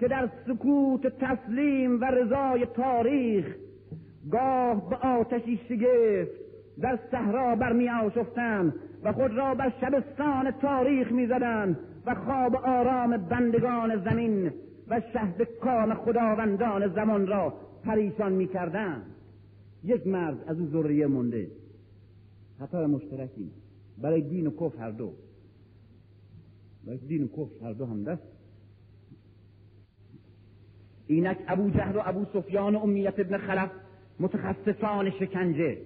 که 0.00 0.08
در 0.08 0.28
سکوت 0.46 1.06
تسلیم 1.06 2.00
و 2.00 2.04
رضای 2.04 2.66
تاریخ 2.66 3.56
گاه 4.30 4.90
به 4.90 4.96
آتشی 4.96 5.60
شگفت 5.68 6.44
در 6.80 6.98
صحرا 7.10 7.56
برمی 7.56 7.88
آشفتند 7.88 8.74
و 9.02 9.12
خود 9.12 9.30
را 9.30 9.54
بر 9.54 9.72
شبستان 9.80 10.50
تاریخ 10.50 11.12
می‌زدند 11.12 11.78
و 12.06 12.14
خواب 12.14 12.56
آرام 12.56 13.16
بندگان 13.16 14.04
زمین 14.04 14.50
و 14.88 15.00
شهد 15.12 15.42
کام 15.60 15.94
خداوندان 15.94 16.88
زمان 16.88 17.26
را 17.26 17.54
پریشان 17.84 18.32
می‌کردند. 18.32 19.02
یک 19.84 20.06
مرد 20.06 20.44
از 20.46 20.60
او 20.60 20.66
ذریه 20.66 21.06
مونده. 21.06 21.46
خطر 22.66 22.86
مشترکی 22.86 23.50
برای 23.98 24.20
دین 24.20 24.46
و 24.46 24.50
کفر 24.50 24.78
هر 24.78 24.90
دو. 24.90 25.12
برای 26.84 26.98
دین 26.98 27.22
و 27.24 27.28
کفر 27.28 27.64
هر 27.64 27.72
دو 27.72 27.86
هم 27.86 28.04
دست. 28.04 28.22
اینک 31.06 31.38
ابو 31.48 31.70
جهل 31.70 31.96
و 31.96 32.00
ابو 32.04 32.24
سفیان 32.32 32.76
و 32.76 32.78
امیت 32.78 33.20
ابن 33.20 33.38
خلف 33.38 33.70
متخصصان 34.20 35.10
شکنجه. 35.10 35.78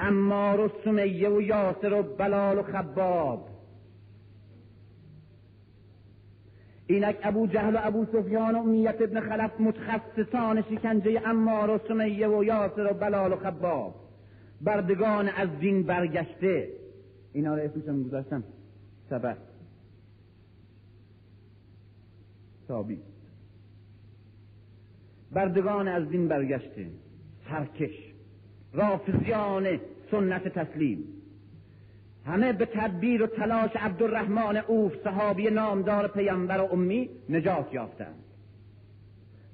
امار 0.00 0.60
و 0.60 0.70
سمیه 0.84 1.28
و 1.28 1.40
یاسر 1.40 1.92
و 1.92 2.02
بلال 2.02 2.58
و 2.58 2.62
خباب. 2.62 3.48
اینک 6.86 7.16
ابو 7.22 7.46
جهل 7.46 7.76
و 7.76 7.78
ابو 7.82 8.06
سفیان 8.12 8.54
و 8.54 8.58
امیت 8.58 9.02
ابن 9.02 9.20
خلف 9.20 9.60
متخصصان 9.60 10.62
شکنجه 10.62 11.22
امار 11.26 11.70
و 11.70 11.78
سمیه 11.88 12.28
و 12.28 12.44
یاسر 12.44 12.90
و 12.90 12.94
بلال 12.94 13.32
و 13.32 13.36
خباب. 13.36 14.05
بردگان 14.60 15.28
از 15.28 15.48
دین 15.60 15.82
برگشته. 15.82 16.68
اینا 17.32 17.54
رو 17.54 17.62
اسمشم 17.62 18.02
گذاشتم 18.02 18.44
سبب 19.10 19.36
سابی 22.68 22.98
بردگان 25.32 25.88
از 25.88 26.08
دین 26.08 26.28
برگشته. 26.28 26.86
سرکش. 27.48 28.12
رافضیان 28.72 29.80
سنت 30.10 30.48
تسلیم. 30.48 31.04
همه 32.24 32.52
به 32.52 32.66
تدبیر 32.66 33.22
و 33.22 33.26
تلاش 33.26 33.70
عبدالرحمن 33.76 34.56
اوف 34.56 34.92
صحابی 35.04 35.50
نامدار 35.50 36.08
پیامبر 36.08 36.60
و 36.60 36.72
امی 36.72 37.10
نجات 37.28 37.74
یافتند. 37.74 38.25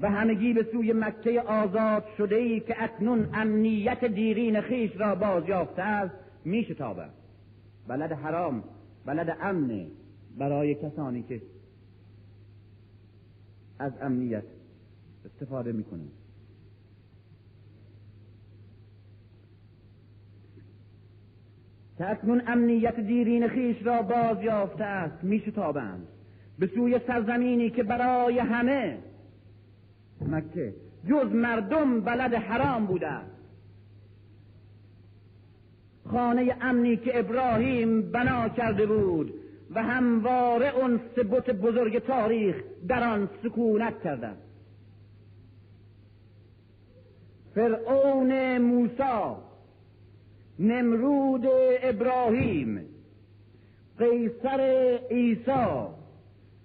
و 0.03 0.11
همگی 0.11 0.53
به 0.53 0.67
سوی 0.73 0.93
مکه 0.93 1.41
آزاد 1.41 2.05
شده 2.19 2.37
ای 2.37 2.61
که 2.61 2.83
اکنون 2.83 3.29
امنیت 3.35 4.05
دیرین 4.05 4.61
خیش 4.61 4.91
را 4.97 5.15
باز 5.15 5.49
یافته 5.49 5.83
است 5.83 6.15
می 6.45 6.65
شتابند 6.65 7.15
بلد 7.89 8.13
حرام 8.13 8.65
بلد 9.07 9.37
امن 9.41 9.87
برای 10.39 10.75
کسانی 10.75 11.23
که 11.23 11.43
از 13.79 13.93
امنیت 14.01 14.45
استفاده 15.25 15.73
می‌کنند. 15.73 16.13
که 21.99 22.11
اکنون 22.11 22.43
امنیت 22.47 23.01
دیرین 23.01 23.49
خیش 23.49 23.77
را 23.83 24.03
باز 24.03 24.43
یافته 24.43 24.85
است 24.85 25.25
میشتابند. 25.25 26.07
به 26.59 26.67
سوی 26.67 27.01
سرزمینی 27.07 27.71
که 27.71 27.83
برای 27.83 28.39
همه 28.39 28.99
مکه. 30.29 30.75
جز 31.09 31.33
مردم 31.33 32.01
بلد 32.01 32.35
حرام 32.35 32.87
بوده. 32.87 33.17
خانه 36.11 36.57
امنی 36.61 36.97
که 36.97 37.19
ابراهیم 37.19 38.03
بنا 38.03 38.49
کرده 38.49 38.87
بود 38.87 39.35
و 39.75 39.83
همواره 39.83 40.77
اون 40.77 41.01
سبت 41.17 41.51
بزرگ 41.51 41.99
تاریخ 41.99 42.57
در 42.89 43.09
آن 43.09 43.29
سکونت 43.43 44.03
کرده. 44.03 44.31
فرعون 47.55 48.59
موسی 48.59 49.37
نمرود 50.59 51.47
ابراهیم 51.83 52.87
قیصر 53.99 54.61
عیسی 55.11 55.87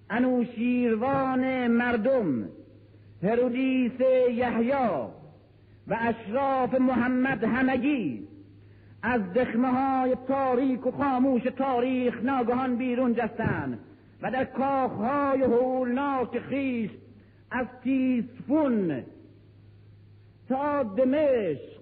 انوشیروان 0.09 1.67
مردم 1.67 2.49
هرودیس 3.23 3.99
یحیی 4.31 4.71
و 5.87 5.97
اشراف 5.99 6.73
محمد 6.73 7.43
همگی 7.43 8.27
از 9.03 9.33
دخمه 9.33 9.71
های 9.71 10.15
تاریک 10.27 10.87
و 10.87 10.91
خاموش 10.91 11.41
تاریخ 11.43 12.23
ناگهان 12.23 12.75
بیرون 12.75 13.13
جستند 13.13 13.79
و 14.21 14.31
در 14.31 14.45
کاخهای 14.45 15.41
هولناک 15.41 16.39
خیش 16.39 16.91
از 17.51 17.67
تیسفون 17.83 19.03
تا 20.49 20.83
دمشق 20.83 21.77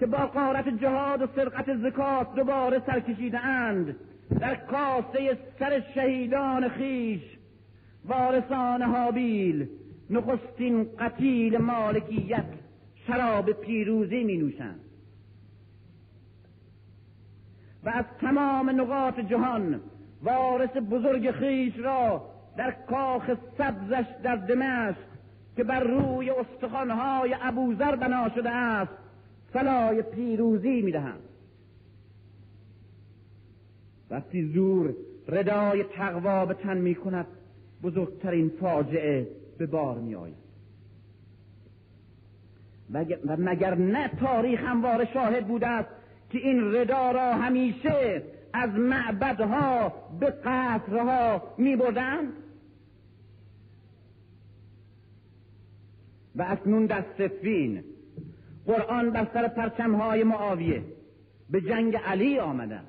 که 0.00 0.06
با 0.06 0.18
قارت 0.18 0.68
جهاد 0.68 1.22
و 1.22 1.26
سرقت 1.36 1.76
زکات 1.76 2.34
دوباره 2.34 2.82
سرکشیده 2.86 3.38
اند 3.38 3.96
در 4.40 4.54
کاسه 4.54 5.38
سر 5.58 5.82
شهیدان 5.94 6.68
خیش 6.68 7.22
وارثان 8.04 8.82
حابیل 8.82 9.68
نخستین 10.12 10.86
قتیل 10.98 11.58
مالکیت 11.58 12.44
شراب 13.06 13.52
پیروزی 13.52 14.24
می 14.24 14.36
نوشند. 14.36 14.80
و 17.84 17.88
از 17.88 18.04
تمام 18.20 18.80
نقاط 18.80 19.20
جهان 19.20 19.80
وارث 20.22 20.76
بزرگ 20.90 21.30
خیش 21.30 21.78
را 21.78 22.28
در 22.56 22.70
کاخ 22.70 23.30
سبزش 23.58 24.04
در 24.22 24.36
دمشق 24.36 24.98
که 25.56 25.64
بر 25.64 25.80
روی 25.84 26.30
استخوانهای 26.30 27.36
ابوذر 27.42 27.96
بنا 27.96 28.28
شده 28.28 28.50
است 28.50 28.92
فلای 29.52 30.02
پیروزی 30.02 30.82
می‌دهند 30.82 31.20
وقتی 34.10 34.52
زور 34.54 34.94
ردای 35.28 35.84
تقوا 35.84 36.46
به 36.46 36.54
تن 36.54 36.78
می 36.78 36.94
کند 36.94 37.26
بزرگترین 37.82 38.48
فاجعه 38.60 39.41
به 39.58 39.66
بار 39.66 39.98
می 39.98 40.14
آید 40.14 40.42
و 43.26 43.36
مگر 43.38 43.74
نه 43.74 44.08
تاریخ 44.08 44.60
همواره 44.60 45.12
شاهد 45.12 45.48
بوده 45.48 45.66
است 45.66 45.88
که 46.30 46.38
این 46.38 46.74
ردا 46.74 47.10
را 47.10 47.34
همیشه 47.34 48.22
از 48.52 48.70
معبدها 48.70 49.92
به 50.20 50.30
قصرها 50.30 51.42
می 51.58 51.76
بردند 51.76 52.32
و 56.36 56.46
اکنون 56.48 56.86
در 56.86 57.04
سفین 57.18 57.84
قرآن 58.66 59.10
بر 59.10 59.26
سر 59.34 59.48
پرچمهای 59.48 60.24
معاویه 60.24 60.82
به 61.50 61.60
جنگ 61.60 61.96
علی 61.96 62.38
آمدن 62.38 62.84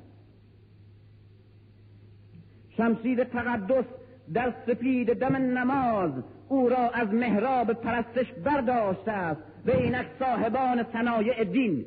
شمشیر 2.78 3.24
تقدس 3.24 3.86
در 4.34 4.54
سپید 4.68 5.14
دم 5.14 5.36
نماز 5.36 6.12
او 6.50 6.70
را 6.70 6.90
از 6.90 7.14
محراب 7.14 7.74
پرستش 7.74 8.32
برداشته 8.46 9.12
است. 9.12 9.42
و 9.66 9.72
اینک 9.72 10.06
صاحبان 10.20 10.86
صنایع 10.94 11.44
دین. 11.44 11.86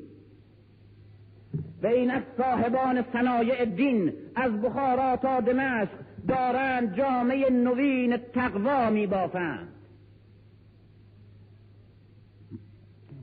و 1.83 1.87
اینک 1.87 2.23
صاحبان 2.37 3.05
صنایع 3.13 3.65
دین 3.65 4.13
از 4.35 4.61
بخارا 4.61 5.17
تا 5.17 5.41
دمشق 5.41 5.93
دارند 6.29 6.97
جامعه 6.97 7.51
نوین 7.51 8.17
تقوا 8.17 8.91
می 8.91 9.07
بافند 9.07 9.69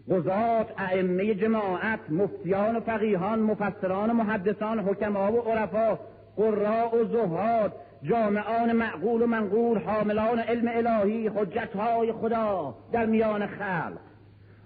قضات 0.09 0.67
ائمه 0.77 1.35
جماعت 1.35 1.99
مفتیان 2.09 2.75
و 2.75 2.79
فقیهان 2.79 3.39
مفسران 3.39 4.09
و 4.09 4.13
محدثان 4.13 4.79
حکما 4.79 5.31
و 5.31 5.41
عرفا 5.41 5.99
قراء 6.37 6.95
و 6.95 7.05
زهاد 7.05 7.73
جامعان 8.03 8.71
معقول 8.71 9.21
و 9.21 9.27
منقول 9.27 9.77
حاملان 9.77 10.39
علم 10.39 10.67
الهی 10.67 11.27
حجتهای 11.27 12.11
خدا 12.11 12.75
در 12.91 13.05
میان 13.05 13.47
خلق. 13.47 13.99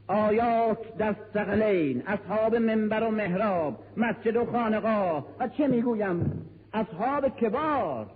آیات 0.08 0.98
در 0.98 1.16
سقلین 1.34 2.04
اصحاب 2.08 2.56
منبر 2.56 3.04
و 3.04 3.12
محراب 3.12 3.80
مسجد 3.98 4.36
و 4.36 4.46
خانقاه. 4.46 5.26
و 5.40 5.48
چه 5.48 5.68
می‌گویم؟ 5.68 6.46
اصحاب 6.74 7.28
کبار. 7.28 8.08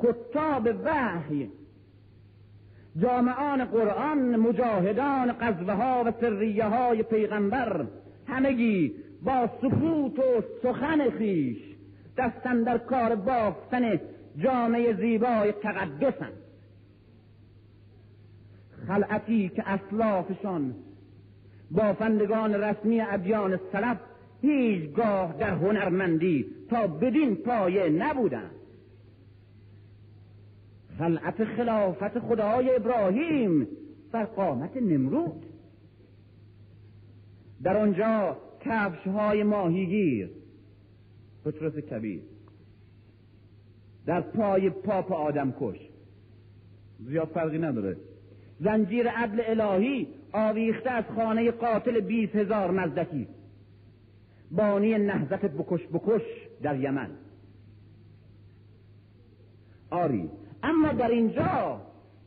کتاب 0.00 0.68
وحی. 0.84 1.50
جامعان 3.02 3.64
قرآن 3.64 4.36
مجاهدان 4.36 5.32
قذبه 5.32 5.72
ها 5.72 6.04
و 6.06 6.12
سریه 6.20 6.64
های 6.64 7.02
پیغمبر. 7.02 7.86
همگی 8.26 8.92
با 9.22 9.50
سکوت 9.62 10.18
و 10.18 10.42
سخن 10.62 11.10
خیش. 11.10 11.73
دستن 12.16 12.62
در 12.62 12.78
کار 12.78 13.14
بافتن 13.14 14.00
جامعه 14.38 14.94
زیبای 14.96 15.52
تقدسند 15.52 16.32
خلعتی 18.86 19.48
که 19.48 19.68
اسلافشان 19.68 20.74
بافندگان 21.70 22.54
رسمی 22.54 23.00
ادیان 23.00 23.60
سلف 23.72 23.96
هیچگاه 24.42 25.36
در 25.38 25.50
هنرمندی 25.50 26.46
تا 26.70 26.86
بدین 26.86 27.36
پایه 27.36 27.88
نبودند. 27.88 28.50
خلعت 30.98 31.44
خلافت 31.44 32.18
خدای 32.18 32.76
ابراهیم 32.76 33.68
بر 34.12 34.24
قامت 34.24 34.76
نمرود. 34.76 35.46
در 37.62 37.76
آنجا 37.76 38.36
کفش 38.60 39.06
های 39.06 39.42
ماهیگیر 39.42 40.30
پتروس 41.44 41.74
کبیر. 41.74 42.20
در 44.06 44.20
پای 44.20 44.70
پاپ 44.70 45.12
آدم 45.12 45.54
کش. 45.60 45.76
زیاد 47.00 47.28
فرقی 47.28 47.58
نداره. 47.58 47.96
زنجیر 48.60 49.08
عدل 49.08 49.60
الهی 49.60 50.08
آویخته 50.32 50.90
از 50.90 51.04
خانه 51.16 51.50
قاتل 51.50 52.00
بیس 52.00 52.30
هزار 52.30 52.70
مزدکی 52.70 53.28
بانی 54.50 54.98
نهزت 54.98 55.44
بکش 55.44 55.86
بکش 55.92 56.22
در 56.62 56.80
یمن. 56.80 57.10
آری 59.90 60.30
اما 60.62 60.92
در 60.92 61.08
اینجا 61.08 61.80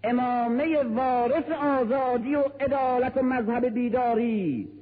امامه 0.04 0.84
وارث 0.84 1.50
آزادی 1.50 2.36
و 2.36 2.44
عدالت 2.60 3.18
و 3.18 3.22
مذهب 3.22 3.66
بیداری 3.66 4.77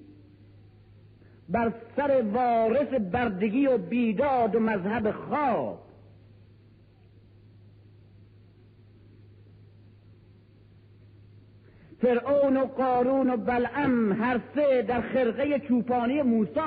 بر 1.50 1.74
سر 1.96 2.24
وارث 2.34 3.02
بردگی 3.12 3.68
و 3.68 3.78
بیداد 3.78 4.56
و 4.56 4.60
مذهب 4.60 5.12
خواب. 5.12 5.86
فرعون 12.02 12.58
و 12.58 12.66
قارون 12.66 13.30
و 13.30 13.38
بلعم 13.38 14.14
هر 14.14 14.42
سه 14.56 14.82
در 14.82 15.02
خرقه 15.02 15.60
چوپانی 15.60 16.22
موسی. 16.22 16.60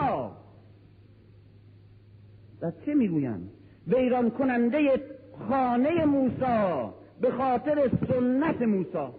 و 2.63 2.73
چه 2.87 2.95
می‌گویم 2.95 3.51
ویران 3.87 4.31
کننده 4.31 5.03
خانه 5.49 6.05
موسی 6.05 6.93
به 7.21 7.31
خاطر 7.31 7.91
سنت 8.09 8.63
موسی. 8.63 9.13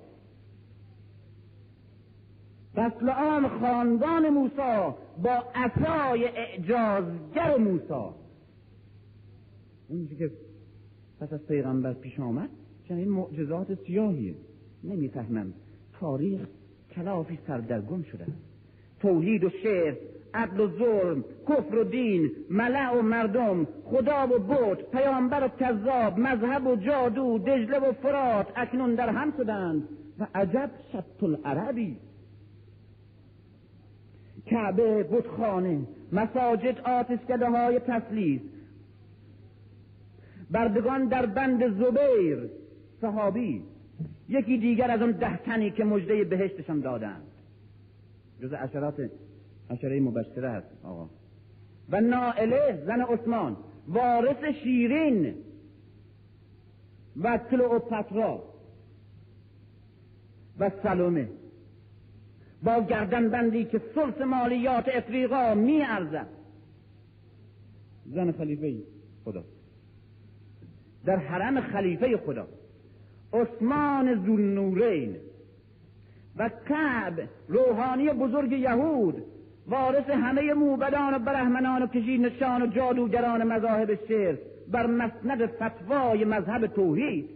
فصل 2.80 3.10
آن 3.10 3.48
خاندان 3.60 4.30
موسی 4.30 4.96
با 5.24 5.44
عصای 5.56 6.26
اعجازگر 6.26 7.58
موسی. 7.58 8.16
اونجا 9.90 10.16
که 10.16 10.32
پس 11.20 11.34
از 11.34 11.48
پیغمبر 11.48 11.94
پیش 11.94 12.20
آمد 12.20 12.50
چنین 12.88 13.10
معجزات 13.10 13.76
سیاهیه. 13.88 14.36
نمی‌فهمم. 14.84 15.54
تاریخ 16.00 16.42
کلافی 16.96 17.40
سردرگم 17.48 18.04
شده. 18.04 18.26
توحید 19.00 19.44
و 19.44 19.50
شعر 19.50 19.96
عدل 20.34 20.60
و 20.60 20.68
ظلم 20.68 21.24
کفر 21.50 21.76
و 21.76 21.84
دین 21.84 22.32
ملع 22.50 23.00
و 23.00 23.02
مردم 23.02 23.68
خدا 23.86 24.28
و 24.28 24.40
بود 24.40 24.92
پیامبر 24.92 25.46
و 25.46 25.48
کذاب 25.48 26.20
مذهب 26.20 26.68
و 26.68 26.76
جادو 26.76 27.38
دجله 27.38 27.80
و 27.80 27.92
فرات 27.92 28.48
اکنون 28.56 28.96
در 28.96 29.10
هم 29.10 29.34
شدند 29.38 29.84
و 30.20 30.28
عجب 30.36 30.72
شط 30.94 31.24
العربی. 31.24 31.98
کعبه 34.50 35.04
بتخانه 35.04 35.82
مساجد 36.12 36.80
آتشکده 36.80 37.50
های 37.50 37.80
تسلیس. 37.80 38.42
بردگان 40.52 41.08
در 41.08 41.26
بند 41.26 41.70
زبیر. 41.70 42.50
صحابی 43.02 43.64
یکی 44.30 44.58
دیگر 44.58 44.92
از 44.92 45.02
اون 45.02 45.12
ده 45.12 45.38
تنی 45.38 45.72
که 45.72 45.84
مجده 45.84 46.24
بهشتشان 46.24 46.80
دادند. 46.80 47.24
جز 48.42 48.54
اشرات 48.54 49.10
اشره 49.70 50.00
مبشره 50.00 50.50
هست 50.50 50.68
آقا. 50.84 51.10
و 51.90 52.02
نائله 52.02 52.84
زن 52.86 53.02
عثمان 53.02 53.58
وارث 53.88 54.44
شیرین 54.64 55.36
و 57.22 57.38
کلئوپاترا 57.38 58.44
و 60.60 60.72
سلومه. 60.84 61.28
با 62.64 62.82
گردن 62.82 63.30
بندی 63.30 63.66
که 63.66 63.82
سلس 63.96 64.22
مالیات 64.22 64.90
افریقا 64.94 65.54
می 65.54 65.82
ارزد 65.82 66.28
زن 68.06 68.32
خلیفه 68.32 68.76
خدا. 69.26 69.44
در 71.06 71.16
حرم 71.16 71.62
خلیفه 71.62 72.18
خدا. 72.18 72.48
عثمان 73.34 74.16
زلنورین 74.16 75.16
و 76.38 76.50
کعب 76.70 77.30
روحانی 77.48 78.10
بزرگ 78.10 78.52
یهود 78.52 79.24
وارث 79.68 80.10
همه 80.10 80.54
موبدان 80.54 81.14
و 81.14 81.20
برهمنان 81.20 81.82
و 81.82 81.88
نشان 81.96 82.62
و 82.62 82.68
جادوگران 82.68 83.44
مذاهب 83.44 84.08
شعر 84.08 84.38
بر 84.72 84.88
مسند 84.88 85.46
فتوای 85.46 86.26
مذهب 86.26 86.68
توحید. 86.68 87.30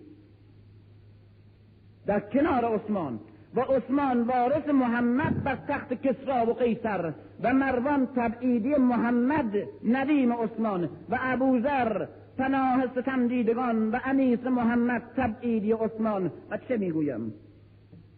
در 2.06 2.20
کنار 2.20 2.66
عثمان 2.66 3.20
و 3.56 3.60
عثمان 3.60 4.22
وارث 4.22 4.68
محمد 4.68 5.44
بر 5.44 5.58
تخت 5.68 5.94
کسرا 5.94 6.46
و 6.50 6.54
قیصر 6.54 7.14
و 7.44 7.54
مروان 7.54 8.08
تبعیدی 8.16 8.76
محمد 8.76 9.54
ندیم 9.88 10.34
عثمان 10.34 10.90
و 11.10 11.18
ابوذر 11.22 12.06
پناه 12.38 12.88
ستم 12.96 13.28
دیدگان 13.28 13.92
و 13.92 14.00
انیس 14.06 14.44
محمد 14.44 15.02
تبعیدی 15.18 15.72
عثمان. 15.72 16.32
و 16.52 16.58
چه 16.58 16.78
می‌گویم؟ 16.78 17.34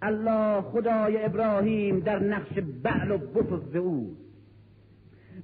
الله 0.02 0.62
خدای 0.62 1.26
ابراهیم 1.26 2.00
در 2.00 2.20
نقش 2.20 2.60
بعل 2.84 3.12
و 3.12 3.18
بفز 3.18 3.76
او 3.76 4.16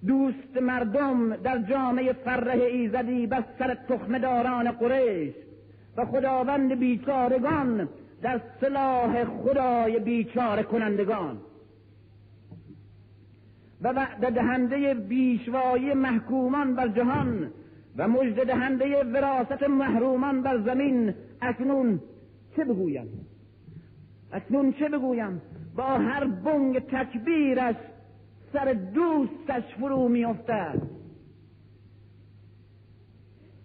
دوست 0.07 0.57
مردم 0.61 1.35
در 1.35 1.57
جامعه 1.57 2.13
فره 2.13 2.63
ایزدی 2.63 3.27
بر 3.27 3.43
سر 3.59 3.77
تخمداران 3.89 4.71
قریش 4.71 5.33
و 5.97 6.05
خداوند 6.05 6.79
بیچارگان 6.79 7.89
در 8.21 8.41
صلاح 8.61 9.25
خدای 9.25 9.99
بیچاره 9.99 10.63
کنندگان 10.63 11.41
و 13.81 13.87
وعده 13.87 14.29
دهنده 14.29 14.93
بیشوایی 14.93 15.93
محکومان 15.93 16.75
بر 16.75 16.87
جهان 16.87 17.51
و 17.97 18.07
مجد 18.07 18.47
دهنده 18.47 19.03
وراست 19.03 19.63
محرومان 19.63 20.41
بر 20.41 20.61
زمین 20.61 21.13
اکنون 21.41 21.99
چه 22.55 22.63
بگویم؟ 22.63 23.07
اکنون 24.31 24.73
چه 24.73 24.89
بگویم؟ 24.89 25.41
با 25.75 25.83
هر 25.83 26.25
بنگ 26.25 26.79
تکبیرش 26.79 27.75
سر 28.53 28.73
دوستش 28.73 29.63
فرو 29.79 30.07
میافتد. 30.07 30.81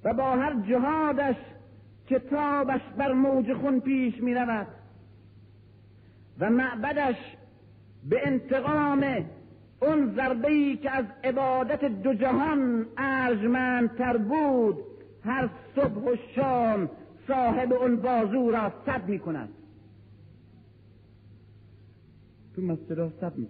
و 0.04 0.14
با 0.14 0.30
هر 0.30 0.54
جهادش 0.68 1.36
کتابش 2.06 2.80
بر 2.98 3.12
موج 3.12 3.52
خون 3.52 3.80
پیش 3.80 4.22
می 4.22 4.34
رود 4.34 4.66
و 6.38 6.50
معبدش 6.50 7.16
به 8.08 8.26
انتقام 8.26 9.04
اون 9.82 10.14
ضربه 10.14 10.48
ای 10.48 10.76
که 10.76 10.90
از 10.90 11.04
عبادت 11.24 11.84
دو 11.84 12.14
جهان 12.14 12.86
ارجمندتر 12.96 14.16
بود 14.16 14.76
هر 15.24 15.48
صبح 15.76 16.12
و 16.12 16.16
شام 16.34 16.90
صاحب 17.28 17.72
اون 17.72 17.96
بازو 17.96 18.50
را 18.50 18.72
سب 18.86 19.08
می 19.08 19.18
کند 19.18 19.48
تو 22.56 22.62
مسجد 22.62 22.92
را 22.92 23.10
سب 23.20 23.38
می 23.38 23.48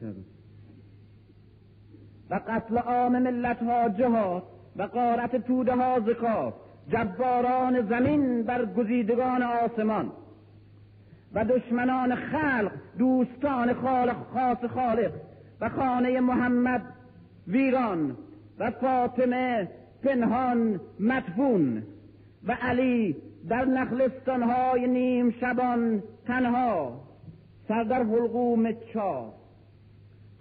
و 2.30 2.40
قتل 2.48 2.78
عام 2.78 3.18
ملت 3.18 3.62
ها 3.62 3.88
جهاد 3.88 4.42
و 4.76 4.82
قارت 4.82 5.36
توده 5.36 5.74
ها 5.76 6.00
زکات 6.00 6.54
جباران 6.90 7.88
زمین 7.88 8.42
بر 8.42 8.64
گزیدگان 8.64 9.42
آسمان 9.42 10.12
و 11.34 11.44
دشمنان 11.44 12.14
خلق 12.14 12.72
دوستان 12.98 13.72
خالق 13.72 14.16
خاص 14.34 14.64
خالق 14.74 15.12
و 15.60 15.68
خانه 15.68 16.20
محمد 16.20 16.82
ویران 17.46 18.16
و 18.58 18.70
فاطمه 18.70 19.68
پنهان 20.02 20.80
مدفون 21.00 21.82
و 22.46 22.56
علی 22.62 23.16
در 23.48 23.64
نخلستانهای 23.64 24.86
نیم 24.86 25.30
شبان 25.30 26.02
تنها. 26.26 27.00
سر 27.68 27.82
در 27.82 28.02
حلقوم 28.02 28.72
چار 28.72 29.32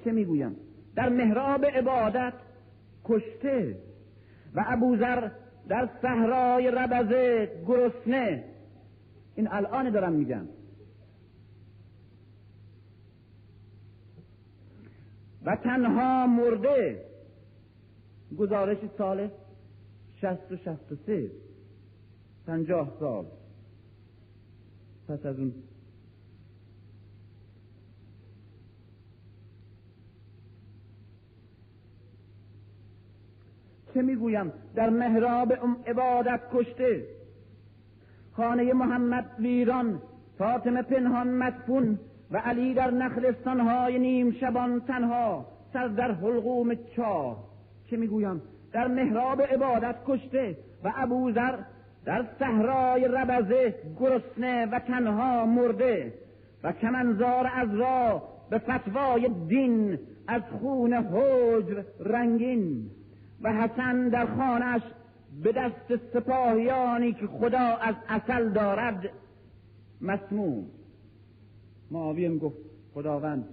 چه 0.04 0.12
می‌گویم؟ 0.12 0.56
در 0.96 1.10
محراب 1.10 1.66
عبادت 1.66 2.34
کشته 3.06 3.76
و 4.56 4.66
ابوذر 4.68 5.30
در 5.68 5.90
صحرای 6.02 6.72
ربزه 6.72 7.52
گرسنه. 7.68 8.44
این 9.36 9.48
الان 9.52 9.90
دارم 9.90 10.14
میگم. 10.14 10.48
و 15.46 15.56
تنها 15.56 16.28
مرده 16.28 17.06
گزارش 18.38 18.78
سال 18.98 19.30
شست 20.22 20.52
و 20.52 20.58
شست 20.58 20.92
و 20.92 20.96
سه 21.06 21.32
پنجاه 22.48 22.98
سال. 23.00 23.26
پس 25.08 25.26
از 25.26 25.40
اون 25.40 25.54
چه 33.96 34.02
می‌گویم 34.02 34.54
در 34.76 34.90
محراب 34.90 35.54
عبادت 35.88 36.40
کشته. 36.54 37.04
خانه 38.32 38.74
محمد 38.74 39.26
ویران 39.40 40.02
فاطمه 40.38 40.82
پنهان 40.82 41.28
مدفون 41.28 42.00
و 42.32 42.38
علی 42.38 42.74
در 42.74 42.92
نخلستانهای 42.92 44.00
نیم 44.00 44.32
شبان 44.32 44.82
تنها 44.82 45.46
سر 45.74 45.88
در 45.88 46.12
حلقوم 46.12 46.76
چاه. 46.96 47.44
چه 47.90 47.98
می‌گویم 47.98 48.42
در 48.74 48.88
محراب 48.88 49.42
عبادت 49.42 49.96
کشته 50.08 50.58
و 50.84 50.94
ابوذر 50.96 51.58
در 52.06 52.26
صحرای 52.40 53.08
ربزه 53.08 53.76
گرسنه 54.00 54.66
و 54.66 54.80
تنها 54.80 55.46
مرده 55.46 56.14
و 56.64 56.72
کمنزار 56.72 57.52
از 57.56 57.76
را 57.76 58.24
به 58.50 58.58
فتوای 58.58 59.30
دین 59.48 60.00
از 60.28 60.42
خون 60.62 60.94
حجر 60.94 61.84
رنگین. 62.00 62.92
و 63.46 63.54
حسن 63.54 64.10
در 64.10 64.26
خانش 64.26 64.82
به 65.44 65.52
دست 65.52 66.02
سپاهیانی 66.14 67.14
که 67.14 67.28
خدا 67.28 67.60
از 67.60 67.96
اصل 68.10 68.50
دارد 68.50 69.10
مسموم. 70.02 70.66
معاویه 71.92 72.38
گفت 72.38 72.58
خداوند 72.94 73.46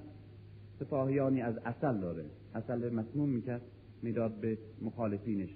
سپاهیانی 0.80 1.42
از 1.42 1.54
اصل 1.56 1.98
داره. 1.98 2.24
اصل 2.54 2.94
مسموم 2.94 3.28
می‌کرد 3.28 3.60
می‌داد 4.02 4.32
به 4.32 4.58
مخالفینش 4.82 5.50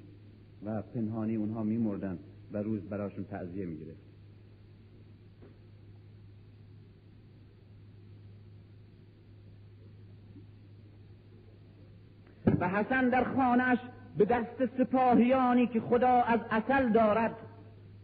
و 0.65 0.83
پنهانی 0.83 1.37
اونها 1.37 1.63
میمردن 1.63 2.19
و 2.53 2.59
روز 2.59 2.81
براشون 2.81 3.25
تعذیه 3.25 3.67
می‌گیره 3.67 3.95
و 12.61 12.69
حسن 12.69 13.09
در 13.09 13.25
خانهش 13.25 13.79
به 14.17 14.25
دست 14.25 14.67
سپاهیانی 14.79 15.67
که 15.67 15.81
خدا 15.81 16.09
از 16.09 16.41
اصل 16.51 16.89
دارد 16.89 17.37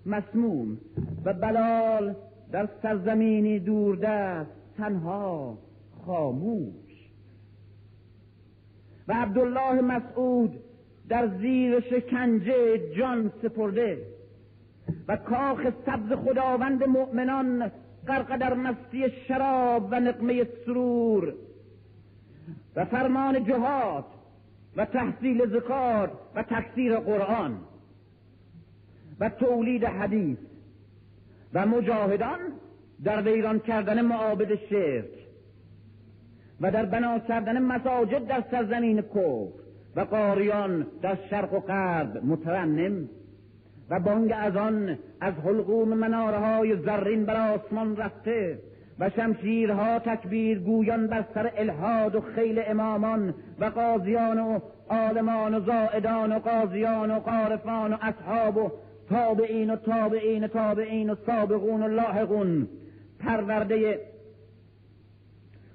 مسموم 0.06 0.78
و 1.24 1.32
بلال 1.32 2.14
در 2.52 2.68
سرزمینی 2.82 3.58
دوردست 3.58 4.50
تنها 4.76 5.58
خاموش. 6.06 6.72
و 9.08 9.12
عبدالله 9.12 9.80
مسعود 9.80 10.60
در 11.08 11.28
زیر 11.38 11.80
شکنجه 11.80 12.78
جان 12.96 13.32
سپرده 13.42 13.98
و 15.08 15.16
کاخ 15.16 15.66
سبز 15.86 16.12
خداوند 16.12 16.84
مؤمنان 16.84 17.70
غرق 18.08 18.36
در 18.36 18.54
مستی 18.54 19.10
شراب 19.28 19.88
و 19.90 20.00
نقمه 20.00 20.44
سرور 20.66 21.34
و 22.76 22.84
فرمان 22.84 23.44
جهاد 23.44 24.04
و 24.76 24.84
تحصیل 24.84 25.46
زکات 25.46 26.10
و 26.34 26.42
تکثیر 26.42 26.96
قرآن 26.96 27.58
و 29.20 29.28
تولید 29.28 29.84
حدیث 29.84 30.38
و 31.54 31.66
مجاهدان 31.66 32.38
در 33.04 33.22
ویران 33.22 33.58
کردن 33.58 34.00
معابد 34.00 34.54
شرک 34.54 35.22
و 36.60 36.70
در 36.70 36.86
بنا 36.86 37.18
کردن 37.18 37.62
مساجد 37.62 38.26
در 38.26 38.44
سرزمین 38.50 39.02
کفر 39.02 39.62
و 39.96 40.00
قاریان 40.00 40.86
در 41.02 41.18
شرق 41.30 41.52
و 41.54 41.60
غرب 41.60 42.24
مترنم 42.24 43.08
و 43.90 44.00
بانگ 44.00 44.32
از 44.36 44.56
آن 44.56 44.98
از 45.20 45.34
حلقوم 45.34 45.88
مناره 45.88 46.38
های 46.38 46.76
زرین 46.76 47.24
بر 47.24 47.54
آسمان 47.54 47.96
رفته. 47.96 48.58
و 48.98 49.10
شمشیرها 49.10 49.98
تکبیر 49.98 50.58
گویان 50.58 51.06
بر 51.06 51.24
سر 51.34 51.52
الهاد 51.56 52.14
و 52.14 52.20
خیل 52.20 52.62
امامان 52.66 53.34
و 53.58 53.64
قاضیان 53.64 54.38
و 54.38 54.58
عالمان 54.90 55.54
و 55.54 55.60
زائدان 55.60 56.32
و 56.32 56.38
قاضیان 56.38 57.10
و 57.10 57.20
قارفان 57.20 57.92
و 57.92 57.96
اصحاب 58.02 58.56
و 58.56 58.70
تابعین 59.08 59.70
و 59.70 59.76
تابعین 59.76 60.46
تابعین 60.46 61.10
و 61.10 61.14
سابقون 61.26 61.82
و 61.82 61.88
لاحقون. 61.88 62.68
پرورده 63.18 64.00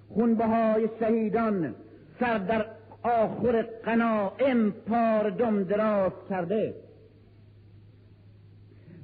خونبهای 0.09 0.89
شهیدان 0.99 1.75
سر 2.19 2.37
در 2.37 2.65
آخر 3.03 3.61
قنائم 3.61 4.71
پار 4.71 5.29
دم 5.29 5.63
دراز 5.63 6.11
کرده 6.29 6.73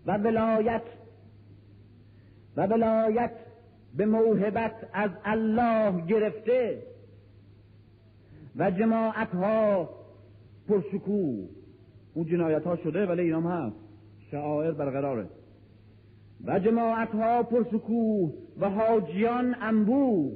و 0.06 0.18
ولایت 0.18 0.82
و 2.58 2.68
ولایت 2.68 3.32
به 3.98 4.06
موهبت 4.06 4.90
از 4.94 5.12
الله 5.26 6.06
گرفته 6.06 6.84
و 8.56 8.72
جماعت 8.72 9.30
ها 9.30 9.90
پرشکوه. 10.68 11.48
اون 12.14 12.26
جنایت 12.26 12.64
ها 12.64 12.76
شده 12.76 13.06
ولی 13.06 13.22
اینام 13.22 13.48
هست. 13.48 13.76
شعائر 14.32 14.72
برقراره. 14.72 15.28
و 16.46 16.60
جماعت 16.60 17.10
ها 17.10 17.44
پرشکوه 17.44 18.34
و 18.60 18.70
حاجیان 18.70 19.56
انبو 19.62 20.32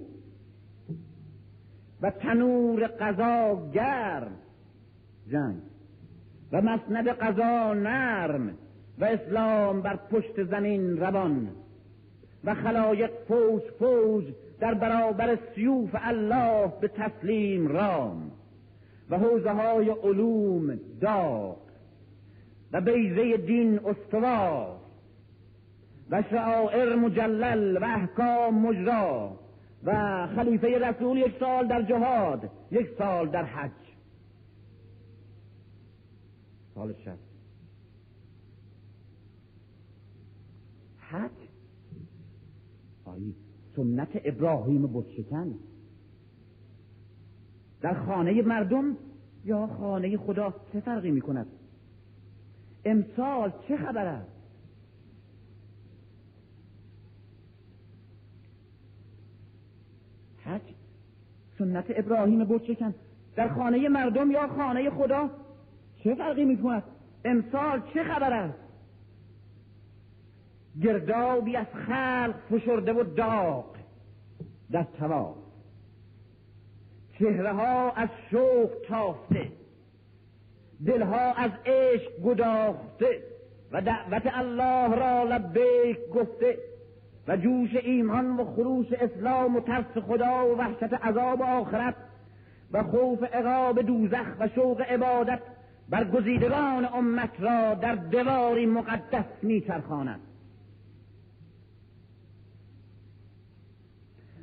و 2.02 2.12
تنور 2.12 2.88
قضا 2.88 3.70
گرم. 3.74 4.32
جنگ. 5.32 5.58
و 6.52 6.62
مسند 6.62 7.08
قضا 7.08 7.74
نرم. 7.74 8.58
و 9.00 9.06
اسلام 9.06 9.82
بر 9.82 9.96
پشت 9.96 10.44
زمین 10.44 10.98
روان. 10.98 11.50
و 12.44 12.56
خلایق 12.56 13.12
فوج 13.28 13.62
فوج 13.80 14.26
در 14.60 14.74
برابر 14.74 15.38
سیوف 15.56 15.90
الله 15.94 16.74
به 16.82 16.88
تسلیم 16.88 17.68
رام 17.68 18.32
و 19.10 19.18
حوزه 19.18 19.52
های 19.52 19.90
علوم 19.90 20.80
داغ 21.02 21.58
و 22.72 22.82
بیزه 22.82 23.38
دین 23.38 23.80
استوار 23.86 24.80
و 26.10 26.24
شعائر 26.30 26.96
مجلل 26.96 27.78
و 27.78 27.84
احکام 27.84 28.68
مجرا 28.68 29.40
و 29.84 30.28
خلیفه 30.36 30.80
رسول 30.80 31.18
یک 31.18 31.40
سال 31.40 31.68
در 31.68 31.82
جهاد 31.82 32.50
یک 32.72 32.90
سال 32.98 33.30
در 33.30 33.44
حج. 33.44 33.72
سال 36.76 36.94
شد 36.94 37.18
حج؟ 41.00 41.47
سنت 43.78 44.10
ابراهیم 44.26 44.88
بودشکن 44.88 45.56
در 47.82 47.94
خانه 47.94 48.42
مردم 48.42 48.98
یا 49.46 49.68
خانه 49.68 50.18
خدا 50.18 50.54
چه 50.74 50.80
فرقی 50.80 51.12
می 51.12 51.22
کند 51.22 51.48
امسال 52.86 53.54
چه 53.68 53.78
خبر 53.78 54.06
است؟ 54.06 54.32
حج 60.44 60.62
سنت 61.58 61.86
ابراهیم 61.90 62.44
بودشکن 62.44 62.96
در 63.36 63.54
خانه 63.54 63.90
مردم 63.90 64.32
یا 64.32 64.48
خانه 64.48 64.90
خدا 64.90 65.30
چه 66.04 66.16
فرقی 66.16 66.46
می 66.46 66.58
کند 66.58 66.84
امسال 67.26 67.82
چه 67.94 68.04
خبر 68.04 68.34
است؟ 68.34 68.67
گردابی 70.84 71.56
از 71.56 71.68
خلق 71.88 72.36
فشرده 72.52 72.94
و 72.94 73.04
داغ. 73.04 73.76
در 74.72 74.86
تواف 75.00 75.38
چهره 77.20 77.54
ها 77.54 77.92
از 77.92 78.10
شوق 78.32 78.70
تافته. 78.88 79.52
دلها 80.86 81.34
از 81.34 81.52
عشق 81.66 82.22
گداخته. 82.24 83.24
و 83.72 83.82
دعوت 83.82 84.22
الله 84.26 84.96
را 84.96 85.24
لبیک 85.24 86.10
گفته. 86.14 86.58
و 87.28 87.38
جوش 87.38 87.76
ایمان 87.76 88.38
و 88.38 88.46
خروش 88.46 88.94
اسلام 88.94 89.56
و 89.56 89.60
ترس 89.60 89.98
خدا 90.08 90.48
و 90.48 90.58
وحشت 90.58 90.94
عذاب 90.94 91.42
آخرت. 91.42 91.96
و 92.72 92.84
خوف 92.84 93.24
عقاب 93.24 93.82
دوزخ 93.82 94.28
و 94.40 94.48
شوق 94.48 94.82
عبادت. 94.82 95.40
بر 95.90 96.04
گزیدگان 96.04 96.86
امت 96.94 97.40
را 97.40 97.74
در 97.74 97.96
دواری 97.96 98.66
مقدس 98.66 99.26
میچرخاند. 99.42 100.20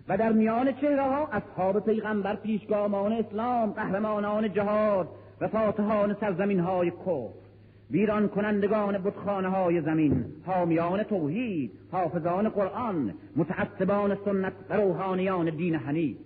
و 0.09 0.17
در 0.17 0.33
میان 0.33 0.73
چهره 0.73 1.03
ها 1.03 1.27
اصحاب 1.33 1.85
پیغمبر 1.85 2.37
پیشگامان 2.37 3.13
اسلام 3.13 3.71
قهرمانان 3.71 4.53
جهاد 4.53 5.09
و 5.41 5.49
فاتحان 5.49 6.17
سرزمین 6.21 6.61
های 6.61 6.91
کفر 6.91 7.45
ویران 7.91 8.29
کنندگان 8.29 8.99
بتخانه 8.99 9.49
های 9.49 9.81
زمین 9.81 10.25
حامیان 10.47 11.03
توحید 11.03 11.71
حافظان 11.93 12.49
قرآن 12.49 13.15
متعصبان 13.37 14.19
سنت 14.25 14.53
و 14.71 14.75
روحانیان 14.75 15.51
دین 15.51 15.75
حنیف. 15.75 16.17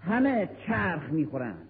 همه 0.00 0.48
چرخ 0.66 1.10
می‌خورند 1.10 1.68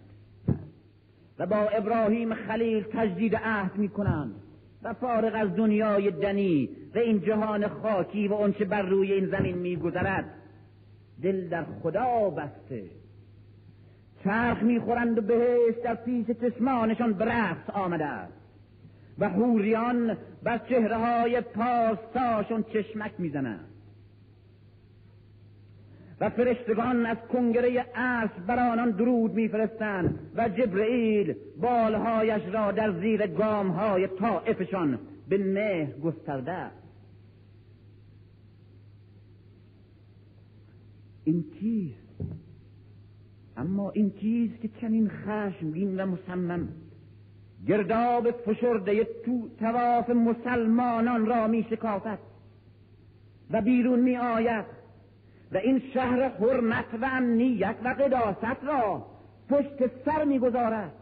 و 1.39 1.47
با 1.47 1.57
ابراهیم 1.57 2.35
خلیل 2.35 2.85
تجدید 2.93 3.37
عهد 3.37 3.77
می‌کنند 3.77 4.35
و 4.83 4.95
فارغ 4.95 5.33
از 5.35 5.57
دنیای 5.57 6.11
دنی 6.11 6.69
و 6.95 6.99
این 6.99 7.21
جهان 7.21 7.69
خاکی 7.69 8.29
و 8.29 8.35
آنچه 8.35 8.65
بر 8.65 8.83
روی 8.83 9.13
این 9.13 9.27
زمین 9.27 9.59
میگذرد. 9.59 10.25
دل 11.23 11.49
در 11.49 11.65
خدا 11.83 12.31
بسته. 12.31 12.85
چرخ 14.25 14.63
می‌خورند 14.63 15.19
و 15.19 15.23
بهش 15.23 15.75
در 15.85 15.95
پیش 15.95 16.27
چشمانشان 16.27 17.19
رقص 17.19 17.71
آمده 17.71 18.05
است. 18.05 18.33
و 19.19 19.29
حوریان 19.29 20.17
بر 20.43 20.59
چهره 20.59 20.97
های 20.97 21.41
پارساشون 21.41 22.63
چشمک 22.63 23.13
می‌زنند. 23.19 23.69
و 26.21 26.31
فرشتگان 26.31 27.07
از 27.07 27.17
کنگره 27.33 27.87
عرش 27.95 28.31
بر 28.47 28.71
آنان 28.73 28.91
درود 28.91 29.35
میفرستند 29.35 30.19
و 30.37 30.49
جبرئیل 30.49 31.35
بالهایش 31.61 32.43
را 32.53 32.73
در 32.73 32.93
زیر 33.01 33.27
گامهای 33.27 34.07
طائفشان 34.07 34.99
به 35.29 35.39
مهر 35.39 35.93
گسترده 35.93 36.71
این 41.25 41.45
کیست 41.61 42.05
اما 43.57 43.91
این 43.91 44.11
کیست 44.11 44.61
که 44.61 44.69
چنین 44.81 45.09
خشمگین 45.09 46.01
و 46.01 46.07
مصمم. 46.07 46.69
گرداب 47.67 48.31
فشرده 48.31 49.05
تو 49.05 49.49
تواف 49.59 50.11
مسلمانان 50.11 51.27
را 51.27 51.49
می 51.49 51.67
شکافت 51.71 52.19
و 53.51 53.63
بیرون 53.63 54.01
می 54.01 54.17
آید. 54.17 54.65
و 55.53 55.57
این 55.57 55.83
شهر 55.95 56.29
حرمت 56.29 56.85
و 57.01 57.05
امنیت 57.13 57.77
و 57.85 57.89
قداست 57.89 58.65
را 58.65 59.07
پشت 59.49 60.05
سر 60.05 60.25
می 60.25 60.39
گذارد. 60.39 60.93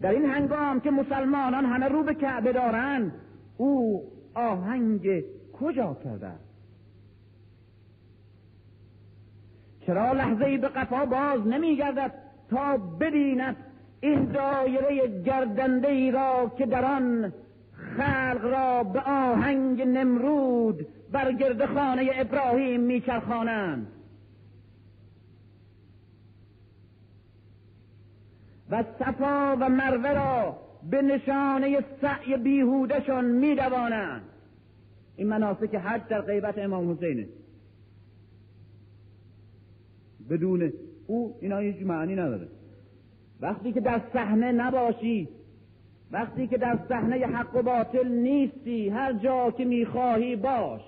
در 0.00 0.10
این 0.10 0.24
هنگام 0.24 0.80
که 0.80 0.90
مسلمانان 0.90 1.64
همه 1.64 1.88
رو 1.88 2.02
به 2.02 2.14
کعبه 2.14 2.52
دارند 2.52 3.12
او 3.56 4.02
آهنگ 4.34 5.24
کجا 5.62 5.96
کرده 6.04 6.32
چرا 9.86 10.12
لحظه 10.12 10.58
به 10.58 10.68
قفا 10.68 11.04
باز 11.04 11.46
نمیگردد 11.46 12.12
تا 12.50 12.76
ببیند 12.76 13.56
این 14.00 14.24
دایره 14.24 15.22
گردنده 15.22 15.88
ای 15.88 16.10
را 16.10 16.52
که 16.58 16.66
در 16.66 16.84
آن 16.84 17.32
خلق 17.96 18.40
را 18.42 18.82
به 18.82 19.00
آهنگ 19.00 19.82
نمرود 19.82 20.86
بر 21.12 21.32
گرد 21.32 21.66
خانه 21.66 22.10
ابراهیم 22.14 22.80
میچرخانند؟ 22.80 23.86
و 28.70 28.84
صفا 28.98 29.56
و 29.60 29.68
مروه 29.68 30.12
را 30.12 30.56
به 30.90 31.02
نشانه 31.02 31.84
سعی 32.00 32.36
بیهودشان 32.36 33.24
میدوانند. 33.24 34.31
این 35.22 35.30
مناسک 35.30 35.74
حج 35.74 36.02
در 36.08 36.20
غیبت 36.20 36.58
امام 36.58 36.92
حسینه. 36.92 37.26
بدون 40.30 40.72
او 41.06 41.36
اینا 41.40 41.58
هیچ 41.58 41.82
معنی 41.82 42.14
نداره. 42.14 42.48
وقتی 43.40 43.72
که 43.72 43.80
در 43.80 44.00
صحنه 44.12 44.52
نباشی 44.52 45.28
وقتی 46.10 46.46
که 46.46 46.58
در 46.58 46.78
صحنه 46.88 47.16
حق 47.16 47.56
و 47.56 47.62
باطل 47.62 48.08
نیستی 48.08 48.88
هر 48.88 49.12
جا 49.12 49.50
که 49.50 49.64
می‌خواهی 49.64 50.36
باش. 50.36 50.82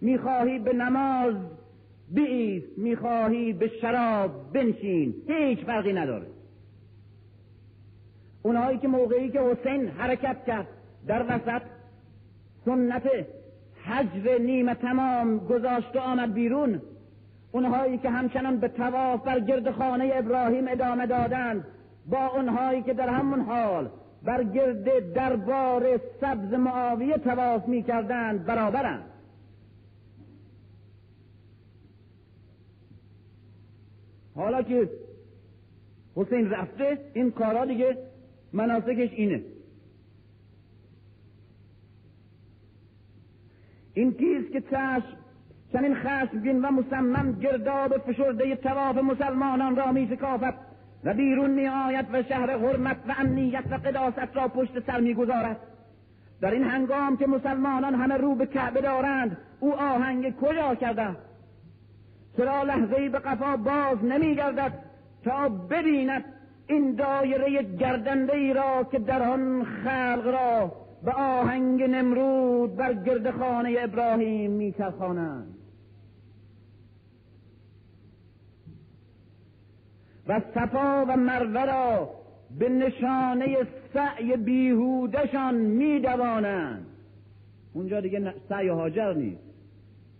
می‌خواهی 0.00 0.58
به 0.58 0.72
نماز 0.72 1.34
بیست 2.10 2.78
می‌خواهی 2.78 3.52
به 3.52 3.70
شراب 3.80 4.52
بنشین 4.52 5.14
هیچ 5.28 5.58
فرقی 5.58 5.92
نداره. 5.92 6.26
اونهایی 8.42 8.78
که 8.78 8.88
موقعی 8.88 9.30
که 9.30 9.40
حسین 9.40 9.88
حرکت 9.88 10.44
کرد 10.46 10.68
در 11.06 11.24
وسط 11.28 11.62
سنت 12.68 13.02
حجر 13.84 14.38
نیمه 14.38 14.74
تمام 14.74 15.38
گذاشت 15.38 15.96
و 15.96 15.98
آمد 15.98 16.34
بیرون. 16.34 16.82
اونهایی 17.52 17.98
که 17.98 18.10
همچنان 18.10 18.56
به 18.56 18.68
تواف 18.68 19.24
بر 19.24 19.40
گرد 19.40 19.70
خانه 19.70 20.10
ابراهیم 20.14 20.68
ادامه 20.68 21.06
دادند 21.06 21.64
با 22.06 22.26
اونهایی 22.26 22.82
که 22.82 22.94
در 22.94 23.08
همون 23.08 23.40
حال 23.40 23.90
بر 24.22 24.44
گرد 24.44 25.12
دربار 25.12 26.00
سبز 26.20 26.54
معاویه 26.54 27.18
تواف 27.18 27.68
می 27.68 27.82
کردند 27.82 28.44
برابرند. 28.44 29.04
حالا 34.34 34.62
که 34.62 34.90
حسین 36.16 36.50
رفته 36.50 36.98
این 37.14 37.30
کارا 37.30 37.64
دیگه 37.64 37.98
مناسکش 38.52 39.12
اینه. 39.12 39.42
این 43.98 44.12
کیست 44.12 44.52
که 44.52 44.60
چشم 44.60 45.16
چنین 45.72 45.94
خشمگین 45.94 46.64
و 46.64 46.70
مصمم 46.70 47.32
گرداب 47.32 47.98
فشرده 47.98 48.56
تواف 48.56 48.96
مسلمانان 48.96 49.76
را 49.76 49.92
می 49.92 50.08
شکافد 50.10 50.54
و 51.04 51.14
بیرون 51.14 51.50
می 51.50 51.68
آید 51.68 52.06
و 52.12 52.22
شهر 52.22 52.50
حرمت 52.50 52.96
و 53.08 53.14
امنیت 53.18 53.64
و 53.70 53.74
قداست 53.74 54.36
را 54.36 54.48
پشت 54.48 54.86
سر 54.86 55.00
می 55.00 55.14
گذارد. 55.14 55.56
در 56.40 56.50
این 56.50 56.62
هنگام 56.62 57.16
که 57.16 57.26
مسلمانان 57.26 57.94
همه 57.94 58.16
رو 58.16 58.34
به 58.34 58.46
کعبه 58.46 58.80
دارند 58.80 59.36
او 59.60 59.74
آهنگ 59.74 60.36
کجا 60.36 60.74
کرده؟ 60.74 61.16
چرا 62.36 62.62
لحظه 62.62 63.08
به 63.08 63.18
قفا 63.18 63.56
باز 63.56 64.04
نمی 64.04 64.34
گردد 64.34 64.72
تا 65.24 65.48
ببیند 65.48 66.24
این 66.66 66.94
دایره 66.94 67.62
گردنده 67.62 68.36
ای 68.36 68.52
را 68.52 68.84
که 68.84 68.98
در 68.98 69.22
آن 69.22 69.64
خلق 69.64 70.26
را 70.26 70.87
به 71.04 71.12
آهنگ 71.12 71.82
نمرود 71.82 72.76
بر 72.76 72.94
گرد 72.94 73.30
خانه 73.30 73.76
ابراهیم 73.78 74.50
میچرخانند. 74.50 75.54
و 80.28 80.40
صفا 80.54 81.04
و 81.08 81.16
مروه 81.16 81.64
را 81.64 82.10
به 82.58 82.68
نشانه 82.68 83.56
سعی 83.94 84.36
بیهودشان 84.36 85.54
میدوانند. 85.54 86.86
اونجا 87.72 88.00
دیگه 88.00 88.34
سعی 88.48 88.68
هاجر 88.68 89.14
نیست. 89.14 89.42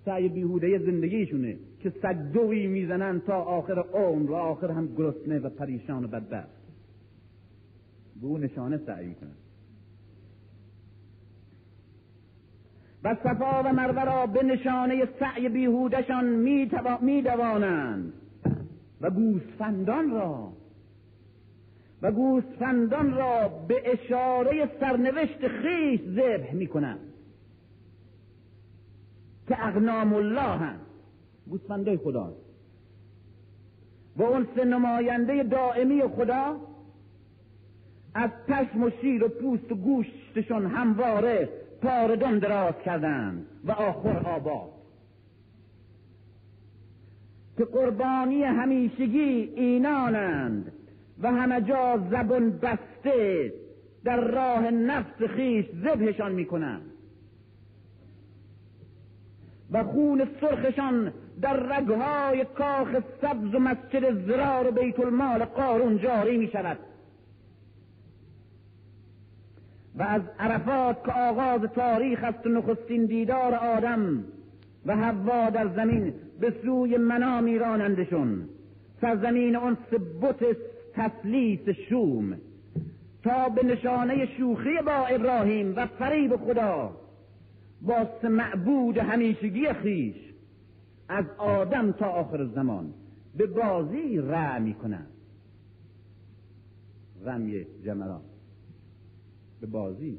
سعی 0.04 0.28
بیهوده 0.28 0.78
زندگیشونه 0.78 1.56
که 1.80 1.92
سگدوی 2.02 2.66
می‌زنن 2.66 3.20
تا 3.20 3.42
آخر 3.42 3.78
عمر 3.78 4.30
و 4.30 4.34
آخر 4.34 4.70
هم 4.70 4.94
گرسنه 4.96 5.38
و 5.38 5.48
پریشان 5.48 6.04
و 6.04 6.08
بدبخت. 6.08 6.48
به 8.20 8.26
اون 8.26 8.44
نشانه 8.44 8.80
سعی 8.86 9.06
می‌کنن. 9.06 9.47
و 13.04 13.14
صفا 13.14 13.62
و 13.62 13.72
مروه 13.72 14.04
را 14.04 14.26
به 14.26 14.42
نشانه 14.42 15.08
سعی 15.20 15.48
بیهودشان 15.48 16.24
میدوانند. 17.00 18.12
و 19.00 19.10
گوسفندان 19.10 20.10
را 20.10 20.52
و 22.02 22.12
گوسفندان 22.12 23.14
را 23.14 23.48
به 23.48 23.82
اشاره 23.84 24.70
سرنوشت 24.80 25.48
خیش 25.48 26.00
ذبح 26.00 26.54
می‌کنند. 26.54 27.00
که 29.48 29.66
اغنام 29.66 30.14
الله 30.14 30.40
هم 30.40 30.80
گوسفندای 31.50 31.96
خدا. 31.96 32.32
و 34.16 34.22
اون 34.22 34.46
سه 34.56 34.64
نماینده 34.64 35.42
دائمی 35.42 36.02
خدا 36.02 36.56
از 38.14 38.30
پشم 38.48 38.82
و 38.82 38.90
شیر 39.00 39.24
و 39.24 39.28
پوست 39.28 39.72
و 39.72 39.74
گوشتشون 39.74 40.66
همواره 40.66 41.48
پاردن 41.82 42.38
دراز 42.38 42.74
کردند 42.84 43.46
و 43.64 43.72
آخر 43.72 44.18
آباد 44.18 44.70
که 47.58 47.64
قربانی 47.64 48.42
همیشگی 48.42 49.52
اینانند 49.56 50.72
و 51.22 51.32
همه 51.32 51.60
جا 51.60 51.98
زبون 52.10 52.50
بسته 52.50 53.52
در 54.04 54.20
راه 54.20 54.70
نفس 54.70 55.22
خیش 55.22 55.66
ذبحشان 55.84 56.32
می‌کنند. 56.32 56.90
و 59.72 59.84
خون 59.84 60.26
سرخشان 60.40 61.12
در 61.40 61.56
رگهای 61.56 62.44
کاخ 62.44 62.88
سبز 63.22 63.54
و 63.54 63.58
مسجد 63.58 64.26
زرار 64.26 64.68
و 64.68 64.70
بیت 64.70 65.00
المال 65.00 65.44
قارون 65.44 65.98
جاری 65.98 66.38
می 66.38 66.48
شود 66.48 66.78
و 69.98 70.02
از 70.02 70.22
عرفات 70.38 71.04
که 71.04 71.12
آغاز 71.12 71.60
تاریخ 71.60 72.24
است 72.24 72.46
و 72.46 72.48
نخستین 72.48 73.06
دیدار 73.06 73.54
آدم 73.54 74.24
و 74.86 74.96
حوا 74.96 75.50
در 75.50 75.68
زمین 75.74 76.14
به 76.40 76.54
سوی 76.64 76.96
منام 76.96 77.44
میرانندشون 77.44 78.48
سرزمین 79.00 79.56
اون 79.56 79.76
بت 80.22 80.56
تسلیس 80.94 81.68
شوم. 81.88 82.36
تا 83.22 83.48
به 83.48 83.66
نشانه 83.66 84.26
شوخی 84.26 84.82
با 84.86 85.06
ابراهیم 85.06 85.76
و 85.76 85.86
فریب 85.86 86.36
خدا 86.36 86.96
با 87.82 88.08
معبود 88.22 88.98
همیشگی 88.98 89.72
خیش 89.72 90.16
از 91.08 91.24
آدم 91.38 91.92
تا 91.92 92.06
آخر 92.06 92.44
زمان 92.44 92.94
به 93.36 93.46
بازی 93.46 94.18
رع 94.18 94.58
می‌کنن 94.58 95.06
رمی 97.24 97.66
جمرات. 97.84 98.37
به 99.60 99.66
بازی. 99.66 100.18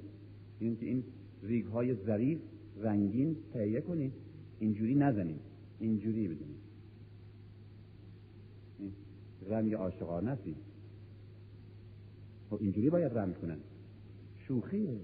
این 0.59 0.77
که 0.77 0.85
این 0.85 1.03
ریگ 1.43 1.65
های 1.65 1.95
ظریف 1.95 2.39
رنگین 2.77 3.35
تهیه 3.53 3.81
کنید 3.81 4.13
اینجوری 4.59 4.95
نزنید 4.95 5.41
اینجوری 5.79 6.27
بدونید 6.27 6.59
رمی 9.49 9.73
عاشقانه 9.73 10.31
است 10.31 10.43
خب 12.49 12.57
اینجوری 12.61 12.89
باید 12.89 13.17
رم 13.17 13.33
کنن. 13.33 13.57
شوخیه 14.47 14.99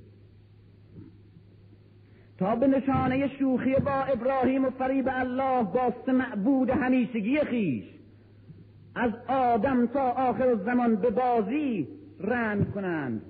تا 2.38 2.56
به 2.56 2.68
نشانه 2.68 3.28
شوخی 3.40 3.76
با 3.76 3.92
ابراهیم 3.92 4.66
و 4.66 4.70
فریب 4.70 5.06
الله 5.12 5.64
باست 5.64 6.10
معبود 6.10 6.70
همیشگی 6.70 7.40
خیش. 7.40 7.86
از 8.96 9.12
آدم 9.28 9.86
تا 9.86 10.10
آخر 10.12 10.56
زمان 10.66 10.96
به 10.96 11.10
بازی 11.10 11.88
رنگ 12.20 12.72
کنند. 12.72 13.22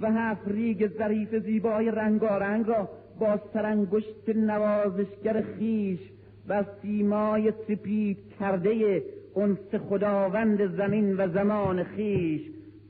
و 0.00 0.12
هفت 0.12 0.48
ریگ 0.48 0.90
ظریف 0.98 1.34
زیبای 1.34 1.90
رنگارنگ 1.90 2.66
را 2.66 2.88
با 3.18 3.40
سرانگشت 3.52 4.28
نوازشگر 4.28 5.42
خیش 5.42 6.00
و 6.48 6.64
سیمای 6.82 7.52
سپید 7.68 8.18
کرده 8.40 9.02
انس 9.36 9.74
خداوند 9.88 10.76
زمین 10.76 11.16
و 11.16 11.28
زمان 11.28 11.84
خیش 11.84 12.42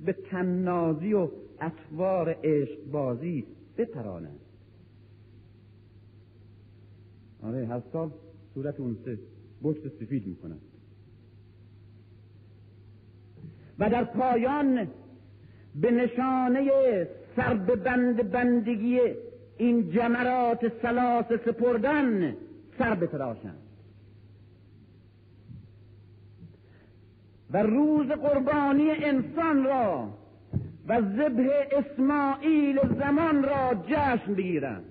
به 0.05 0.13
تنازی 0.13 1.13
و 1.13 1.29
اطوار 1.61 2.37
عشق 2.45 2.85
بازی 2.93 3.45
بپرانند 3.79 4.41
آره 7.43 7.67
هر 7.67 7.83
سال 7.93 8.11
صورت 8.55 8.81
اون 8.81 8.97
سه. 9.05 9.19
بشت 9.63 9.89
سفید 9.89 10.27
می‌کنن. 10.27 10.59
و 13.79 13.91
در 13.91 14.05
پایان 14.05 14.89
به 15.75 15.91
نشانه 15.91 16.71
سر 17.37 17.55
به 17.55 17.77
بند 17.77 18.31
بندگی 18.31 19.01
این 19.59 19.91
جمرات 19.91 20.73
سلاس 20.83 21.27
سپردن 21.45 22.37
سر 22.79 22.95
بتراشند 22.95 23.59
و 27.51 27.63
روز 27.63 28.07
قربانی 28.07 28.91
انسان 28.91 29.65
را 29.65 30.09
و 30.89 31.01
ذبح 31.01 31.49
اسماعیل 31.73 32.79
زمان 32.99 33.43
را 33.43 33.85
جشن 33.89 34.35
بگیرند 34.35 34.85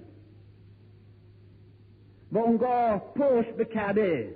و 2.32 2.38
اونگاه 2.38 3.14
پشت 3.14 3.56
به 3.56 3.66
کعبه 3.66 4.36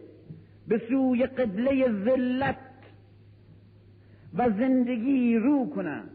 به 0.68 0.82
سوی 0.90 1.26
قبله 1.26 1.92
ذلت 2.06 2.58
و 4.34 4.50
زندگی 4.50 5.38
رو 5.38 5.70
کنند 5.70 6.10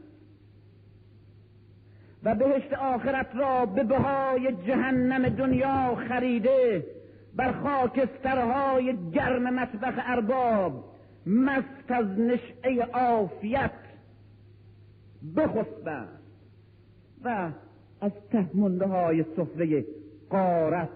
و 2.23 2.35
بهشت 2.35 2.73
آخرت 2.73 3.37
را 3.37 3.67
به 3.67 3.85
بهای 3.85 4.53
جهنم 4.67 5.29
دنیا 5.29 5.95
خریده 6.09 6.87
بر 7.37 7.53
خاکسترهای 7.53 9.11
گرم 9.13 9.55
مطبخ 9.55 9.95
ارباب 9.99 10.85
مست 11.27 11.91
از 11.91 12.07
نشعه 12.07 12.83
عافیت 12.83 13.71
بخسبند 15.37 16.19
و 17.25 17.53
از 18.01 18.13
تهمنده 18.31 18.87
های 18.87 19.25
سفره 19.37 19.85
قارت 20.31 20.89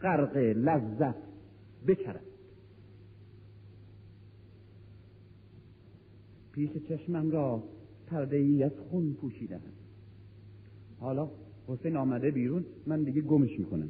غرق 0.00 0.36
لذت 0.36 1.14
بچرد 1.86 2.20
پیش 6.52 6.70
چشمم 6.88 7.30
را 7.30 7.62
پرده 8.06 8.36
ای 8.36 8.62
از 8.62 8.72
خون 8.90 9.14
پوشیده 9.20 9.60
حالا 11.00 11.28
حسین 11.68 11.96
آمده 11.96 12.30
بیرون 12.30 12.64
من 12.86 13.02
دیگه 13.02 13.20
گمش 13.20 13.58
می‌کنم. 13.58 13.88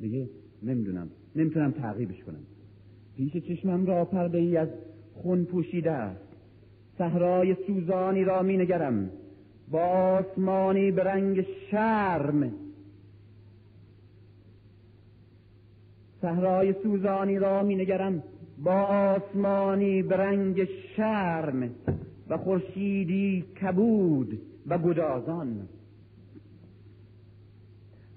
دیگه 0.00 0.28
نمی‌دونم. 0.62 1.08
نمی‌تونم 1.36 1.70
تعقیبش 1.70 2.22
کنم. 2.24 2.40
پیش 3.16 3.36
چشمم 3.36 3.86
را 3.86 4.04
پرده 4.04 4.38
ای 4.38 4.56
از 4.56 4.68
خون 5.14 5.44
پوشیده 5.44 5.90
است. 5.90 6.28
صحرای 6.98 7.56
سوزانی 7.66 8.24
را 8.24 8.42
می 8.42 8.56
نگرم 8.56 9.10
با 9.70 9.82
آسمانی 9.82 10.90
به 10.90 11.04
رنگ 11.04 11.46
شرم. 11.70 12.52
صحرای 16.20 16.74
سوزانی 16.82 17.38
را 17.38 17.62
می 17.62 17.76
نگرم 17.76 18.22
با 18.64 18.82
آسمانی 18.82 20.02
به 20.02 20.16
رنگ 20.16 20.64
شرم. 20.96 21.70
و 22.28 22.36
خورشیدی 22.36 23.44
کبود 23.62 24.40
و 24.66 24.78
گدازان. 24.78 25.68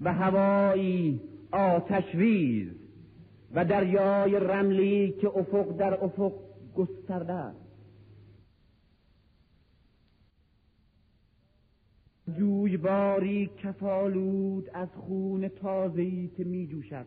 و 0.02 0.12
هوایی 0.12 1.20
آتشویز 1.52 2.68
و 3.54 3.64
دریای 3.64 4.36
رملی 4.36 5.12
که 5.20 5.28
افق 5.28 5.76
در 5.76 6.04
افق 6.04 6.32
گسترده 6.74 7.32
است. 7.32 7.58
جویباری 12.38 13.50
کفالود 13.62 14.70
از 14.74 14.88
خون 14.88 15.48
تازهی 15.48 16.30
که 16.36 16.44
می 16.44 16.66
جوشد 16.66 17.06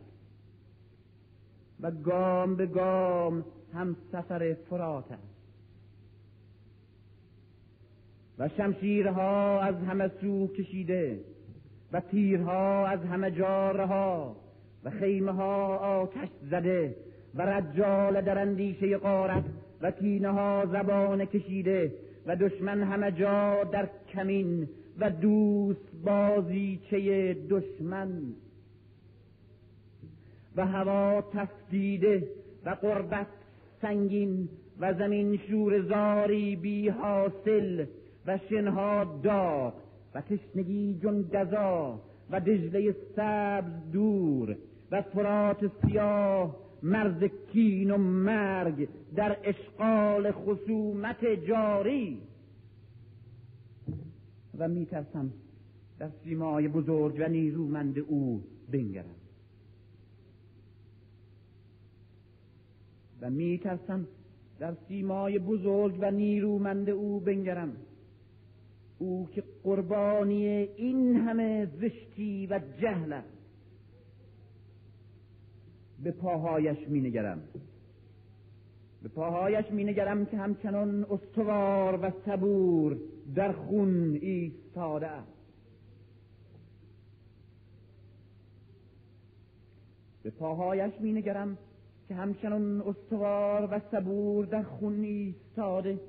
و 1.79 1.91
گام 1.91 2.55
به 2.55 2.65
گام 2.65 3.45
هم 3.73 3.95
سفر 4.11 4.53
فرات 4.69 5.11
است. 5.11 5.35
و 8.39 8.49
شمشیرها 8.49 9.61
از 9.61 9.75
همه 9.75 10.11
سو 10.21 10.47
کشیده 10.47 11.34
و 11.91 11.99
تیرها 11.99 12.87
از 12.87 12.99
همه 12.99 13.31
جاره 13.31 13.85
ها 13.85 14.35
و 14.83 14.89
خیمه 14.89 15.31
ها 15.31 15.77
آتش 15.77 16.29
زده 16.51 16.95
و 17.35 17.41
رجال 17.41 18.21
در 18.21 18.39
اندیشه 18.39 18.97
قارت 18.97 19.43
و 19.81 19.91
کینه 19.91 20.31
ها 20.31 20.65
زبان 20.65 21.25
کشیده 21.25 21.93
و 22.25 22.35
دشمن 22.35 22.83
همه 22.83 23.11
جا 23.11 23.63
در 23.63 23.89
کمین 24.13 24.69
و 24.99 25.09
دوست 25.09 25.95
بازیچه 26.05 27.33
دشمن. 27.49 28.21
و 30.55 30.65
هوا 30.65 31.21
تفدیده 31.33 32.27
و 32.65 32.69
قربت 32.69 33.27
سنگین 33.81 34.49
و 34.79 34.93
زمین 34.93 35.37
شور 35.37 35.81
زاری 35.81 36.55
بی 36.55 36.89
حاصل 36.89 37.85
و 38.25 38.39
شنها 38.49 39.19
داغ 39.23 39.73
و 40.15 40.21
تشنگی 40.21 40.99
جون 41.01 41.21
گذا 41.21 41.99
و 42.29 42.39
دجله 42.39 42.95
سبز 43.15 43.91
دور 43.91 44.57
و 44.91 45.01
فرات 45.01 45.71
سیاه 45.81 46.55
مرز 46.83 47.23
کین 47.53 47.91
و 47.91 47.97
مرگ 47.97 48.89
در 49.15 49.37
اشغال 49.43 50.31
خصومت 50.31 51.25
جاری. 51.47 52.21
و 54.57 54.67
میترسم 54.67 55.33
در 55.99 56.09
سیمای 56.23 56.67
بزرگ 56.67 57.15
و 57.19 57.29
نیرومند 57.29 57.99
او 57.99 58.43
بنگرم. 58.71 59.15
و 63.21 63.29
میترسم 63.29 64.07
در 64.59 64.73
سیمای 64.87 65.39
بزرگ 65.39 65.97
و 65.99 66.11
نیرومند 66.11 66.89
او 66.89 67.19
بنگرم. 67.19 67.77
او 68.99 69.29
که 69.31 69.43
قربانی 69.63 70.47
این 70.47 71.15
همه 71.15 71.65
زشتی 71.65 72.47
و 72.47 72.59
جهل 72.81 73.13
است. 73.13 73.27
به 76.03 76.11
پاهایش 76.11 76.87
می 76.87 77.01
نگرم 77.01 77.41
به 79.05 79.09
پاهایش 79.09 79.65
می 79.71 79.83
نگرم 79.83 80.25
که 80.25 80.37
همچنان 80.37 81.05
استوار 81.09 81.99
و 82.01 82.11
صبور 82.25 82.97
در 83.35 83.51
خون 83.51 84.13
ایستاده 84.21 85.07
است. 85.07 85.35
به 90.23 90.29
پاهایش 90.29 90.93
می 90.99 91.13
نگرم 91.13 91.57
که 92.07 92.15
همچنان 92.15 92.81
استوار 92.81 93.69
و 93.71 93.81
صبور 93.91 94.45
در 94.45 94.63
خون 94.63 95.03
ایستاده. 95.03 95.99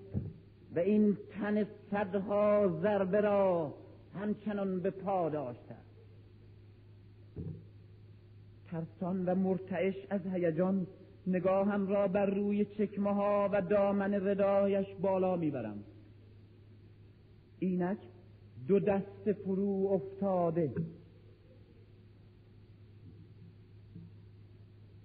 و 0.77 0.79
این 0.79 1.19
تن 1.31 1.67
صدها 1.91 2.69
ضربه 2.83 3.21
را 3.21 3.75
همچنان 4.15 4.81
به 4.81 4.91
پا 4.91 5.29
داشته 5.29 5.77
ترسان 8.71 9.25
و 9.29 9.35
مرتعش 9.35 9.95
از 10.11 10.21
هیجان 10.27 10.87
نگاهم 11.27 11.87
را 11.87 12.09
بر 12.09 12.27
روی 12.27 12.65
چکمه 12.65 13.15
ها 13.15 13.49
و 13.53 13.63
دامن 13.63 14.15
ردایش 14.15 14.87
بالا 15.01 15.37
می‌برم. 15.37 15.85
اینک 17.59 17.99
دو 18.69 18.81
دست 18.81 19.33
فرو 19.33 19.89
افتاده. 19.93 20.73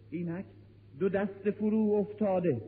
اینک 0.10 0.46
دو 1.00 1.10
دست 1.10 1.52
فرو 1.52 1.92
افتاده. 1.92 2.62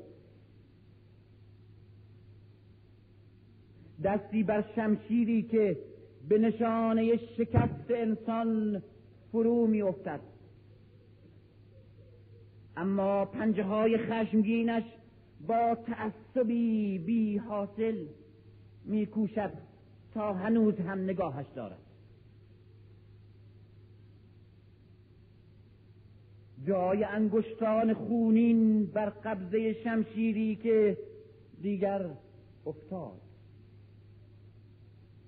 دستی 4.04 4.44
بر 4.44 4.66
شمشیری 4.76 5.44
که 5.44 5.78
به 6.30 6.38
نشانه 6.38 7.18
شکست 7.18 7.90
انسان 7.90 8.82
فرو 9.32 9.68
می 9.68 9.82
افتد 9.82 10.20
اما 12.78 13.26
پنجه 13.26 13.64
های 13.64 13.98
خشمگینش 13.98 14.84
با 15.48 15.78
تعصبی 15.86 17.00
بی 17.00 17.38
حاصل 17.38 18.06
می 18.86 19.06
کوشد 19.06 19.52
تا 20.14 20.34
هنوز 20.34 20.76
هم 20.80 21.04
نگاهش 21.04 21.46
دارد. 21.56 21.78
جای 26.68 27.04
انگشتان 27.04 27.94
خونین 27.94 28.86
بر 28.86 29.10
قبضه 29.10 29.74
شمشیری 29.74 30.56
که 30.56 30.98
دیگر 31.62 32.10
افتاد. 32.66 33.22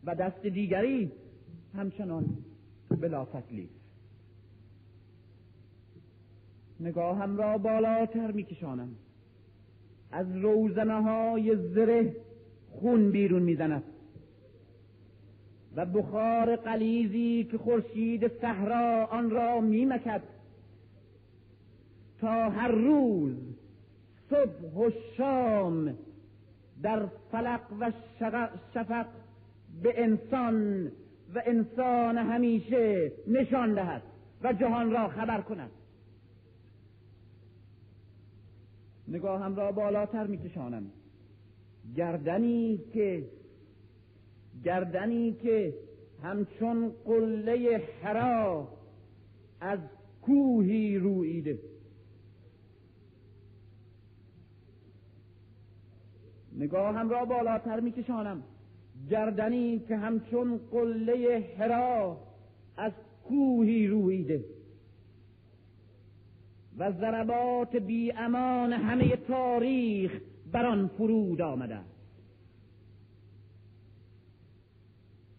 و 0.05 0.15
دست 0.15 0.45
دیگری 0.45 1.11
همچنان 1.75 2.25
بلا 3.01 3.25
تکلیف 3.25 3.69
نگاهم 6.79 7.37
را 7.37 7.57
بالاتر 7.57 8.31
میکشانم. 8.31 8.95
از 10.11 10.35
روزنه 10.35 11.01
های 11.01 11.55
زره 11.55 12.15
خون 12.69 13.11
بیرون 13.11 13.41
می‌زند. 13.41 13.83
و 15.75 15.85
بخار 15.85 16.55
قلیزی 16.55 17.47
که 17.51 17.57
خورشید 17.57 18.27
صحرا 18.41 19.05
آن 19.05 19.29
را 19.29 19.61
میمکد. 19.61 20.21
تا 22.21 22.49
هر 22.49 22.67
روز 22.67 23.35
صبح 24.29 24.85
و 24.85 24.91
شام 25.17 25.97
در 26.81 27.05
فلق 27.31 27.61
و 27.79 27.91
شفق 28.73 29.07
به 29.83 30.03
انسان 30.03 30.85
و 31.35 31.41
انسان 31.45 32.17
همیشه 32.17 33.11
نشان 33.27 33.73
دهد 33.73 34.01
و 34.43 34.53
جهان 34.53 34.91
را 34.91 35.07
خبر 35.07 35.41
کند. 35.41 35.71
نگاهم 39.07 39.55
را 39.55 39.71
بالاتر 39.71 40.27
میکشانم 40.27 40.91
گردنی 41.95 42.77
که 42.93 43.29
گردنی 44.63 45.33
که 45.33 45.73
همچون 46.23 46.91
قله 47.05 47.81
حرا 48.03 48.67
از 49.61 49.79
کوهی 50.21 50.97
رویده 50.97 51.59
نگاهم 56.57 57.09
را 57.09 57.25
بالاتر 57.25 57.79
میکشانم. 57.79 58.43
گردنی 59.09 59.79
که 59.79 59.97
همچون 59.97 60.59
قله 60.71 61.43
حرا 61.57 62.17
از 62.77 62.91
کوهی 63.23 63.87
رویده. 63.87 64.45
و 66.77 66.91
ضربات 66.91 67.75
بی 67.75 68.11
امان 68.11 68.73
همه 68.73 69.15
تاریخ 69.15 70.21
بر 70.51 70.65
آن 70.65 70.87
فرود 70.87 71.41
آمده 71.41 71.79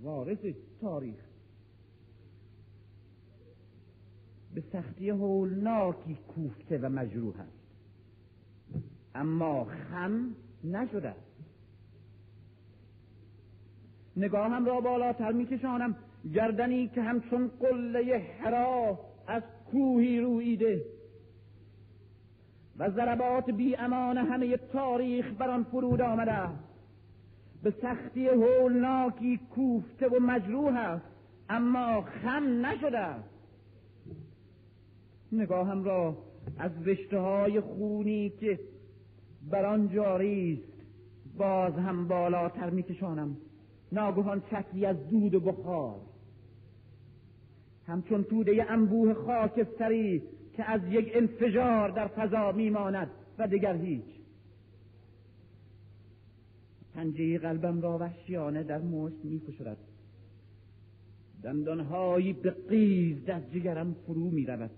وارث 0.01 0.39
تاریخ. 0.81 1.25
به 4.55 4.63
سختی 4.73 5.11
هولناکی 5.11 6.15
کوفته 6.15 6.79
و 6.79 6.89
مجروح 6.89 7.41
است. 7.41 7.67
اما 9.15 9.65
خم 9.65 10.35
نشده 10.65 11.15
نگاهم 14.17 14.67
را 14.67 14.81
بالاتر 14.81 15.33
میکشانم. 15.33 15.97
گردنی 16.35 16.89
که 16.89 17.03
همچون 17.03 17.51
قله 17.61 18.23
حرا 18.41 18.99
از 19.27 19.43
کوهی 19.71 20.21
رویده 20.21 20.85
و 22.79 22.91
ضربات 22.91 23.51
بی 23.51 23.77
امان 23.77 24.19
همه 24.19 24.57
تاریخ 24.57 25.33
بر 25.39 25.51
آن 25.51 25.65
فرود 25.65 26.01
آمده. 26.01 26.49
به 27.63 27.75
سختی 27.83 28.29
هولناکی 28.29 29.41
کوفته 29.55 30.09
و 30.09 30.21
مجروح 30.21 30.77
است 30.77 31.05
اما 31.49 32.03
خم 32.03 32.67
نشده. 32.67 33.15
نگاهم 35.33 35.85
را 35.85 36.17
از 36.59 36.71
رشته 36.85 37.19
های 37.19 37.61
خونی 37.61 38.31
که 38.31 38.61
بر 39.51 39.65
آن 39.65 39.89
جاری 39.89 40.53
است 40.53 40.83
باز 41.39 41.75
هم 41.75 42.09
بالاتر 42.09 42.71
میکشانم. 42.71 43.37
ناگهان 43.93 44.41
چکری 44.41 44.87
از 44.87 45.09
دود 45.09 45.35
و 45.35 45.41
بخار. 45.41 46.01
همچون 47.87 48.25
توده 48.25 48.67
انبوه 48.71 49.15
خاکستری 49.15 50.23
که 50.53 50.71
از 50.71 50.81
یک 50.91 51.11
انفجار 51.15 51.89
در 51.89 52.07
فضا 52.07 52.53
میماند 52.53 53.11
و 53.39 53.49
دیگر 53.49 53.77
هیچ. 53.77 54.05
پنجه 56.95 57.39
قلبم 57.39 57.81
را 57.81 57.99
وحشیانه 57.99 58.63
در 58.63 58.79
مشت 58.79 59.25
میفشرد 59.25 59.79
دندانهایی 61.43 62.33
به 62.33 62.51
قیز 62.51 63.25
در 63.25 63.41
جگرم 63.41 63.97
فرو 64.07 64.31
می‌رود. 64.31 64.71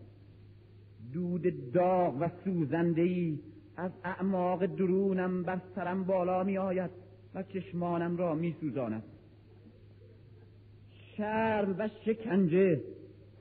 دود 1.13 1.73
داغ 1.73 2.17
و 2.21 2.29
سوزندهای 2.45 3.39
از 3.77 3.91
اعماق 4.05 4.67
درونم 4.67 5.43
بر 5.43 5.61
سرم 5.75 6.05
بالا 6.05 6.45
می 6.45 6.59
آید 6.59 6.91
و 7.35 7.43
چشمانم 7.43 8.17
را 8.17 8.35
می 8.35 8.57
سوزاند 8.61 9.03
شرم 11.17 11.75
و 11.79 11.89
شکنجه 12.05 12.81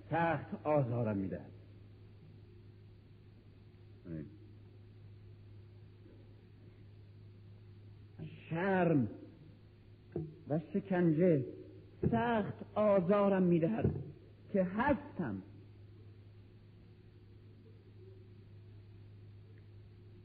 سخت 0.09 0.65
آزارم 0.65 1.17
میده 1.17 1.41
شرم 8.49 9.07
و 10.49 10.59
شکنجه 10.73 11.45
سخت 12.11 12.53
آزارم 12.75 13.43
می‌دهد 13.43 13.91
که 14.53 14.63
هستم. 14.63 15.41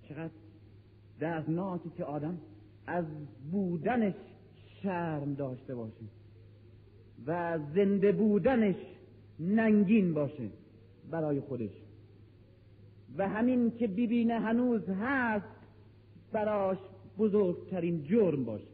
چقدر 0.09 0.33
دردناکی 1.21 1.91
که 1.91 2.05
آدم 2.05 2.39
از 2.87 3.05
بودنش 3.51 4.15
شرم 4.83 5.35
داشته 5.35 5.75
باشه 5.75 6.05
و 7.27 7.59
زنده 7.75 8.13
بودنش 8.13 8.77
ننگین 9.41 10.15
باشه 10.15 10.51
برای 11.11 11.41
خودش. 11.41 11.71
و 13.17 13.29
همین 13.29 13.71
که 13.71 13.87
ببینه 13.87 14.41
هنوز 14.41 14.89
هست 14.89 15.47
براش 16.33 16.79
بزرگترین 17.19 18.05
جرم 18.05 18.45
باشه. 18.45 18.73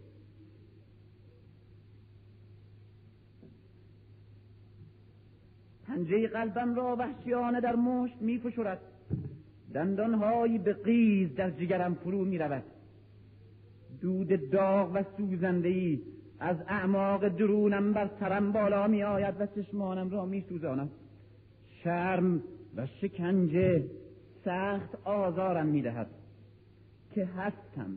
پنجه 5.87 6.29
قلبم 6.29 6.75
را 6.75 6.97
وحشیانه 6.97 7.61
در 7.61 7.77
مشت 7.77 8.17
می 8.21 8.39
فشرد 8.39 8.81
دندانهایی 9.75 10.59
به 10.59 10.73
قیز 10.73 11.35
در 11.35 11.51
جگرم 11.51 11.95
فرو 11.95 12.25
می 12.25 12.39
رود 12.39 12.63
دود 14.01 14.51
داغ 14.51 14.91
و 14.95 15.03
سوزندهی 15.17 16.03
از 16.41 16.57
اعماق 16.69 17.29
درونم 17.29 17.93
بر 17.93 18.11
سرم 18.21 18.53
بالا 18.53 18.87
می 18.87 19.03
آید 19.03 19.35
و 19.41 19.47
چشمانم 19.47 20.11
را 20.11 20.27
می 20.27 20.45
سوزاند 20.49 20.91
شرم 21.85 22.43
و 22.77 22.87
شکنجه 22.87 23.85
سخت 24.45 24.99
آزارم 25.05 25.67
می 25.67 25.83
دهد. 25.83 26.07
که 27.15 27.25
هستم. 27.25 27.91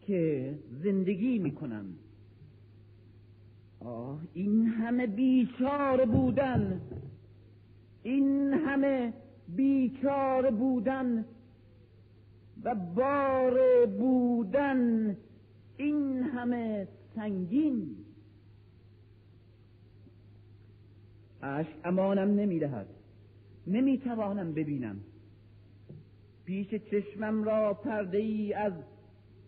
که 0.00 0.54
زندگی 0.82 1.38
می 1.38 1.52
کنم. 1.52 1.84
آه 3.80 4.20
این 4.34 4.66
همه 4.66 5.06
بیچار 5.06 6.04
بودن. 6.04 6.80
این 8.02 8.52
همه 8.52 9.12
بیچار 9.48 10.50
بودن. 10.50 11.24
و 12.64 12.74
بار 12.74 13.86
بودن 13.86 15.16
این 15.76 16.22
همه 16.22 16.88
سنگین. 17.14 17.96
اشک 21.42 21.68
امانم 21.84 22.34
نمی‌دهد. 22.40 22.86
نمی‌توانم 23.66 24.52
ببینم. 24.52 25.00
پیش 26.44 26.74
چشمم 26.74 27.44
را 27.44 27.74
پرده 27.74 28.18
ای 28.18 28.54
از 28.54 28.72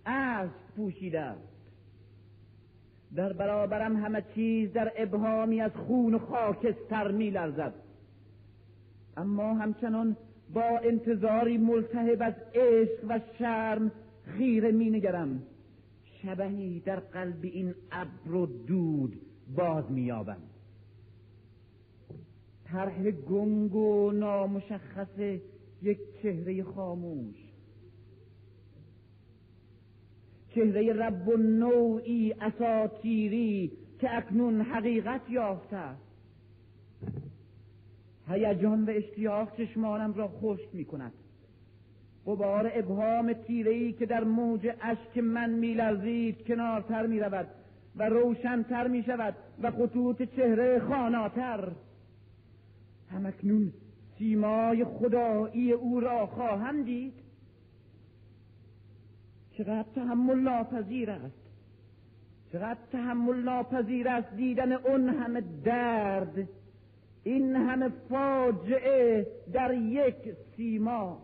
اشک 0.06 0.52
پوشیده 0.76 1.20
است. 1.20 1.56
در 3.14 3.32
برابرم 3.32 3.96
همه 3.96 4.22
چیز 4.34 4.72
در 4.72 4.92
ابهامی 4.96 5.60
از 5.60 5.72
خون 5.72 6.14
و 6.14 6.18
خاکستر 6.18 7.10
میلرزد. 7.10 7.74
اما 9.16 9.54
همچنان 9.54 10.16
با 10.54 10.78
انتظاری 10.84 11.58
ملتهب 11.58 12.22
از 12.22 12.34
عشق 12.54 13.04
و 13.08 13.20
شرم 13.38 13.92
خیره 14.24 14.72
مینگرم. 14.72 15.42
شبهی 16.22 16.80
در 16.80 17.00
قلب 17.00 17.38
این 17.42 17.74
ابر 17.92 18.34
و 18.34 18.46
دود 18.46 19.20
باز 19.56 19.90
مییابم. 19.90 20.42
طرح 22.64 23.10
گنگ 23.10 23.74
و 23.74 24.12
نامشخص 24.12 25.18
یک 25.82 25.98
چهره 26.22 26.62
خاموش. 26.62 27.36
چهره 30.54 30.92
رب 30.92 31.28
و 31.28 31.36
نوعی 31.36 32.32
اساتیری 32.32 33.72
که 34.00 34.16
اکنون 34.16 34.60
حقیقت 34.60 35.20
یافته 35.30 35.88
هیجان 38.28 38.84
و 38.84 38.90
اشتیاق 38.90 39.56
چشمانم 39.56 40.14
را 40.14 40.28
خشک 40.28 40.74
می 40.74 40.84
کند 40.84 41.12
غبار 42.26 42.70
ابهام 42.74 43.32
تیرهای 43.32 43.92
که 43.92 44.06
در 44.06 44.24
موج 44.24 44.68
اشک 44.82 45.18
من 45.18 45.50
میلرزید 45.50 46.46
کنارتر 46.46 47.06
می 47.06 47.20
رود 47.20 47.46
و 47.96 48.08
روشنتر 48.08 48.88
می 48.88 49.02
شود 49.02 49.34
و 49.62 49.70
خطوط 49.70 50.22
چهره 50.22 50.78
خاناتر. 50.78 51.72
همکنون 53.10 53.72
سیمای 54.18 54.84
خدایی 54.84 55.72
او 55.72 56.00
را 56.00 56.26
خواهم 56.26 56.82
دید. 56.82 57.14
چقدر 59.52 59.86
تحمل 59.94 60.38
ناپذیر 60.38 61.10
است. 61.10 61.46
چقدر 62.52 62.78
تحمل 62.92 63.42
ناپذیر 63.42 64.08
است 64.08 64.34
دیدن 64.36 64.72
اون 64.72 65.08
همه 65.08 65.42
درد. 65.64 66.48
این 67.26 67.56
همه 67.56 67.88
فاجعه 68.08 69.26
در 69.52 69.74
یک 69.74 70.14
سیما. 70.56 71.22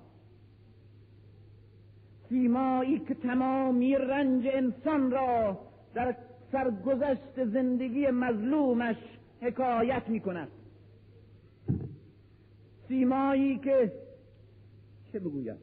سیمایی 2.28 2.98
که 2.98 3.14
تمامی 3.14 3.94
رنج 3.94 4.44
انسان 4.52 5.10
را 5.10 5.58
در 5.94 6.16
سرگذشت 6.52 7.44
زندگی 7.44 8.06
مظلومش 8.06 8.96
حکایت 9.40 10.08
می 10.08 10.20
کند 10.20 10.48
سیمایی 12.88 13.58
که 13.58 13.92
چه 15.12 15.18
بگویم؟ 15.18 15.56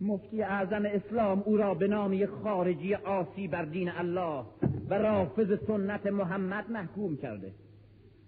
مفتی 0.00 0.42
اعظم 0.42 0.84
اسلام 0.86 1.42
او 1.46 1.56
را 1.56 1.74
به 1.74 1.88
نام 1.88 2.26
خارجی 2.26 2.94
آسی 2.94 3.48
بر 3.48 3.64
دین 3.64 3.90
الله 3.90 4.44
و 4.90 4.94
رافض 4.94 5.58
سنت 5.66 6.06
محمد 6.06 6.70
محکوم 6.70 7.16
کرده 7.16 7.52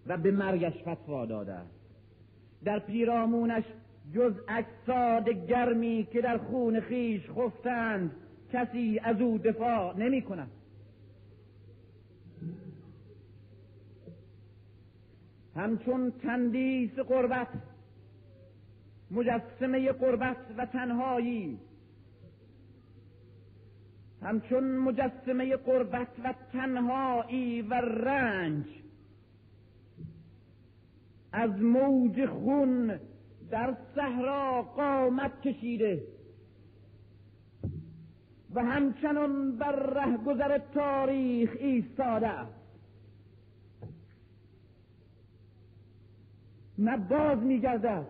و 0.06 0.16
به 0.16 0.30
مرگش 0.30 0.82
فتوا 0.88 1.26
داده 1.26 1.58
در 2.64 2.78
پیرامونش 2.78 3.64
جز 4.14 4.32
اجساد 4.48 5.28
گرمی 5.28 6.08
که 6.12 6.20
در 6.20 6.38
خون 6.38 6.80
خیش 6.80 7.30
خفتند 7.30 8.10
کسی 8.52 9.00
از 9.04 9.20
او 9.20 9.38
دفاع 9.38 9.96
نمی 9.96 10.22
کند. 10.22 10.50
همچون 15.56 16.10
تندیس 16.10 16.98
قربت 16.98 17.48
مجسمه 19.10 19.92
قربت 19.92 20.36
و 20.58 20.66
تنهایی 20.66 21.58
همچون 24.22 24.76
مجسمه 24.76 25.56
قربت 25.56 26.08
و 26.24 26.34
تنهایی 26.52 27.62
و 27.62 27.74
رنج 27.74 28.64
از 31.32 31.50
موج 31.50 32.26
خون 32.26 32.98
در 33.50 33.76
صحرا 33.94 34.62
قامت 34.62 35.40
کشیده 35.40 36.02
و 38.54 38.64
همچنان 38.64 39.56
بر 39.56 39.72
رهگذر 39.72 40.58
تاریخ 40.58 41.56
ایستاده 41.58 42.32
نه 46.78 46.96
باز 46.96 47.38
میگردد 47.38 48.06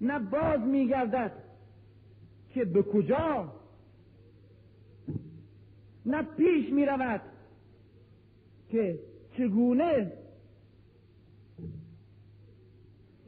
نه 0.00 0.18
باز 0.18 0.60
میگردد 0.60 1.32
که 2.48 2.64
به 2.64 2.82
کجا 2.82 3.59
نه 6.10 6.22
پیش 6.22 6.72
می 6.72 6.86
رود 6.86 7.20
که 8.68 8.98
چگونه 9.36 10.12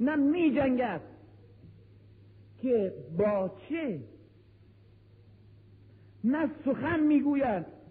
نه 0.00 0.16
می 0.16 0.54
جنگد 0.54 1.00
که 2.62 2.94
با 3.18 3.56
چه 3.68 4.00
نه 6.24 6.50
سخن 6.64 7.00
می‌گوید. 7.00 7.82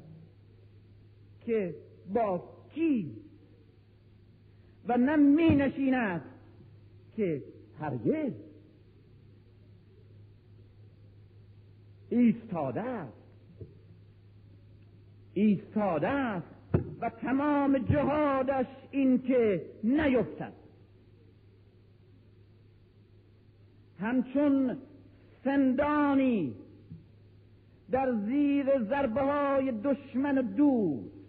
که 1.45 1.75
با 2.13 2.43
کی 2.73 3.15
و 4.87 4.97
نه 4.97 5.15
می 5.15 5.55
نشیند 5.55 6.21
که 7.15 7.43
هرگز. 7.79 8.33
ایستاده 12.09 12.81
است. 12.81 13.20
ایستاده 15.33 16.07
است 16.07 16.45
و 17.01 17.09
تمام 17.09 17.77
جهادش 17.77 18.65
این 18.91 19.21
که 19.21 19.65
نیفتد. 19.83 20.53
همچون 23.99 24.77
سندانی 25.43 26.55
در 27.91 28.13
زیر 28.25 28.83
ضربه 28.83 29.21
های 29.21 29.71
دشمن 29.71 30.37
و 30.37 30.41
دوست 30.41 31.21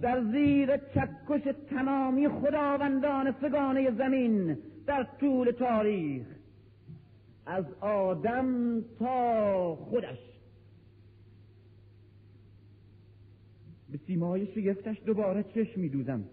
در 0.00 0.22
زیر 0.32 0.76
چکش 0.76 1.54
تمامی 1.70 2.28
خداوندان 2.28 3.34
سگانه 3.40 3.90
زمین 3.90 4.58
در 4.86 5.06
طول 5.20 5.50
تاریخ 5.50 6.26
از 7.46 7.64
آدم 7.80 8.80
تا 8.98 9.76
خودش. 9.76 10.18
به 13.94 14.00
سیمای 14.06 14.46
شگفتش 14.46 14.96
دوباره 15.06 15.42
چشم 15.42 15.80
میدوزم. 15.80 16.24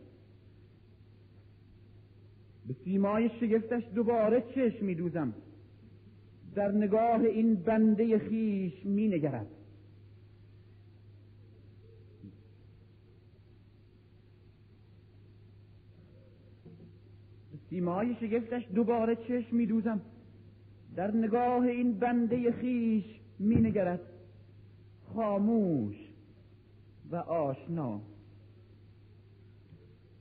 به 2.68 2.76
سیمای 2.84 3.30
شگفتش 3.40 3.84
دوباره 3.96 4.44
چشم 4.56 4.86
میدوزم. 4.86 5.34
در 6.56 6.72
نگاه 6.72 7.22
این 7.22 7.56
بنده 7.56 8.20
خیش 8.20 8.86
می 8.86 9.08
نگرد 9.08 9.48
سیمای 17.70 18.16
شگفتش 18.16 18.68
دوباره 18.76 19.16
چشم 19.16 19.56
می 19.56 19.66
دوزم 19.66 20.02
در 20.96 21.16
نگاه 21.16 21.64
این 21.64 22.00
بنده 22.00 22.52
خیش 22.52 23.06
می 23.40 23.56
نگرد 23.56 24.02
خاموش. 25.14 26.11
و 27.12 27.16
آشنا. 27.16 28.02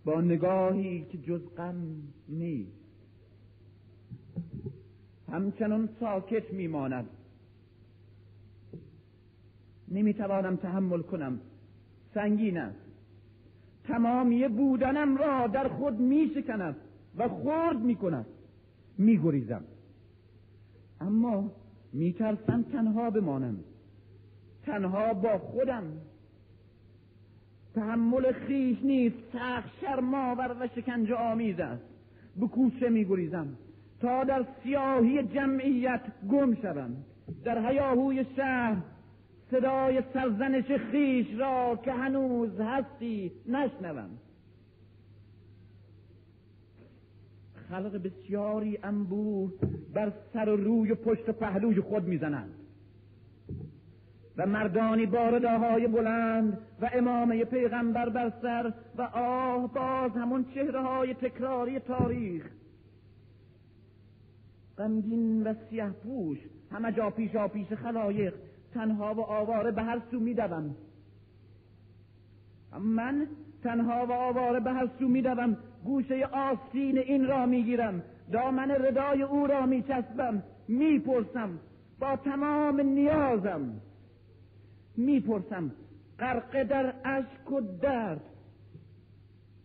با 0.05 0.21
نگاهی 0.21 1.05
که 1.05 1.19
جز 1.19 1.41
غم 1.57 2.03
نیست. 2.29 2.81
همچنان 5.29 5.89
ساکت 6.01 6.53
میماند. 6.53 7.09
نمی‌توانم 9.89 10.57
تحمل 10.57 11.03
کنم. 11.03 11.41
سنگین 12.15 12.59
است. 12.59 12.79
تمامی 13.85 14.49
بودنم 14.49 15.17
را 15.17 15.47
در 15.47 15.69
خود 15.69 16.01
میشکند 16.01 16.77
و 17.17 17.29
خرد 17.29 17.81
می‌کند. 17.81 18.27
میگریزم. 18.99 19.65
اما 21.01 21.53
میترسم 21.93 22.63
تنها 22.63 23.11
بمانم. 23.11 23.57
تنها 24.63 25.15
با 25.15 25.39
خودم. 25.39 25.93
تحمل 27.81 28.33
خیش 28.33 28.79
نیست. 28.83 29.17
سخت 29.33 29.69
شرماور 29.81 30.57
و 30.61 30.69
شکنجه 30.77 31.15
آمیز 31.15 31.61
است. 31.61 31.83
به 32.37 32.47
کوچه 32.47 32.89
میگریزم 32.89 33.49
تا 34.01 34.25
در 34.25 34.45
سیاهی 34.63 35.23
جمعیت 35.23 36.01
گم 36.31 36.55
شوم. 36.55 36.97
در 37.45 37.69
هیاهوی 37.69 38.25
شهر 38.37 38.77
صدای 39.51 40.03
سرزنش 40.15 40.73
خیش 40.73 41.27
را 41.39 41.81
که 41.85 41.93
هنوز 41.93 42.61
هستی 42.61 43.33
نشنوم. 43.47 44.11
خلق 47.69 48.03
بسیاری 48.03 48.79
انبوه 48.83 49.53
بر 49.95 50.13
سر 50.33 50.49
و 50.49 50.57
روی 50.57 50.93
و 50.93 50.95
پشت 50.95 51.29
و 51.29 51.33
پهلوی 51.33 51.81
خود 51.81 52.05
می‌زنند 52.05 52.60
و 54.37 54.47
مردانی 54.47 55.07
بارداهای 55.07 55.87
بلند 55.87 56.59
و 56.81 56.91
امامه 56.93 57.45
پیغمبر 57.45 58.09
بر 58.09 58.33
سر 58.43 58.73
و 58.97 59.03
آه 59.03 59.73
باز 59.75 60.11
همون 60.11 60.45
چهره 60.55 60.81
های 60.81 61.15
تکراری 61.15 61.79
تاریخ. 61.79 62.45
غمگین 64.79 65.43
و 65.43 65.55
سیه 65.71 65.91
پوش 65.91 66.39
همه 66.73 66.93
جا 66.93 67.11
پیشا 67.11 67.49
پیش 67.49 67.73
خلایق 67.73 68.35
تنها 68.75 69.15
و 69.15 69.21
آواره 69.21 69.71
به 69.71 69.83
هر 69.83 70.01
سو 70.11 70.21
میدوم. 70.21 70.77
من 72.81 73.27
تنها 73.63 74.07
و 74.07 74.13
آواره 74.13 74.61
به 74.61 74.73
هر 74.73 74.89
سو 74.99 75.09
میدوم 75.09 75.57
گوشه 75.85 76.27
آستین 76.27 76.99
این 76.99 77.27
را 77.27 77.47
می‌گیرم 77.47 78.03
دامن 78.33 78.71
ردای 78.71 79.23
او 79.23 79.47
را 79.47 79.67
میچسبم 79.67 80.43
می‌پرسم 80.69 81.59
با 82.01 82.17
تمام 82.17 82.81
نیازم. 82.81 83.81
می‌پرسم 85.01 85.71
غرقه 86.19 86.65
در 86.65 86.95
اشک 87.05 87.53
و 87.53 87.61
درد 87.61 88.21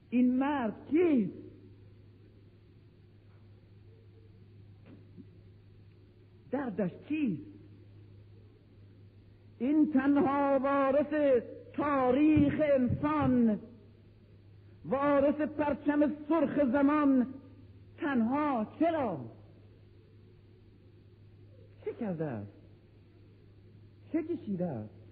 این 0.09 0.37
مرد 0.37 0.73
کیست؟ 0.89 1.33
دردش 6.51 6.91
چیست؟ 7.09 7.41
این 9.59 9.91
تنها 9.93 10.59
وارث 10.63 11.41
تاریخ 11.73 12.61
انسان 12.73 13.59
وارث 14.85 15.35
پرچم 15.35 16.11
سرخ 16.29 16.71
زمان 16.71 17.27
تنها 17.97 18.67
چرا؟ 18.79 19.19
چه 21.85 21.93
کرده 21.93 22.25
است؟ 22.25 22.51
چه 24.11 24.23
کشیده 24.23 24.65
است؟ 24.65 25.04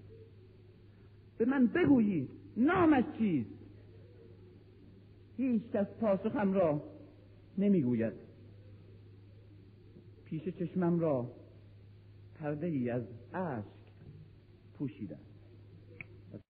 به 1.38 1.46
من 1.46 1.68
بگویید 1.68 2.30
نامش 2.58 3.04
چیست؟ 3.18 3.50
هیچ 5.38 5.64
کس 5.74 5.88
پاسخم 6.02 6.54
را 6.54 6.84
نمی‌گوید. 7.58 8.14
پیش 10.26 10.50
چشمم 10.50 11.00
را 11.00 11.32
پرده 12.36 12.68
ای 12.68 12.90
از 12.90 13.04
اشک 13.34 13.68
پوشیده 14.78 15.18